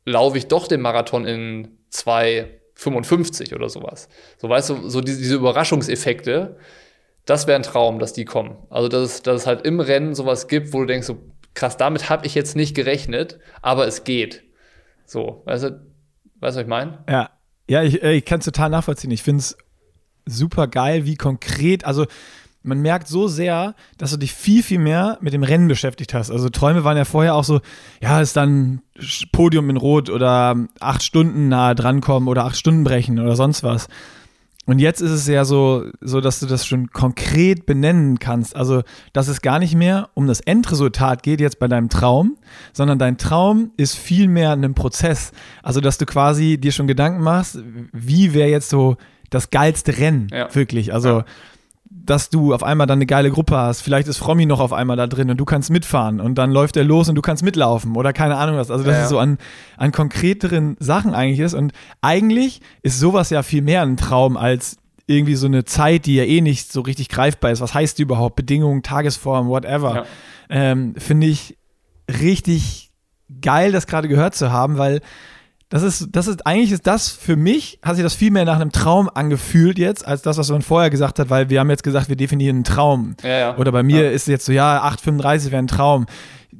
[0.05, 4.09] laufe ich doch den Marathon in 2,55 oder sowas.
[4.37, 6.57] So, weißt du, so diese, diese Überraschungseffekte,
[7.25, 8.59] das wäre ein Traum, dass die kommen.
[8.69, 11.19] Also, dass es, dass es halt im Rennen sowas gibt, wo du denkst, so,
[11.55, 14.43] krass, damit habe ich jetzt nicht gerechnet, aber es geht.
[15.07, 15.71] So, weißt du,
[16.41, 17.05] weißt was ich meine?
[17.09, 17.31] Ja,
[17.69, 19.11] ja, ich, äh, ich kann es total nachvollziehen.
[19.11, 19.57] Ich finde es
[20.27, 22.07] super geil, wie konkret, also
[22.63, 26.31] man merkt so sehr, dass du dich viel, viel mehr mit dem Rennen beschäftigt hast.
[26.31, 27.61] Also Träume waren ja vorher auch so,
[28.01, 28.81] ja, ist dann
[29.33, 33.89] Podium in Rot oder acht Stunden nahe drankommen oder acht Stunden brechen oder sonst was.
[34.67, 38.57] Und jetzt ist es ja so, so, dass du das schon konkret benennen kannst.
[38.57, 42.37] Also, dass es gar nicht mehr um das Endresultat geht jetzt bei deinem Traum,
[42.73, 45.33] sondern dein Traum ist viel mehr ein Prozess.
[45.63, 47.59] Also, dass du quasi dir schon Gedanken machst,
[47.93, 48.97] wie wäre jetzt so
[49.31, 50.55] das geilste Rennen, ja.
[50.55, 50.93] wirklich.
[50.95, 51.25] Also, ja
[52.05, 53.81] dass du auf einmal dann eine geile Gruppe hast.
[53.81, 56.77] Vielleicht ist Frommi noch auf einmal da drin und du kannst mitfahren und dann läuft
[56.77, 58.71] er los und du kannst mitlaufen oder keine Ahnung was.
[58.71, 59.39] Also, dass ja, es so an,
[59.77, 61.55] an konkreteren Sachen eigentlich ist.
[61.55, 64.77] Und eigentlich ist sowas ja viel mehr ein Traum als
[65.07, 67.61] irgendwie so eine Zeit, die ja eh nicht so richtig greifbar ist.
[67.61, 68.37] Was heißt die überhaupt?
[68.37, 69.95] Bedingungen, Tagesform, whatever.
[69.95, 70.05] Ja.
[70.51, 71.57] Ähm, Finde ich
[72.09, 72.91] richtig
[73.41, 75.01] geil, das gerade gehört zu haben, weil
[75.75, 78.61] das ist, das ist, eigentlich ist das für mich, hat sich das viel mehr nach
[78.61, 81.83] einem Traum angefühlt jetzt, als das, was man vorher gesagt hat, weil wir haben jetzt
[81.83, 83.17] gesagt, wir definieren einen Traum.
[83.25, 83.57] Ja, ja.
[83.57, 84.11] Oder bei mir ja.
[84.13, 86.07] ist jetzt so, ja, 8,35 wäre ein Traum.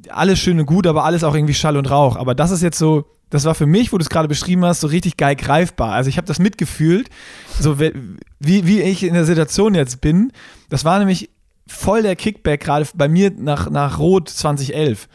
[0.09, 2.17] Alles schön und gut, aber alles auch irgendwie Schall und Rauch.
[2.17, 4.81] Aber das ist jetzt so, das war für mich, wo du es gerade beschrieben hast,
[4.81, 5.93] so richtig geil greifbar.
[5.93, 7.09] Also ich habe das mitgefühlt,
[7.57, 7.93] so wie,
[8.41, 10.33] wie ich in der Situation jetzt bin.
[10.69, 11.29] Das war nämlich
[11.67, 15.07] voll der Kickback gerade bei mir nach, nach Rot 2011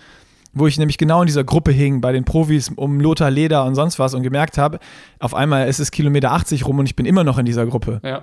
[0.52, 3.74] wo ich nämlich genau in dieser Gruppe hing, bei den Profis um Lothar Leder und
[3.74, 4.78] sonst was und gemerkt habe,
[5.18, 8.00] auf einmal ist es Kilometer 80 rum und ich bin immer noch in dieser Gruppe.
[8.02, 8.22] Ja.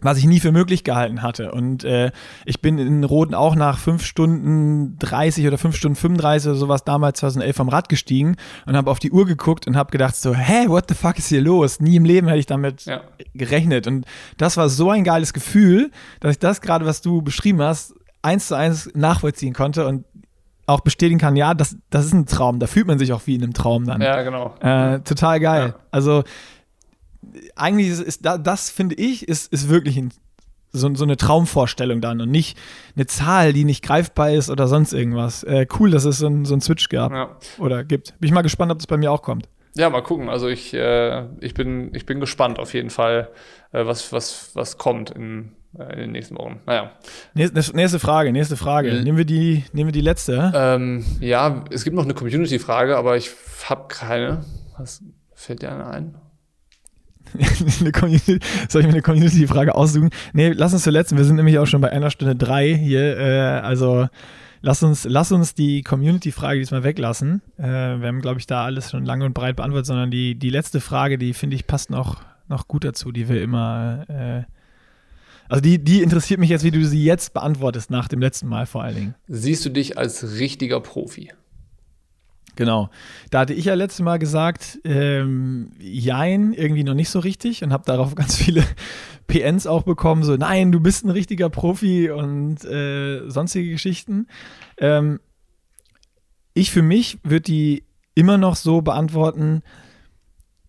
[0.00, 1.52] Was ich nie für möglich gehalten hatte.
[1.52, 2.10] Und äh,
[2.46, 6.84] ich bin in Roten auch nach 5 Stunden 30 oder 5 Stunden 35 oder sowas
[6.84, 10.34] damals 2011 vom Rad gestiegen und habe auf die Uhr geguckt und habe gedacht so,
[10.34, 11.80] hä, what the fuck ist hier los?
[11.80, 13.02] Nie im Leben hätte ich damit ja.
[13.34, 13.86] gerechnet.
[13.86, 14.06] Und
[14.38, 18.48] das war so ein geiles Gefühl, dass ich das gerade, was du beschrieben hast, eins
[18.48, 20.06] zu eins nachvollziehen konnte und
[20.66, 23.34] auch bestätigen kann, ja, das, das ist ein Traum, da fühlt man sich auch wie
[23.34, 24.00] in einem Traum dann.
[24.00, 24.54] Ja, genau.
[24.60, 25.74] Äh, total geil.
[25.76, 25.80] Ja.
[25.90, 26.24] Also
[27.56, 30.10] eigentlich ist, ist das, das finde ich, ist, ist wirklich ein,
[30.72, 32.58] so, so, eine Traumvorstellung dann und nicht
[32.96, 35.44] eine Zahl, die nicht greifbar ist oder sonst irgendwas.
[35.44, 37.36] Äh, cool, dass es so, ein, so einen Switch gab ja.
[37.58, 38.18] oder gibt.
[38.18, 39.48] Bin ich mal gespannt, ob das bei mir auch kommt.
[39.76, 40.28] Ja, mal gucken.
[40.28, 43.28] Also ich, äh, ich, bin, ich bin gespannt auf jeden Fall,
[43.72, 46.60] äh, was, was, was kommt in, äh, in den nächsten Wochen.
[46.66, 46.92] Naja.
[47.34, 48.92] Nächste, nächste Frage, nächste Frage.
[48.92, 49.02] Mhm.
[49.02, 50.52] Nehmen wir die, nehmen wir die letzte.
[50.54, 53.30] Ähm, ja, es gibt noch eine Community-Frage, aber ich
[53.64, 54.44] habe keine.
[54.78, 55.02] Was
[55.34, 56.14] fällt dir eine ein?
[58.68, 60.10] Soll ich mir eine Community-Frage aussuchen?
[60.32, 61.16] Nee, lass uns zur letzten.
[61.16, 63.18] Wir sind nämlich auch schon bei einer Stunde drei hier.
[63.18, 64.06] Äh, also
[64.64, 67.42] lass uns, lass uns die Community-Frage diesmal weglassen.
[67.58, 70.50] Äh, wir haben, glaube ich, da alles schon lange und breit beantwortet, sondern die, die
[70.50, 74.42] letzte Frage, die finde ich passt noch, noch gut dazu, die wir immer äh,
[75.48, 78.66] also die, die interessiert mich jetzt, wie du sie jetzt beantwortest, nach dem letzten Mal
[78.66, 79.14] vor allen Dingen.
[79.28, 81.32] Siehst du dich als richtiger Profi?
[82.56, 82.88] Genau.
[83.30, 87.72] Da hatte ich ja letztes Mal gesagt, ähm, Jein, irgendwie noch nicht so richtig und
[87.72, 88.64] habe darauf ganz viele
[89.26, 94.26] PNs auch bekommen, so nein, du bist ein richtiger Profi und äh, sonstige Geschichten.
[94.78, 95.20] Ähm,
[96.52, 99.62] ich für mich würde die immer noch so beantworten,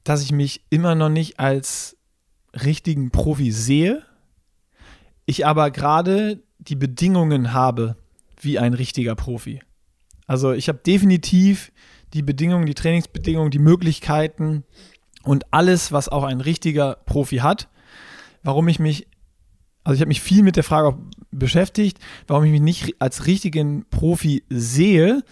[0.04, 1.98] dass ich mich immer noch nicht als
[2.54, 4.04] richtigen Profi sehe,
[5.26, 7.96] ich aber gerade die Bedingungen habe
[8.40, 9.62] wie ein richtiger Profi.
[10.28, 11.72] Also ich habe definitiv
[12.14, 14.64] die Bedingungen, die Trainingsbedingungen, die Möglichkeiten
[15.24, 17.68] und alles, was auch ein richtiger Profi hat.
[18.46, 19.08] Warum ich mich,
[19.84, 20.98] also ich habe mich viel mit der Frage auch
[21.32, 25.24] beschäftigt, warum ich mich nicht als richtigen Profi sehe,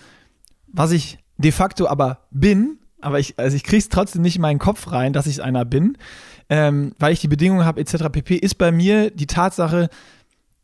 [0.66, 4.42] was ich de facto aber bin, aber ich, also ich kriege es trotzdem nicht in
[4.42, 5.96] meinen Kopf rein, dass ich einer bin,
[6.50, 8.06] ähm, weil ich die Bedingungen habe, etc.
[8.12, 9.90] pp., ist bei mir die Tatsache,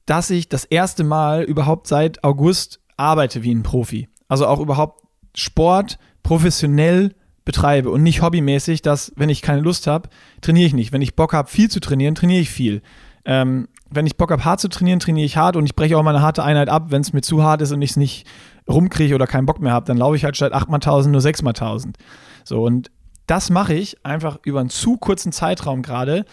[0.07, 4.09] dass ich das erste Mal überhaupt seit August arbeite wie ein Profi.
[4.27, 5.03] Also auch überhaupt
[5.35, 7.13] Sport professionell
[7.49, 10.07] betreibe und nicht hobbymäßig, dass, wenn ich keine Lust habe,
[10.39, 10.91] trainiere ich nicht.
[10.91, 12.83] Wenn ich Bock habe, viel zu trainieren, trainiere ich viel.
[13.25, 16.03] Ähm, wenn ich Bock habe, hart zu trainieren, trainiere ich hart und ich breche auch
[16.03, 18.27] mal eine harte Einheit ab, wenn es mir zu hart ist und ich es nicht
[18.69, 21.21] rumkriege oder keinen Bock mehr habe, dann laufe ich halt statt 8 mal 1000 nur
[21.21, 21.97] 6 mal 1000.
[22.43, 22.91] So, und
[23.25, 26.25] das mache ich einfach über einen zu kurzen Zeitraum gerade,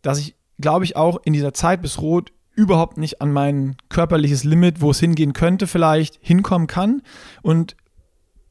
[0.00, 4.44] dass ich, glaube ich, auch in dieser Zeit bis Rot überhaupt nicht an mein körperliches
[4.44, 7.02] Limit, wo es hingehen könnte, vielleicht hinkommen kann.
[7.42, 7.76] Und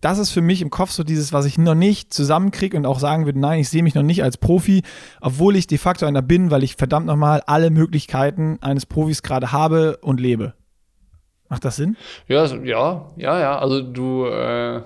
[0.03, 2.99] das ist für mich im Kopf so dieses, was ich noch nicht zusammenkriege und auch
[2.99, 4.83] sagen würde, nein, ich sehe mich noch nicht als Profi,
[5.21, 9.53] obwohl ich de facto einer bin, weil ich verdammt nochmal alle Möglichkeiten eines Profis gerade
[9.53, 10.55] habe und lebe.
[11.47, 11.95] Macht das Sinn?
[12.27, 13.59] Ja, ja, ja, ja.
[13.59, 14.81] Also du, äh,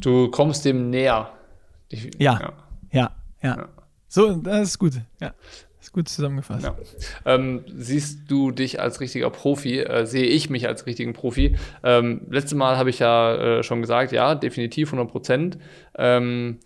[0.00, 1.32] du kommst dem näher.
[1.88, 2.52] Ich, ja, ja,
[2.92, 3.10] ja,
[3.42, 3.68] ja,
[4.06, 4.92] So, das ist gut.
[5.20, 5.32] Ja.
[5.82, 6.62] Ist gut zusammengefasst.
[6.62, 6.76] Ja.
[7.26, 9.80] Ähm, siehst du dich als richtiger Profi?
[9.80, 11.56] Äh, sehe ich mich als richtigen Profi?
[11.82, 15.58] Ähm, letztes Mal habe ich ja äh, schon gesagt, ja, definitiv 100 Prozent.
[15.98, 16.60] Ähm,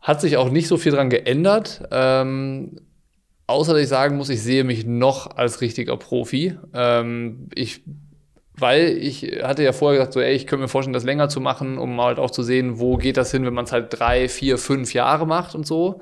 [0.00, 1.82] hat sich auch nicht so viel dran geändert.
[1.90, 2.76] Ähm,
[3.48, 6.56] außer dass ich sagen muss, ich sehe mich noch als richtiger Profi.
[6.74, 7.82] Ähm, ich
[8.58, 11.40] weil ich hatte ja vorher gesagt, so, ey, ich könnte mir vorstellen, das länger zu
[11.40, 14.28] machen, um halt auch zu sehen, wo geht das hin, wenn man es halt drei,
[14.28, 16.00] vier, fünf Jahre macht und so.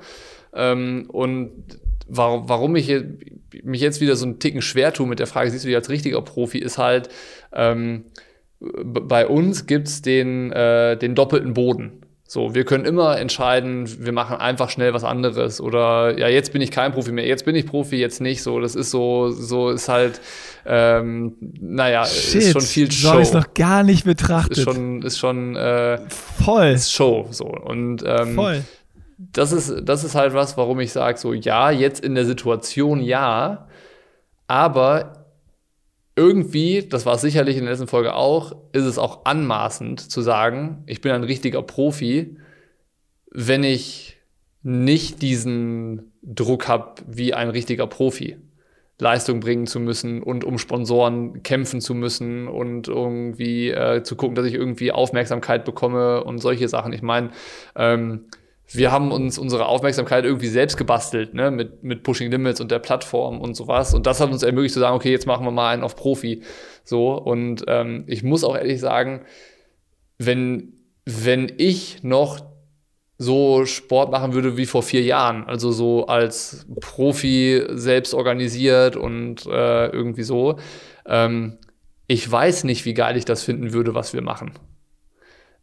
[0.53, 2.93] Ähm, und warum, warum ich
[3.63, 5.89] mich jetzt wieder so einen Ticken schwer tue mit der Frage, siehst du dich als
[5.89, 7.09] richtiger Profi, ist halt,
[7.53, 8.05] ähm,
[8.59, 12.01] bei uns gibt es den, äh, den doppelten Boden.
[12.27, 16.61] So, wir können immer entscheiden, wir machen einfach schnell was anderes oder ja, jetzt bin
[16.61, 18.41] ich kein Profi mehr, jetzt bin ich Profi, jetzt nicht.
[18.41, 20.19] So, das ist so, so ist halt,
[20.65, 23.13] ähm, naja, Shit, ist schon viel Show.
[23.13, 24.57] So ist noch gar nicht betrachtet.
[24.57, 27.27] Ist schon, ist schon äh, voll ist Show.
[27.29, 28.63] So und ähm, voll.
[29.17, 33.01] Das ist, das ist halt was, warum ich sage, so ja, jetzt in der Situation
[33.01, 33.67] ja,
[34.47, 35.25] aber
[36.15, 40.83] irgendwie, das war sicherlich in der letzten Folge auch, ist es auch anmaßend zu sagen,
[40.85, 42.37] ich bin ein richtiger Profi,
[43.31, 44.17] wenn ich
[44.63, 48.37] nicht diesen Druck habe wie ein richtiger Profi.
[48.97, 54.35] Leistung bringen zu müssen und um Sponsoren kämpfen zu müssen und irgendwie äh, zu gucken,
[54.35, 56.93] dass ich irgendwie Aufmerksamkeit bekomme und solche Sachen.
[56.93, 57.31] Ich meine,
[57.75, 58.25] ähm,
[58.67, 62.79] wir haben uns unsere Aufmerksamkeit irgendwie selbst gebastelt, ne, mit, mit Pushing Limits und der
[62.79, 63.93] Plattform und sowas.
[63.93, 66.41] Und das hat uns ermöglicht zu sagen, okay, jetzt machen wir mal einen auf Profi.
[66.83, 67.13] So.
[67.13, 69.21] Und ähm, ich muss auch ehrlich sagen,
[70.17, 70.73] wenn,
[71.05, 72.39] wenn ich noch
[73.17, 79.45] so Sport machen würde wie vor vier Jahren, also so als Profi selbst organisiert und
[79.45, 80.57] äh, irgendwie so,
[81.05, 81.57] ähm,
[82.07, 84.51] ich weiß nicht, wie geil ich das finden würde, was wir machen.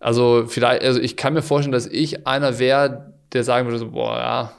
[0.03, 3.93] Also vielleicht, also ich kann mir vorstellen, dass ich einer wäre, der sagen würde, so,
[3.93, 4.53] boah, ja,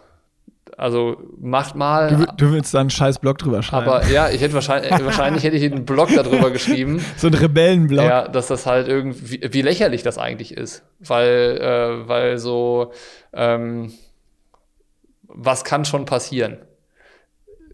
[0.78, 2.16] also macht mal.
[2.16, 3.88] Du, du, willst da einen scheiß Blog drüber schreiben.
[3.88, 7.04] Aber ja, ich hätte wahrscheinlich, wahrscheinlich hätte ich einen Blog darüber geschrieben.
[7.18, 8.06] So ein Rebellenblog.
[8.06, 10.84] Ja, dass das halt irgendwie, wie lächerlich das eigentlich ist.
[11.00, 12.94] Weil, äh, weil so,
[13.34, 13.92] ähm,
[15.24, 16.60] was kann schon passieren?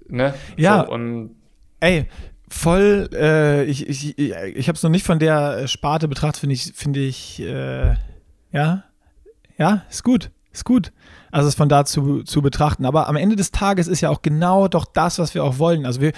[0.08, 0.34] Ne?
[0.58, 0.86] Ja.
[0.86, 1.36] So, und
[1.80, 2.08] Ey,
[2.50, 6.74] voll, äh, ich, ich, ich habe es noch nicht von der Sparte betrachtet, finde ich,
[6.76, 7.96] finde ich, äh,
[8.52, 8.84] ja,
[9.58, 10.92] ja, ist gut, ist gut.
[11.32, 12.86] Also es von da zu, zu betrachten.
[12.86, 15.86] Aber am Ende des Tages ist ja auch genau doch das, was wir auch wollen.
[15.86, 16.12] Also wir,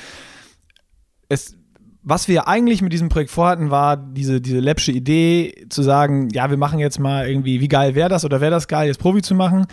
[1.27, 1.57] es,
[2.03, 6.49] was wir eigentlich mit diesem Projekt vorhatten, war diese, diese läppsche Idee zu sagen, ja,
[6.49, 9.21] wir machen jetzt mal irgendwie, wie geil wäre das oder wäre das geil, jetzt Profi
[9.21, 9.61] zu machen?
[9.61, 9.67] Und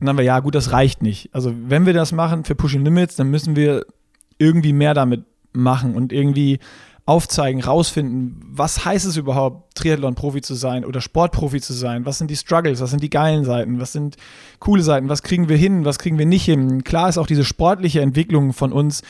[0.00, 1.32] dann haben wir, ja, gut, das reicht nicht.
[1.34, 3.84] Also wenn wir das machen für Pushing Limits, dann müssen wir
[4.38, 6.58] irgendwie mehr damit machen und irgendwie
[7.06, 12.06] aufzeigen, rausfinden, was heißt es überhaupt, Triathlon-Profi zu sein oder Sportprofi zu sein?
[12.06, 12.80] Was sind die Struggles?
[12.80, 13.80] Was sind die geilen Seiten?
[13.80, 14.16] Was sind
[14.60, 15.08] coole Seiten?
[15.08, 15.84] Was kriegen wir hin?
[15.84, 16.84] Was kriegen wir nicht hin?
[16.84, 19.02] Klar ist auch diese sportliche Entwicklung von uns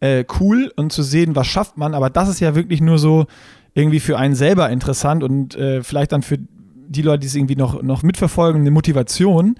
[0.00, 3.26] äh, cool und zu sehen, was schafft man, aber das ist ja wirklich nur so
[3.74, 7.56] irgendwie für einen selber interessant und äh, vielleicht dann für die Leute, die es irgendwie
[7.56, 9.54] noch, noch mitverfolgen, eine Motivation.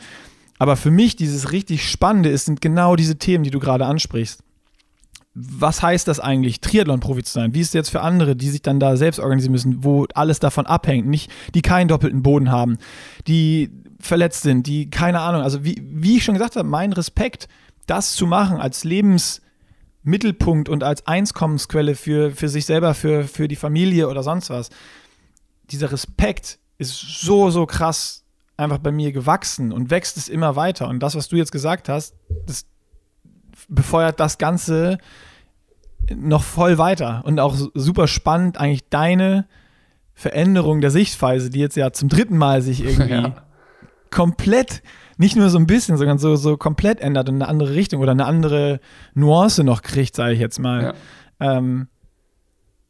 [0.59, 4.41] Aber für mich dieses richtig Spannende ist, sind genau diese Themen, die du gerade ansprichst
[5.35, 7.55] was heißt das eigentlich, Triathlon-Profi zu sein?
[7.55, 10.39] Wie ist es jetzt für andere, die sich dann da selbst organisieren müssen, wo alles
[10.39, 12.79] davon abhängt, nicht, die keinen doppelten Boden haben,
[13.27, 17.49] die verletzt sind, die keine Ahnung, also wie, wie ich schon gesagt habe, mein Respekt,
[17.87, 23.57] das zu machen als Lebensmittelpunkt und als Einkommensquelle für, für sich selber, für, für die
[23.57, 24.71] Familie oder sonst was,
[25.71, 28.25] dieser Respekt ist so, so krass
[28.57, 30.87] einfach bei mir gewachsen und wächst es immer weiter.
[30.89, 32.15] Und das, was du jetzt gesagt hast,
[32.47, 32.67] das
[33.69, 34.99] befeuert das Ganze
[36.15, 39.47] noch voll weiter und auch super spannend eigentlich deine
[40.13, 43.35] Veränderung der Sichtweise, die jetzt ja zum dritten Mal sich irgendwie ja.
[44.11, 44.83] komplett,
[45.17, 48.13] nicht nur so ein bisschen, sondern so, so komplett ändert in eine andere Richtung oder
[48.13, 48.81] eine andere
[49.15, 50.95] Nuance noch kriegt, sage ich jetzt mal.
[51.41, 51.59] Ja.
[51.59, 51.89] Ähm,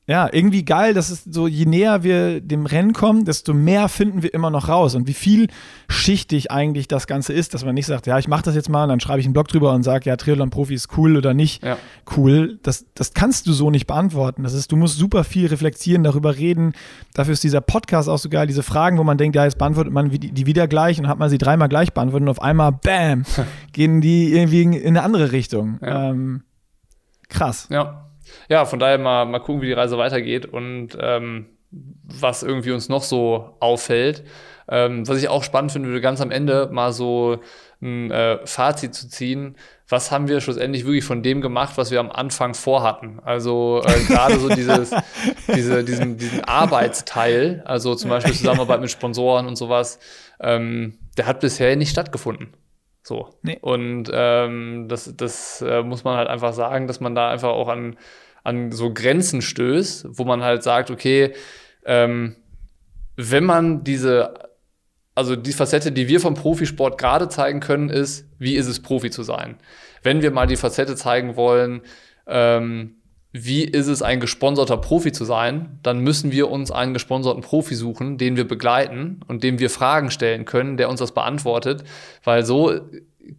[0.06, 4.22] ja, irgendwie geil, dass es so, je näher wir dem Rennen kommen, desto mehr finden
[4.22, 4.94] wir immer noch raus.
[4.94, 8.54] Und wie vielschichtig eigentlich das Ganze ist, dass man nicht sagt, ja, ich mache das
[8.54, 11.16] jetzt mal und dann schreibe ich einen Blog drüber und sage, ja, Triathlon-Profi ist cool
[11.16, 11.78] oder nicht ja.
[12.18, 12.58] cool.
[12.62, 14.42] Das, das kannst du so nicht beantworten.
[14.42, 16.74] Das ist, du musst super viel reflektieren, darüber reden.
[17.14, 18.46] Dafür ist dieser Podcast auch so geil.
[18.46, 21.30] Diese Fragen, wo man denkt, ja, jetzt beantwortet man die wieder gleich und hat man
[21.30, 23.24] sie dreimal gleich beantwortet und auf einmal, bam,
[23.72, 25.78] gehen die irgendwie in eine andere Richtung.
[25.80, 26.10] Ja.
[26.10, 26.42] Ähm,
[27.30, 27.68] krass.
[27.70, 28.03] Ja
[28.48, 32.88] ja, von daher mal, mal gucken, wie die Reise weitergeht und ähm, was irgendwie uns
[32.88, 34.24] noch so auffällt.
[34.68, 37.40] Ähm, was ich auch spannend finde, würde ganz am Ende mal so
[37.82, 39.56] ein äh, Fazit zu ziehen.
[39.88, 43.20] Was haben wir schlussendlich wirklich von dem gemacht, was wir am Anfang vorhatten?
[43.24, 44.94] Also äh, gerade so dieses,
[45.54, 49.98] diese, diesen, diesen Arbeitsteil, also zum Beispiel Zusammenarbeit mit Sponsoren und sowas,
[50.40, 52.54] ähm, der hat bisher nicht stattgefunden.
[53.06, 53.34] So.
[53.42, 53.58] Nee.
[53.60, 57.68] Und ähm, das, das äh, muss man halt einfach sagen, dass man da einfach auch
[57.68, 57.96] an,
[58.42, 61.34] an so Grenzen stößt, wo man halt sagt, okay,
[61.84, 62.36] ähm,
[63.16, 64.32] wenn man diese,
[65.14, 69.10] also die Facette, die wir vom Profisport gerade zeigen können, ist, wie ist es, Profi
[69.10, 69.58] zu sein?
[70.02, 71.82] Wenn wir mal die Facette zeigen wollen,
[72.26, 72.96] ähm,
[73.36, 77.74] wie ist es, ein gesponserter Profi zu sein, dann müssen wir uns einen gesponserten Profi
[77.74, 81.82] suchen, den wir begleiten und dem wir Fragen stellen können, der uns das beantwortet,
[82.22, 82.78] weil so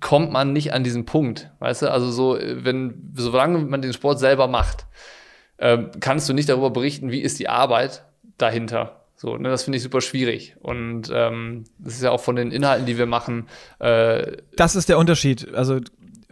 [0.02, 1.92] kommt man nicht an diesen Punkt, weißt du?
[1.92, 4.86] Also so, wenn, solange man den Sport selber macht,
[5.60, 8.04] äh, kannst du nicht darüber berichten, wie ist die Arbeit
[8.38, 9.06] dahinter.
[9.16, 10.58] So, ne, das finde ich super schwierig.
[10.60, 13.48] Und ähm, das ist ja auch von den Inhalten, die wir machen.
[13.80, 15.54] Äh, das ist der Unterschied.
[15.54, 15.80] Also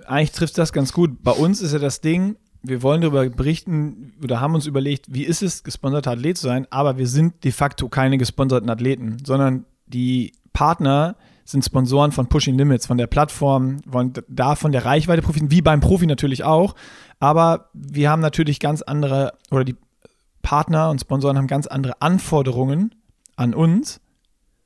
[0.05, 1.23] eigentlich trifft das ganz gut.
[1.23, 5.23] Bei uns ist ja das Ding, wir wollen darüber berichten oder haben uns überlegt, wie
[5.23, 9.65] ist es, gesponserter Athlet zu sein, aber wir sind de facto keine gesponserten Athleten, sondern
[9.85, 15.21] die Partner sind Sponsoren von Pushing Limits, von der Plattform, wollen da von der Reichweite
[15.21, 16.73] profitieren, wie beim Profi natürlich auch.
[17.19, 19.75] Aber wir haben natürlich ganz andere, oder die
[20.41, 22.95] Partner und Sponsoren haben ganz andere Anforderungen
[23.35, 23.99] an uns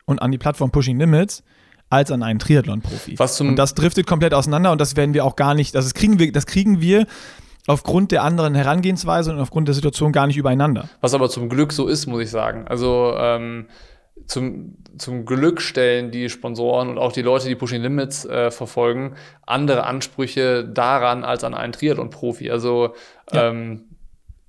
[0.05, 1.43] und an die Plattform Pushing Limits
[1.89, 3.15] als an einen Triathlon-Profi.
[3.49, 6.31] Und das driftet komplett auseinander und das werden wir auch gar nicht, das kriegen wir,
[6.31, 7.07] das kriegen wir
[7.67, 10.89] aufgrund der anderen Herangehensweise und aufgrund der Situation gar nicht übereinander.
[11.01, 12.65] Was aber zum Glück so ist, muss ich sagen.
[12.67, 13.67] Also ähm,
[14.25, 19.15] zum, zum Glück stellen die Sponsoren und auch die Leute, die Pushing Limits äh, verfolgen,
[19.45, 22.49] andere Ansprüche daran als an einen Triathlon-Profi.
[22.49, 22.95] Also
[23.31, 23.49] ja.
[23.49, 23.83] ähm,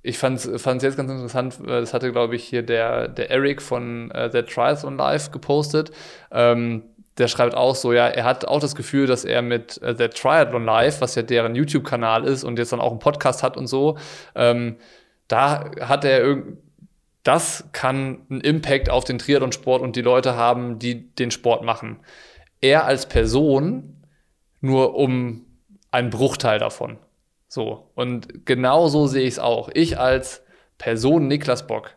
[0.01, 3.61] ich fand es jetzt ganz interessant, äh, das hatte, glaube ich, hier der, der Eric
[3.61, 5.91] von äh, The Triathlon Live gepostet.
[6.31, 6.83] Ähm,
[7.19, 10.07] der schreibt auch so, ja, er hat auch das Gefühl, dass er mit äh, The
[10.07, 13.67] Triathlon Live, was ja deren YouTube-Kanal ist und jetzt dann auch einen Podcast hat und
[13.67, 13.97] so,
[14.35, 14.77] ähm,
[15.27, 16.57] da hat er irgendwie
[17.23, 21.99] das kann einen Impact auf den Triathlon-Sport und die Leute haben, die den Sport machen.
[22.61, 24.03] Er als Person
[24.61, 25.45] nur um
[25.91, 26.97] einen Bruchteil davon.
[27.47, 27.91] So.
[27.95, 29.69] Und genau so sehe ich es auch.
[29.73, 30.43] Ich als
[30.77, 31.95] Person, Niklas Bock,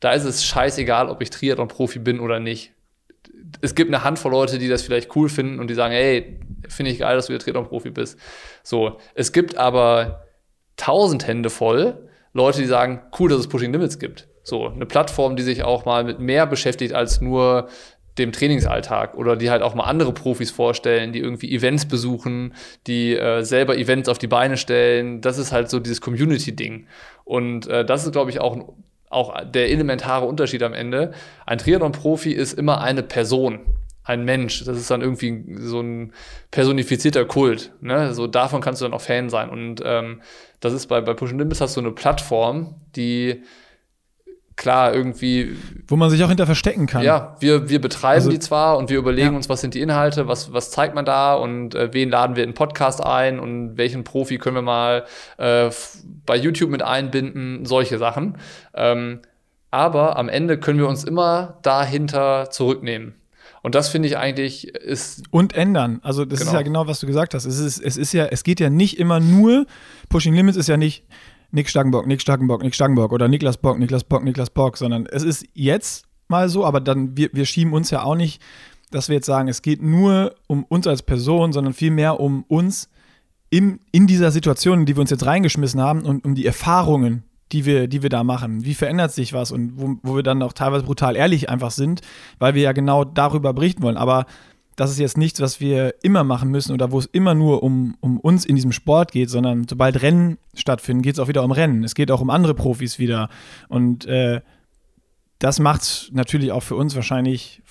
[0.00, 2.72] da ist es scheißegal, ob ich Triathlon-Profi bin oder nicht.
[3.60, 6.90] Es gibt eine Handvoll Leute, die das vielleicht cool finden und die sagen, hey, finde
[6.90, 8.18] ich geil, dass du hier Triathlon-Profi bist.
[8.62, 8.98] So.
[9.14, 10.24] Es gibt aber
[10.76, 14.28] tausend Hände voll Leute, die sagen, cool, dass es Pushing Limits gibt.
[14.42, 17.68] So, eine Plattform, die sich auch mal mit mehr beschäftigt als nur
[18.18, 22.54] dem Trainingsalltag oder die halt auch mal andere Profis vorstellen, die irgendwie Events besuchen,
[22.86, 25.20] die äh, selber Events auf die Beine stellen.
[25.20, 26.86] Das ist halt so dieses Community-Ding.
[27.24, 28.74] Und äh, das ist, glaube ich, auch,
[29.14, 31.12] auch der elementare Unterschied am Ende.
[31.46, 33.60] Ein Triathlon-Profi ist immer eine Person
[34.04, 34.64] ein Mensch.
[34.64, 36.12] Das ist dann irgendwie so ein
[36.50, 37.72] personifizierter Kult.
[37.80, 38.14] Ne?
[38.14, 39.48] So davon kannst du dann auch Fan sein.
[39.48, 40.20] Und ähm,
[40.60, 43.42] das ist bei, bei Push Limits hast du eine Plattform, die
[44.56, 45.56] klar, irgendwie.
[45.88, 47.02] Wo man sich auch hinter verstecken kann.
[47.02, 49.36] Ja, wir, wir betreiben also, die zwar und wir überlegen ja.
[49.36, 52.44] uns, was sind die Inhalte, was, was zeigt man da und äh, wen laden wir
[52.44, 55.04] in Podcast ein und welchen Profi können wir mal
[55.38, 55.70] äh,
[56.26, 58.38] bei YouTube mit einbinden, solche Sachen.
[58.74, 59.20] Ähm,
[59.70, 63.14] aber am Ende können wir uns immer dahinter zurücknehmen.
[63.62, 65.22] Und das finde ich eigentlich ist.
[65.30, 65.98] Und ändern.
[66.02, 66.50] Also, das genau.
[66.50, 67.46] ist ja genau, was du gesagt hast.
[67.46, 69.64] Es ist, es ist ja, es geht ja nicht immer nur,
[70.10, 71.04] Pushing Limits ist ja nicht,
[71.54, 75.22] Nick Staggenbock, Nick Staggenbock, Nick Staggenbock oder Niklas Bock, Niklas Bock, Niklas Bock, sondern es
[75.22, 78.42] ist jetzt mal so, aber dann, wir, wir schieben uns ja auch nicht,
[78.90, 82.88] dass wir jetzt sagen, es geht nur um uns als Person, sondern vielmehr um uns
[83.50, 87.22] im, in dieser Situation, in die wir uns jetzt reingeschmissen haben und um die Erfahrungen,
[87.52, 88.64] die wir, die wir da machen.
[88.64, 92.00] Wie verändert sich was und wo, wo wir dann auch teilweise brutal ehrlich einfach sind,
[92.40, 93.96] weil wir ja genau darüber berichten wollen.
[93.96, 94.26] Aber
[94.76, 97.96] das ist jetzt nichts, was wir immer machen müssen oder wo es immer nur um,
[98.00, 101.52] um uns in diesem Sport geht, sondern sobald Rennen stattfinden, geht es auch wieder um
[101.52, 101.84] Rennen.
[101.84, 103.28] Es geht auch um andere Profis wieder.
[103.68, 104.40] Und äh,
[105.38, 107.62] das macht es natürlich auch für uns wahrscheinlich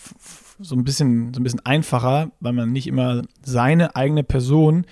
[0.59, 4.85] so ein, bisschen, so ein bisschen einfacher, weil man nicht immer seine eigene Person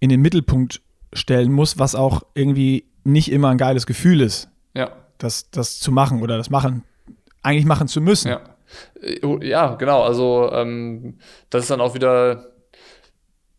[0.00, 0.80] in den Mittelpunkt
[1.12, 4.48] stellen muss, was auch irgendwie nicht immer ein geiles Gefühl ist.
[4.74, 4.92] Ja.
[5.18, 6.84] Das, das zu machen oder das machen,
[7.42, 8.28] eigentlich machen zu müssen.
[8.28, 8.40] Ja.
[9.02, 10.02] Äh, ja, genau.
[10.02, 11.18] Also ähm,
[11.50, 12.52] das ist dann auch wieder,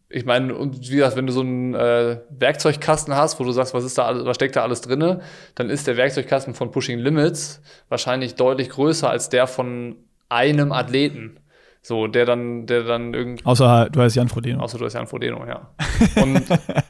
[0.10, 3.73] ich meine, und wie gesagt, wenn du so einen äh, Werkzeugkasten hast, wo du sagst,
[3.73, 5.22] was ist da alles, was steckt da alles drin,
[5.56, 9.98] dann ist der Werkzeugkasten von Pushing Limits wahrscheinlich deutlich größer als der von
[10.30, 11.40] einem Athleten.
[11.81, 13.45] So, der dann, der dann irgendwie.
[13.45, 14.61] Außer du heißt Jan Frodeno.
[14.61, 15.73] Außer du heißt Jan Frodeno, ja.
[16.22, 16.44] Und,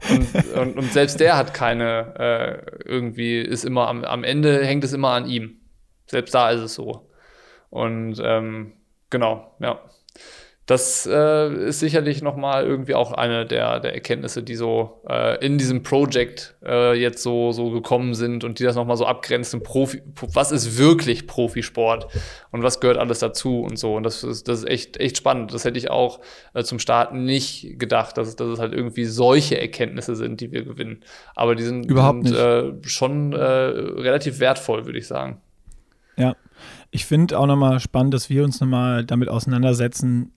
[0.09, 4.83] und, und, und, selbst der hat keine, äh, irgendwie ist immer am, am Ende hängt
[4.83, 5.57] es immer an ihm.
[6.07, 7.08] Selbst da ist es so.
[7.69, 8.73] Und ähm,
[9.09, 9.79] genau, ja.
[10.69, 15.57] Das äh, ist sicherlich nochmal irgendwie auch eine der, der Erkenntnisse, die so äh, in
[15.57, 19.63] diesem Projekt äh, jetzt so, so gekommen sind und die das nochmal so abgrenzen.
[19.63, 22.05] Profi, was ist wirklich Profisport
[22.51, 23.95] und was gehört alles dazu und so.
[23.95, 25.55] Und das ist, das ist echt, echt spannend.
[25.55, 26.19] Das hätte ich auch
[26.53, 30.65] äh, zum Start nicht gedacht, dass, dass es halt irgendwie solche Erkenntnisse sind, die wir
[30.65, 31.03] gewinnen.
[31.33, 35.41] Aber die sind, Überhaupt sind äh, schon äh, relativ wertvoll, würde ich sagen.
[36.91, 40.31] Ich finde auch nochmal spannend, dass wir uns nochmal damit auseinandersetzen,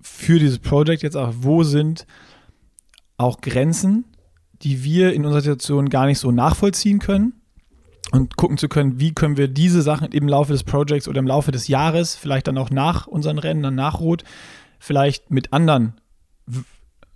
[0.00, 2.06] für dieses Projekt jetzt auch, wo sind
[3.18, 4.04] auch Grenzen,
[4.62, 7.34] die wir in unserer Situation gar nicht so nachvollziehen können
[8.12, 11.26] und gucken zu können, wie können wir diese Sachen im Laufe des Projekts oder im
[11.26, 14.24] Laufe des Jahres, vielleicht dann auch nach unseren Rennen, dann nach Rot,
[14.78, 15.94] vielleicht mit anderen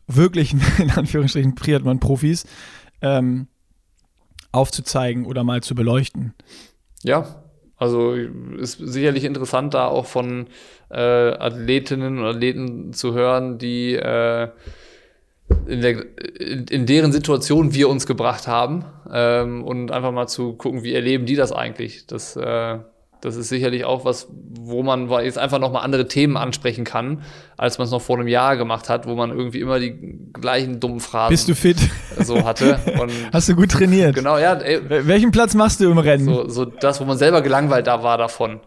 [0.06, 2.46] wirklichen, in Anführungsstrichen, Triathlon-Profis
[3.00, 3.48] ähm,
[4.52, 6.34] aufzuzeigen oder mal zu beleuchten.
[7.02, 7.43] Ja,
[7.76, 10.46] also ist sicherlich interessant, da auch von
[10.90, 14.48] äh, Athletinnen und Athleten zu hören, die äh,
[15.66, 16.04] in, der,
[16.38, 20.94] in, in, deren Situation wir uns gebracht haben ähm, und einfach mal zu gucken, wie
[20.94, 22.06] erleben die das eigentlich.
[22.06, 22.78] Das äh,
[23.24, 24.28] das ist sicherlich auch was,
[24.60, 27.22] wo man jetzt einfach nochmal andere Themen ansprechen kann,
[27.56, 30.80] als man es noch vor einem Jahr gemacht hat, wo man irgendwie immer die gleichen
[30.80, 31.78] dummen Phrasen Bist du fit?
[32.18, 32.78] so hatte.
[33.00, 34.14] Und Hast du gut trainiert?
[34.14, 34.54] Genau, ja.
[34.54, 36.26] Ey, Welchen Platz machst du im Rennen?
[36.26, 38.60] So, so das, wo man selber gelangweilt da war davon.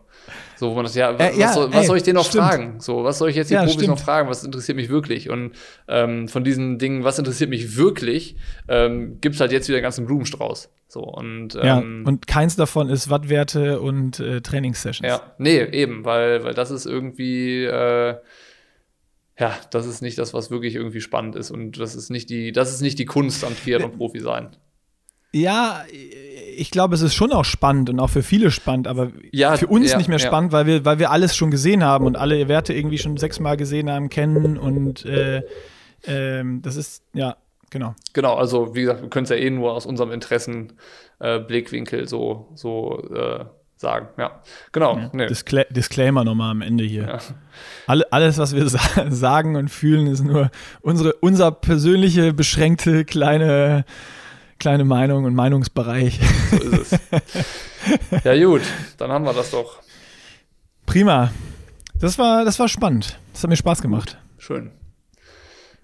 [0.58, 2.26] So, wo man das, ja, äh, was, ja, soll, was ey, soll ich denen noch
[2.26, 2.46] stimmt.
[2.46, 2.80] fragen?
[2.80, 3.90] So, was soll ich jetzt die ja, Profis stimmt.
[3.90, 4.28] noch fragen?
[4.28, 5.30] Was interessiert mich wirklich?
[5.30, 5.52] Und
[5.88, 8.36] ähm, von diesen Dingen, was interessiert mich wirklich,
[8.68, 10.70] ähm, gibt es halt jetzt wieder einen ganzen Blumenstrauß.
[10.88, 15.08] So, und, ähm, ja, und keins davon ist Wattwerte und äh, Trainingssessions.
[15.08, 18.16] Ja, nee, eben, weil, weil das ist irgendwie, äh,
[19.40, 21.52] ja, das ist nicht das, was wirklich irgendwie spannend ist.
[21.52, 24.56] Und das ist nicht die, das ist nicht die Kunst am Triathlon-Profi sein.
[25.34, 25.84] Ja,
[26.58, 29.68] ich glaube, es ist schon auch spannend und auch für viele spannend, aber ja, für
[29.68, 30.60] uns ja, nicht mehr spannend, ja.
[30.60, 33.90] weil, wir, weil wir alles schon gesehen haben und alle Werte irgendwie schon sechsmal gesehen
[33.90, 35.44] haben, kennen und äh,
[36.04, 37.38] äh, das ist, ja,
[37.70, 37.96] genau.
[38.14, 42.50] Genau, also wie gesagt, wir können es ja eh nur aus unserem Interessenblickwinkel äh, so,
[42.56, 43.46] so äh,
[43.78, 44.08] sagen.
[44.18, 44.98] Ja, genau.
[44.98, 45.28] Ja, nee.
[45.28, 47.04] Discla Disclaimer nochmal am Ende hier.
[47.04, 47.20] Ja.
[47.86, 48.80] Alle, alles, was wir sa
[49.10, 50.50] sagen und fühlen, ist nur
[50.82, 53.86] unsere, unser persönliche, beschränkte, kleine
[54.60, 56.20] kleine Meinung und Meinungsbereich.
[56.52, 58.24] So ist es.
[58.24, 58.62] ja, gut,
[58.98, 59.80] dann haben wir das doch.
[60.86, 61.32] Prima.
[62.00, 63.20] Das war, das war spannend.
[63.34, 64.18] Das hat mir Spaß gemacht.
[64.38, 64.72] Schön.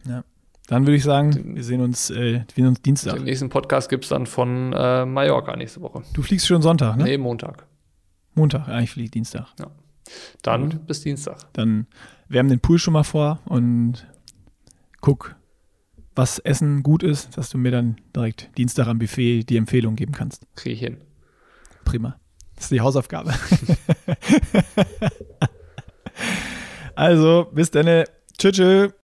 [0.07, 0.23] Ja.
[0.67, 3.15] Dann würde ich sagen, wir sehen uns, äh, wir sehen uns Dienstag.
[3.15, 6.03] Den nächsten Podcast gibt es dann von äh, Mallorca nächste Woche.
[6.13, 7.03] Du fliegst schon Sonntag, ne?
[7.03, 7.65] Nee, Montag.
[8.35, 9.47] Montag, ja, ich fliege Dienstag.
[9.59, 9.67] Ja.
[10.41, 10.87] Dann Gut.
[10.87, 11.37] bis Dienstag.
[11.53, 11.87] Dann
[12.29, 14.07] wärmen den Pool schon mal vor und
[15.01, 15.35] guck,
[16.15, 20.13] was Essen gut ist, dass du mir dann direkt Dienstag am Buffet die Empfehlung geben
[20.13, 20.45] kannst.
[20.55, 20.97] Kriege ich hin.
[21.85, 22.19] Prima.
[22.55, 23.33] Das ist die Hausaufgabe.
[26.95, 28.05] also, bis dann.
[28.37, 28.55] Tschüss.
[28.55, 28.93] tschüss.